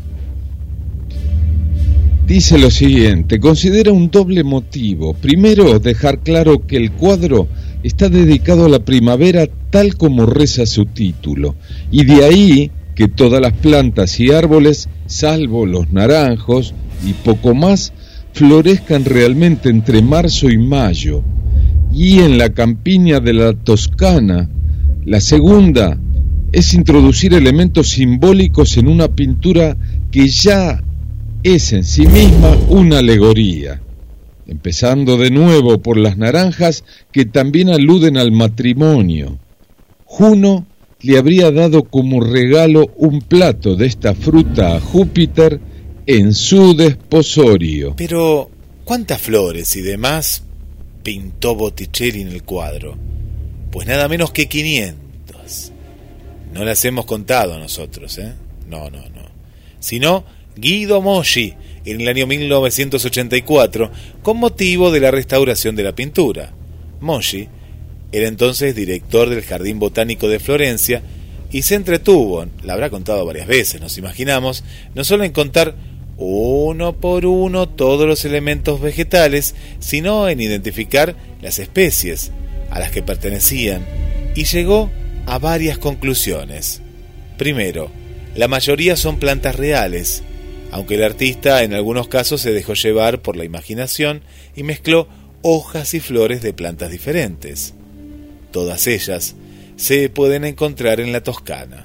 dice 2.26 2.58
lo 2.58 2.72
siguiente, 2.72 3.42
considera 3.42 3.92
un 3.92 4.10
doble 4.10 4.46
motivo. 4.46 5.16
Primero, 5.16 5.80
dejar 5.80 6.20
claro 6.20 6.66
que 6.66 6.78
el 6.78 6.94
cuadro 6.94 7.50
está 7.84 8.08
dedicado 8.08 8.68
a 8.68 8.70
la 8.70 8.80
primavera 8.80 9.50
tal 9.70 9.98
como 9.98 10.26
reza 10.26 10.66
su 10.66 10.86
título, 10.86 11.56
y 11.92 12.06
de 12.06 12.24
ahí 12.24 12.72
que 12.96 13.10
todas 13.10 13.42
las 13.42 13.52
plantas 13.52 14.18
y 14.22 14.32
árboles, 14.32 14.88
salvo 15.08 15.66
los 15.66 15.92
naranjos 15.92 16.74
y 17.06 17.12
poco 17.12 17.54
más, 17.54 17.92
florezcan 18.32 19.04
realmente 19.04 19.68
entre 19.68 20.02
marzo 20.02 20.50
y 20.50 20.58
mayo. 20.58 21.22
Y 21.96 22.20
en 22.20 22.38
la 22.38 22.50
campiña 22.50 23.22
de 23.22 23.32
la 23.32 23.54
Toscana, 23.54 24.50
la 25.06 25.22
segunda 25.22 25.98
es 26.52 26.74
introducir 26.74 27.34
elementos 27.34 27.92
simbólicos 27.92 28.76
en 28.76 28.90
una 28.90 29.08
pintura 29.08 29.78
que 30.12 30.28
ya 30.28 30.84
es 31.42 31.72
en 31.72 31.86
sí 31.86 32.06
misma 32.06 32.58
una 32.68 33.00
alegoría, 33.00 33.82
empezando 34.46 35.16
de 35.16 35.32
nuevo 35.32 35.78
por 35.78 35.96
las 35.96 36.18
naranjas 36.18 36.84
que 37.14 37.24
también 37.24 37.70
aluden 37.70 38.18
al 38.18 38.34
matrimonio. 38.34 39.40
Juno 40.04 40.66
le 41.00 41.18
habría 41.18 41.50
dado 41.52 41.84
como 41.84 42.20
regalo 42.20 42.92
un 42.98 43.22
plato 43.22 43.78
de 43.78 43.86
esta 43.86 44.16
fruta 44.16 44.76
a 44.76 44.82
Júpiter 44.82 45.62
en 46.06 46.34
su 46.34 46.76
desposorio. 46.76 47.94
Pero, 47.96 48.50
¿Cuántas 48.84 49.22
flores 49.22 49.76
y 49.78 49.82
demás 49.82 50.44
pintó 51.06 51.54
Botticelli 51.54 52.22
en 52.22 52.30
el 52.30 52.44
cuadro? 52.44 52.98
Pues 53.72 53.88
nada 53.88 54.10
menos 54.10 54.32
que 54.32 54.50
500. 54.50 55.72
No 56.52 56.66
las 56.66 56.84
hemos 56.84 57.06
contado 57.06 57.60
nosotros, 57.60 58.18
¿eh? 58.18 58.34
No, 58.68 58.90
no, 58.90 59.08
no. 59.10 59.22
Sino 59.80 60.26
Guido 60.56 61.02
Moschi 61.02 61.54
en 61.86 62.02
el 62.02 62.08
año 62.08 62.26
1984 62.26 63.92
con 64.24 64.38
motivo 64.38 64.92
de 64.92 65.00
la 65.00 65.12
restauración 65.12 65.76
de 65.76 65.84
la 65.84 65.96
pintura. 65.96 66.52
Moschi 67.02 67.48
era 68.12 68.28
entonces 68.28 68.74
director 68.74 69.30
del 69.30 69.44
Jardín 69.44 69.78
Botánico 69.78 70.28
de 70.28 70.40
Florencia 70.40 71.04
y 71.52 71.62
se 71.62 71.76
entretuvo, 71.76 72.48
la 72.64 72.74
habrá 72.74 72.90
contado 72.90 73.26
varias 73.26 73.46
veces, 73.46 73.80
nos 73.80 73.98
imaginamos, 74.00 74.64
no 74.96 75.04
solo 75.04 75.24
en 75.24 75.34
contar 75.34 75.76
uno 76.18 76.94
por 76.94 77.26
uno 77.26 77.68
todos 77.68 78.08
los 78.08 78.24
elementos 78.26 78.82
vegetales, 78.82 79.56
sino 79.80 80.30
en 80.30 80.40
identificar 80.40 81.16
las 81.42 81.60
especies 81.60 82.32
a 82.70 82.80
las 82.80 82.92
que 82.92 83.04
pertenecían 83.04 83.86
y 84.36 84.46
llegó 84.46 84.92
a 85.26 85.40
varias 85.40 85.78
conclusiones. 85.78 86.82
Primero, 87.38 87.90
la 88.36 88.48
mayoría 88.48 88.96
son 88.96 89.18
plantas 89.18 89.56
reales, 89.56 90.24
aunque 90.72 90.96
el 90.96 91.04
artista 91.04 91.64
en 91.64 91.74
algunos 91.74 92.08
casos 92.08 92.42
se 92.42 92.52
dejó 92.52 92.74
llevar 92.74 93.22
por 93.22 93.36
la 93.36 93.46
imaginación 93.46 94.22
y 94.56 94.64
mezcló 94.64 95.08
hojas 95.42 95.94
y 95.94 96.00
flores 96.00 96.42
de 96.42 96.54
plantas 96.54 96.92
diferentes. 96.92 97.74
Todas 98.52 98.88
ellas 98.88 99.36
se 99.76 100.10
pueden 100.10 100.46
encontrar 100.46 101.00
en 101.00 101.12
la 101.12 101.22
Toscana. 101.22 101.85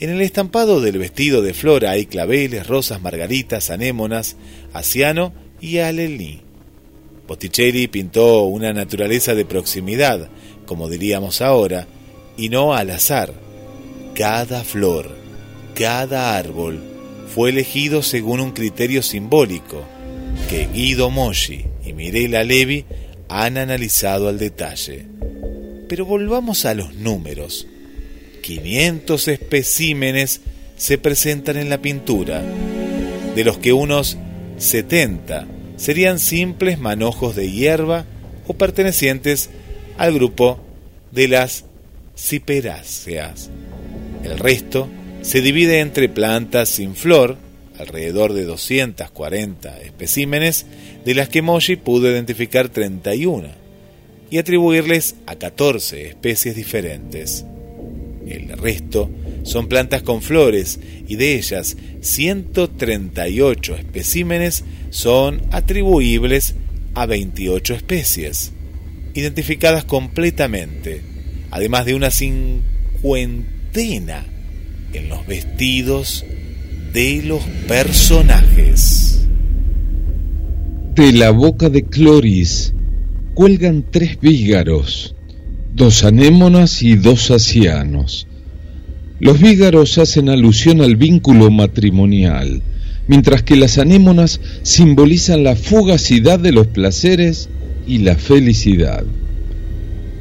En 0.00 0.08
el 0.08 0.22
estampado 0.22 0.80
del 0.80 0.96
vestido 0.96 1.42
de 1.42 1.52
Flora 1.52 1.90
hay 1.90 2.06
claveles, 2.06 2.66
rosas, 2.66 3.02
margaritas, 3.02 3.68
anémonas, 3.68 4.36
asiano 4.72 5.34
y 5.60 5.76
alelí. 5.76 6.40
Botticelli 7.28 7.86
pintó 7.86 8.44
una 8.44 8.72
naturaleza 8.72 9.34
de 9.34 9.44
proximidad, 9.44 10.30
como 10.64 10.88
diríamos 10.88 11.42
ahora, 11.42 11.86
y 12.38 12.48
no 12.48 12.72
al 12.72 12.88
azar. 12.90 13.34
Cada 14.14 14.64
flor, 14.64 15.14
cada 15.74 16.34
árbol, 16.34 16.82
fue 17.34 17.50
elegido 17.50 18.02
según 18.02 18.40
un 18.40 18.52
criterio 18.52 19.02
simbólico 19.02 19.84
que 20.48 20.66
Guido 20.72 21.10
Moschi 21.10 21.66
y 21.84 21.92
Mirela 21.92 22.42
Levi 22.42 22.86
han 23.28 23.58
analizado 23.58 24.30
al 24.30 24.38
detalle. 24.38 25.04
Pero 25.90 26.06
volvamos 26.06 26.64
a 26.64 26.72
los 26.72 26.94
números. 26.94 27.66
500 28.40 29.28
especímenes 29.28 30.40
se 30.76 30.98
presentan 30.98 31.56
en 31.56 31.68
la 31.68 31.82
pintura, 31.82 32.42
de 33.34 33.44
los 33.44 33.58
que 33.58 33.72
unos 33.72 34.16
70 34.58 35.46
serían 35.76 36.18
simples 36.18 36.78
manojos 36.78 37.36
de 37.36 37.50
hierba 37.50 38.04
o 38.46 38.54
pertenecientes 38.54 39.50
al 39.96 40.14
grupo 40.14 40.60
de 41.10 41.28
las 41.28 41.64
ciperáceas. 42.16 43.50
El 44.24 44.38
resto 44.38 44.88
se 45.22 45.40
divide 45.40 45.80
entre 45.80 46.08
plantas 46.08 46.68
sin 46.68 46.94
flor, 46.94 47.36
alrededor 47.78 48.32
de 48.32 48.44
240 48.44 49.80
especímenes, 49.80 50.66
de 51.04 51.14
las 51.14 51.28
que 51.28 51.42
Moshi 51.42 51.76
pudo 51.76 52.10
identificar 52.10 52.68
31 52.68 53.48
y 54.30 54.38
atribuirles 54.38 55.16
a 55.26 55.36
14 55.36 56.08
especies 56.08 56.56
diferentes. 56.56 57.44
El 58.26 58.48
resto 58.58 59.10
son 59.42 59.68
plantas 59.68 60.02
con 60.02 60.22
flores 60.22 60.80
y 61.08 61.16
de 61.16 61.36
ellas 61.36 61.76
138 62.00 63.76
especímenes 63.76 64.64
son 64.90 65.42
atribuibles 65.50 66.54
a 66.94 67.06
28 67.06 67.74
especies, 67.74 68.52
identificadas 69.14 69.84
completamente, 69.84 71.02
además 71.50 71.86
de 71.86 71.94
una 71.94 72.10
cincuentena 72.10 74.26
en 74.92 75.08
los 75.08 75.26
vestidos 75.26 76.24
de 76.92 77.22
los 77.24 77.42
personajes. 77.68 79.26
De 80.94 81.12
la 81.12 81.30
boca 81.30 81.68
de 81.68 81.84
Cloris 81.84 82.74
cuelgan 83.34 83.84
tres 83.90 84.20
vígaros, 84.20 85.14
dos 85.74 86.04
anémonas 86.04 86.82
y 86.82 86.96
dos 86.96 87.30
asianos. 87.30 88.26
Los 89.18 89.40
vígaros 89.40 89.98
hacen 89.98 90.28
alusión 90.28 90.80
al 90.80 90.96
vínculo 90.96 91.50
matrimonial, 91.50 92.62
mientras 93.06 93.42
que 93.42 93.56
las 93.56 93.78
anémonas 93.78 94.40
simbolizan 94.62 95.44
la 95.44 95.56
fugacidad 95.56 96.38
de 96.38 96.52
los 96.52 96.66
placeres 96.66 97.48
y 97.86 97.98
la 97.98 98.16
felicidad. 98.16 99.04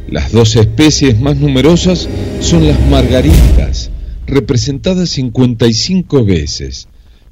Las 0.09 0.31
dos 0.31 0.55
especies 0.55 1.19
más 1.19 1.37
numerosas 1.37 2.09
son 2.41 2.67
las 2.67 2.79
margaritas, 2.89 3.91
representadas 4.25 5.09
55 5.09 6.25
veces, 6.25 6.87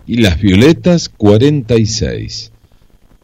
y 0.05 0.17
las 0.17 0.39
violetas 0.39 1.09
46. 1.09 2.51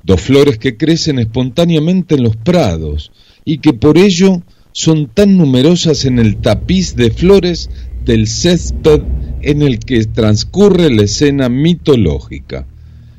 Dos 0.03 0.19
flores 0.19 0.57
que 0.57 0.75
crecen 0.75 1.19
espontáneamente 1.19 2.15
en 2.15 2.23
los 2.23 2.35
prados 2.35 3.11
y 3.45 3.59
que 3.59 3.73
por 3.73 3.97
ello 3.97 4.43
son 4.73 5.07
tan 5.07 5.37
numerosas 5.37 6.03
en 6.05 6.19
el 6.19 6.37
tapiz 6.37 6.95
de 6.95 7.11
flores 7.11 7.69
del 8.03 8.27
césped 8.27 9.01
en 9.41 9.61
el 9.61 9.79
que 9.79 10.03
transcurre 10.05 10.89
la 10.89 11.03
escena 11.03 11.47
mitológica. 11.47 12.65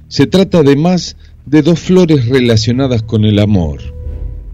Se 0.09 0.26
trata 0.26 0.59
además 0.59 1.16
de 1.46 1.62
dos 1.62 1.80
flores 1.80 2.26
relacionadas 2.26 3.02
con 3.02 3.24
el 3.24 3.38
amor. 3.38 3.80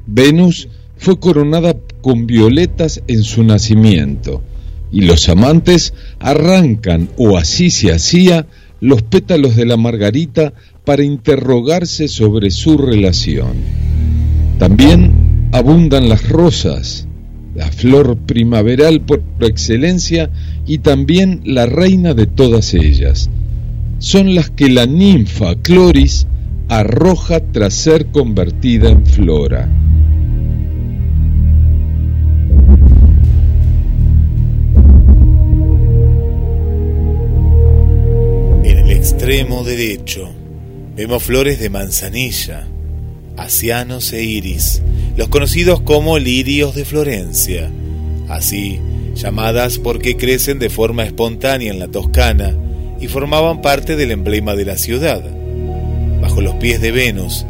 Venus 0.07 0.69
fue 0.97 1.19
coronada 1.19 1.75
con 2.03 2.27
violetas 2.27 3.03
en 3.07 3.23
su 3.23 3.45
nacimiento, 3.45 4.43
y 4.93 5.03
los 5.03 5.29
amantes 5.29 5.95
arrancan, 6.19 7.09
o 7.17 7.39
así 7.39 7.71
se 7.71 7.93
hacía, 7.93 8.47
los 8.81 9.03
pétalos 9.03 9.57
de 9.57 9.67
la 9.67 9.77
margarita 9.77 10.53
para 10.85 11.05
interrogarse 11.05 12.09
sobre 12.09 12.51
su 12.51 12.77
relación. 12.77 13.53
También 14.59 15.20
abundan 15.53 16.09
las 16.09 16.29
rosas, 16.29 17.07
la 17.55 17.71
flor 17.71 18.17
primaveral 18.19 19.01
por 19.01 19.23
excelencia 19.41 20.31
y 20.67 20.79
también 20.79 21.41
la 21.45 21.67
reina 21.67 22.15
de 22.15 22.27
todas 22.27 22.75
ellas. 22.75 23.31
Son 23.99 24.35
las 24.35 24.51
que 24.51 24.69
la 24.71 24.87
ninfa 24.87 25.55
Cloris 25.57 26.27
arroja 26.69 27.41
tras 27.41 27.75
ser 27.75 28.07
convertida 28.07 28.91
en 28.91 29.05
flora. 29.05 29.69
extremo 39.21 39.65
derecho 39.65 40.31
vemos 40.97 41.23
flores 41.23 41.61
de 41.61 41.71
manzanilla, 41.71 42.67
asianos 43.37 44.13
e 44.13 44.25
iris, 44.25 44.83
los 45.17 45.29
conocidos 45.29 45.81
como 45.81 46.19
lirios 46.19 46.75
de 46.75 46.85
Florencia, 46.85 47.71
así 48.29 48.81
llamadas 49.15 49.79
porque 49.79 50.17
crecen 50.17 50.59
de 50.59 50.71
forma 50.71 51.05
espontánea 51.05 51.71
en 51.71 51.79
la 51.79 51.89
Toscana 51.89 52.55
y 53.01 53.09
formaban 53.09 53.61
parte 53.61 53.97
del 53.97 54.11
emblema 54.13 54.55
de 54.55 54.65
la 54.65 54.77
ciudad. 54.77 55.23
Bajo 56.21 56.41
los 56.41 56.55
pies 56.57 56.81
de 56.81 56.93
Venus 56.93 57.47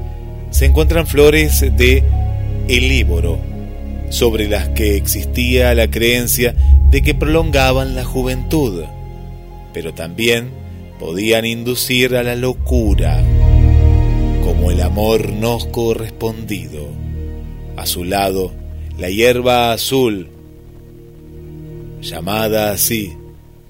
se 0.50 0.66
encuentran 0.66 1.06
flores 1.06 1.60
de 1.60 2.02
elíboro, 2.68 3.38
sobre 4.10 4.48
las 4.48 4.68
que 4.70 4.96
existía 4.96 5.74
la 5.74 5.88
creencia 5.88 6.54
de 6.90 7.02
que 7.02 7.14
prolongaban 7.14 7.94
la 7.94 8.04
juventud, 8.04 8.82
pero 9.72 9.94
también 9.94 10.50
podían 10.98 11.46
inducir 11.46 12.16
a 12.16 12.22
la 12.22 12.34
locura, 12.34 13.22
como 14.44 14.70
el 14.70 14.80
amor 14.82 15.30
no 15.30 15.58
correspondido. 15.70 16.88
A 17.80 17.86
su 17.86 18.04
lado, 18.04 18.52
la 18.98 19.08
hierba 19.08 19.72
azul, 19.72 20.28
llamada 22.02 22.72
así, 22.72 23.14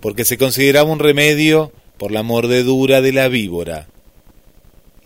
porque 0.01 0.25
se 0.25 0.37
consideraba 0.37 0.91
un 0.91 0.99
remedio 0.99 1.71
por 1.97 2.11
la 2.11 2.25
mordedura 2.25 3.03
de 3.03 3.13
la 3.13 3.29
víbora, 3.29 3.87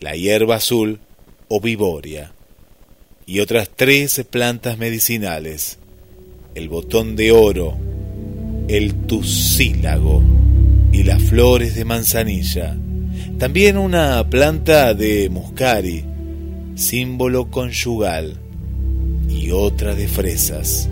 la 0.01 0.17
hierba 0.17 0.57
azul 0.57 1.01
o 1.49 1.61
viboria, 1.61 2.33
y 3.27 3.41
otras 3.41 3.69
tres 3.77 4.25
plantas 4.31 4.79
medicinales, 4.79 5.79
el 6.55 6.71
botón 6.71 7.15
de 7.15 7.31
oro, 7.33 7.77
el 8.69 8.95
tusílago, 9.07 10.23
y 10.93 11.03
las 11.03 11.23
flores 11.23 11.75
de 11.75 11.85
manzanilla. 11.85 12.75
También 13.39 13.77
una 13.77 14.27
planta 14.31 14.95
de 14.95 15.29
muscari, 15.29 16.07
símbolo 16.75 17.51
conyugal, 17.51 18.41
otra 19.55 19.95
de 19.95 20.09
fresas. 20.09 20.89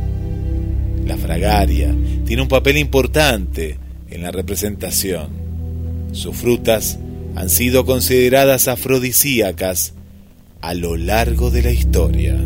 La 1.07 1.17
fragaria 1.17 1.95
tiene 2.25 2.43
un 2.43 2.49
papel 2.49 2.79
importante 2.79 3.79
en 4.11 4.23
la 4.23 4.31
representación. 4.31 5.29
Sus 6.13 6.37
frutas 6.37 6.99
han 7.35 7.49
sido 7.49 7.85
consideradas 7.85 8.69
afrodisíacas 8.69 9.95
a 10.61 10.75
lo 10.75 10.97
largo 10.97 11.51
de 11.51 11.63
la 11.63 11.73
historia. 11.73 12.39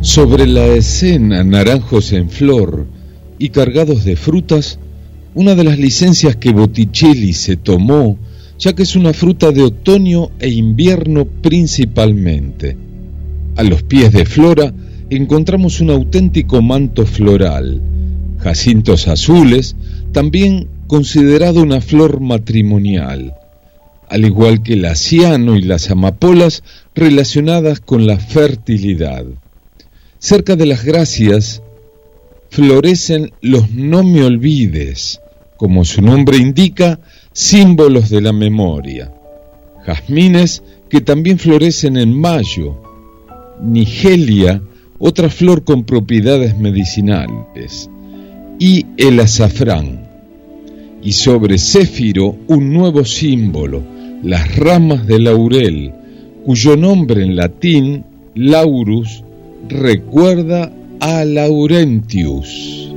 Sobre 0.00 0.46
la 0.46 0.66
escena 0.66 1.44
Naranjos 1.44 2.12
en 2.12 2.30
Flor 2.30 2.86
y 3.38 3.50
cargados 3.50 4.04
de 4.04 4.16
frutas, 4.16 4.78
una 5.34 5.54
de 5.54 5.64
las 5.64 5.78
licencias 5.78 6.36
que 6.36 6.52
Botticelli 6.52 7.32
se 7.32 7.56
tomó, 7.56 8.18
ya 8.58 8.74
que 8.74 8.82
es 8.82 8.96
una 8.96 9.12
fruta 9.12 9.52
de 9.52 9.62
otoño 9.62 10.30
e 10.40 10.48
invierno 10.48 11.26
principalmente. 11.26 12.87
A 13.58 13.64
los 13.64 13.82
pies 13.82 14.12
de 14.12 14.24
Flora 14.24 14.72
encontramos 15.10 15.80
un 15.80 15.90
auténtico 15.90 16.62
manto 16.62 17.04
floral, 17.04 17.82
jacintos 18.38 19.08
azules, 19.08 19.74
también 20.12 20.68
considerado 20.86 21.60
una 21.60 21.80
flor 21.80 22.20
matrimonial, 22.20 23.34
al 24.08 24.24
igual 24.24 24.62
que 24.62 24.74
el 24.74 24.84
asiano 24.84 25.56
y 25.56 25.62
las 25.62 25.90
amapolas 25.90 26.62
relacionadas 26.94 27.80
con 27.80 28.06
la 28.06 28.18
fertilidad. 28.18 29.24
Cerca 30.20 30.54
de 30.54 30.66
las 30.66 30.84
gracias 30.84 31.60
florecen 32.50 33.32
los 33.40 33.72
no 33.72 34.04
me 34.04 34.22
olvides, 34.22 35.20
como 35.56 35.84
su 35.84 36.00
nombre 36.00 36.36
indica, 36.36 37.00
símbolos 37.32 38.08
de 38.08 38.20
la 38.20 38.32
memoria. 38.32 39.12
Jazmines 39.84 40.62
que 40.88 41.00
también 41.00 41.40
florecen 41.40 41.96
en 41.96 42.16
mayo. 42.16 42.87
Nigelia, 43.62 44.62
otra 44.98 45.28
flor 45.28 45.64
con 45.64 45.84
propiedades 45.84 46.56
medicinales. 46.58 47.88
Y 48.58 48.86
el 48.96 49.20
azafrán. 49.20 50.08
Y 51.02 51.12
sobre 51.12 51.58
Céfiro 51.58 52.36
un 52.48 52.72
nuevo 52.72 53.04
símbolo, 53.04 53.82
las 54.22 54.56
ramas 54.56 55.06
de 55.06 55.20
laurel, 55.20 55.92
cuyo 56.44 56.76
nombre 56.76 57.22
en 57.22 57.36
latín, 57.36 58.04
laurus, 58.34 59.22
recuerda 59.68 60.72
a 61.00 61.24
Laurentius. 61.24 62.92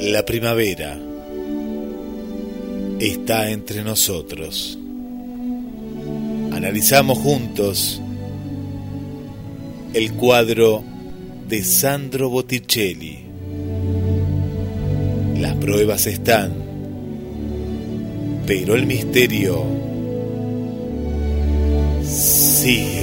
La 0.00 0.24
primavera 0.24 0.98
está 2.98 3.50
entre 3.50 3.84
nosotros. 3.84 4.78
Analizamos 6.62 7.18
juntos 7.18 8.00
el 9.94 10.12
cuadro 10.12 10.84
de 11.48 11.64
Sandro 11.64 12.30
Botticelli. 12.30 13.18
Las 15.40 15.56
pruebas 15.56 16.06
están, 16.06 16.52
pero 18.46 18.76
el 18.76 18.86
misterio 18.86 19.64
sigue. 22.04 23.01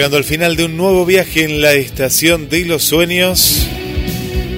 Llegando 0.00 0.16
al 0.16 0.24
final 0.24 0.56
de 0.56 0.64
un 0.64 0.78
nuevo 0.78 1.04
viaje 1.04 1.44
en 1.44 1.60
la 1.60 1.74
estación 1.74 2.48
de 2.48 2.64
los 2.64 2.84
sueños. 2.84 3.66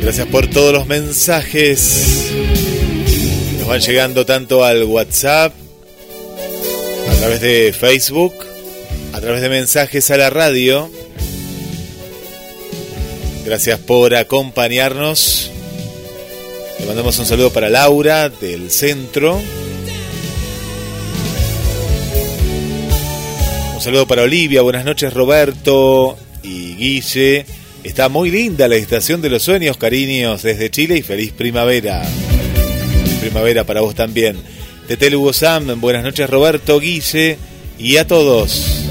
Gracias 0.00 0.28
por 0.28 0.46
todos 0.46 0.72
los 0.72 0.86
mensajes 0.86 2.30
nos 3.58 3.66
van 3.66 3.80
llegando 3.80 4.24
tanto 4.24 4.64
al 4.64 4.84
WhatsApp, 4.84 5.52
a 7.10 7.14
través 7.16 7.40
de 7.40 7.74
Facebook, 7.76 8.34
a 9.14 9.20
través 9.20 9.42
de 9.42 9.48
mensajes 9.48 10.12
a 10.12 10.16
la 10.16 10.30
radio. 10.30 10.88
Gracias 13.44 13.80
por 13.80 14.14
acompañarnos. 14.14 15.50
Le 16.78 16.86
mandamos 16.86 17.18
un 17.18 17.26
saludo 17.26 17.52
para 17.52 17.68
Laura 17.68 18.28
del 18.28 18.70
centro. 18.70 19.42
Saludo 23.82 24.06
para 24.06 24.22
Olivia, 24.22 24.62
buenas 24.62 24.84
noches 24.84 25.12
Roberto. 25.12 26.16
y 26.44 26.76
Guille. 26.76 27.44
Está 27.82 28.08
muy 28.08 28.30
linda 28.30 28.68
la 28.68 28.76
estación 28.76 29.20
de 29.20 29.28
los 29.28 29.42
sueños, 29.42 29.76
cariños, 29.76 30.42
desde 30.42 30.70
Chile 30.70 30.98
y 30.98 31.02
feliz 31.02 31.32
primavera. 31.32 32.00
primavera 33.20 33.64
para 33.64 33.80
vos 33.80 33.96
también. 33.96 34.36
Tetel 34.86 35.16
Hugo 35.16 35.32
Sam, 35.32 35.80
buenas 35.80 36.04
noches 36.04 36.30
Roberto, 36.30 36.78
Guille 36.78 37.38
y 37.76 37.96
a 37.96 38.06
todos. 38.06 38.84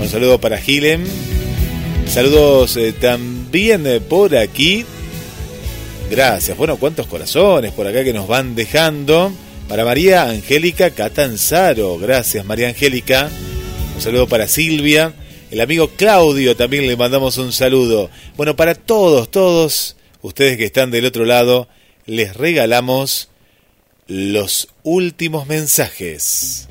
Un 0.00 0.08
saludo 0.08 0.40
para 0.40 0.56
Gilem. 0.56 1.04
Saludos 2.06 2.74
eh, 2.78 2.94
también 2.94 3.86
eh, 3.86 4.00
por 4.00 4.34
aquí. 4.34 4.86
Gracias. 6.10 6.56
Bueno, 6.56 6.78
cuántos 6.78 7.06
corazones 7.06 7.72
por 7.72 7.86
acá 7.86 8.02
que 8.02 8.14
nos 8.14 8.26
van 8.28 8.54
dejando. 8.54 9.30
Para 9.68 9.84
María 9.84 10.22
Angélica 10.22 10.90
Catanzaro. 10.90 11.98
Gracias, 11.98 12.46
María 12.46 12.68
Angélica. 12.68 13.28
Un 13.98 14.02
saludo 14.02 14.28
para 14.28 14.46
Silvia. 14.46 15.12
El 15.50 15.60
amigo 15.60 15.88
Claudio 15.88 16.54
también 16.54 16.86
le 16.86 16.96
mandamos 16.96 17.36
un 17.36 17.50
saludo. 17.50 18.10
Bueno, 18.36 18.54
para 18.54 18.76
todos, 18.76 19.28
todos 19.28 19.96
ustedes 20.22 20.56
que 20.56 20.66
están 20.66 20.92
del 20.92 21.04
otro 21.04 21.24
lado, 21.24 21.66
les 22.06 22.36
regalamos 22.36 23.28
los 24.06 24.68
últimos 24.84 25.48
mensajes. 25.48 26.68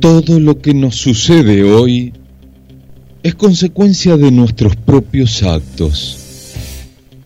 Todo 0.00 0.40
lo 0.40 0.62
que 0.62 0.72
nos 0.72 0.96
sucede 0.96 1.62
hoy 1.62 2.14
es 3.22 3.34
consecuencia 3.34 4.16
de 4.16 4.30
nuestros 4.30 4.76
propios 4.76 5.42
actos. 5.42 6.16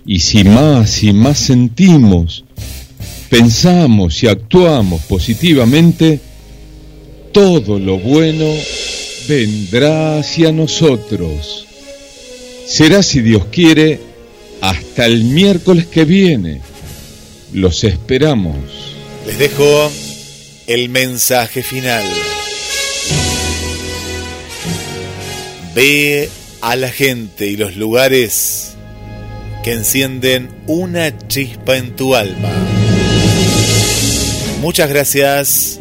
Y 0.04 0.18
si 0.18 0.42
más 0.42 1.04
y 1.04 1.12
más 1.12 1.38
sentimos, 1.38 2.44
pensamos 3.30 4.24
y 4.24 4.26
actuamos 4.26 5.02
positivamente, 5.02 6.18
todo 7.32 7.78
lo 7.78 7.98
bueno 7.98 8.54
vendrá 9.26 10.18
hacia 10.18 10.52
nosotros. 10.52 11.66
Será, 12.66 13.02
si 13.02 13.20
Dios 13.20 13.46
quiere, 13.50 14.00
hasta 14.60 15.06
el 15.06 15.24
miércoles 15.24 15.86
que 15.86 16.04
viene. 16.04 16.60
Los 17.52 17.84
esperamos. 17.84 18.56
Les 19.26 19.38
dejo 19.38 19.90
el 20.66 20.88
mensaje 20.88 21.62
final. 21.62 22.04
Ve 25.74 26.28
a 26.60 26.76
la 26.76 26.90
gente 26.90 27.46
y 27.46 27.56
los 27.56 27.76
lugares 27.76 28.72
que 29.64 29.72
encienden 29.72 30.50
una 30.66 31.16
chispa 31.28 31.76
en 31.76 31.94
tu 31.96 32.14
alma. 32.14 32.50
Muchas 34.60 34.88
gracias 34.88 35.80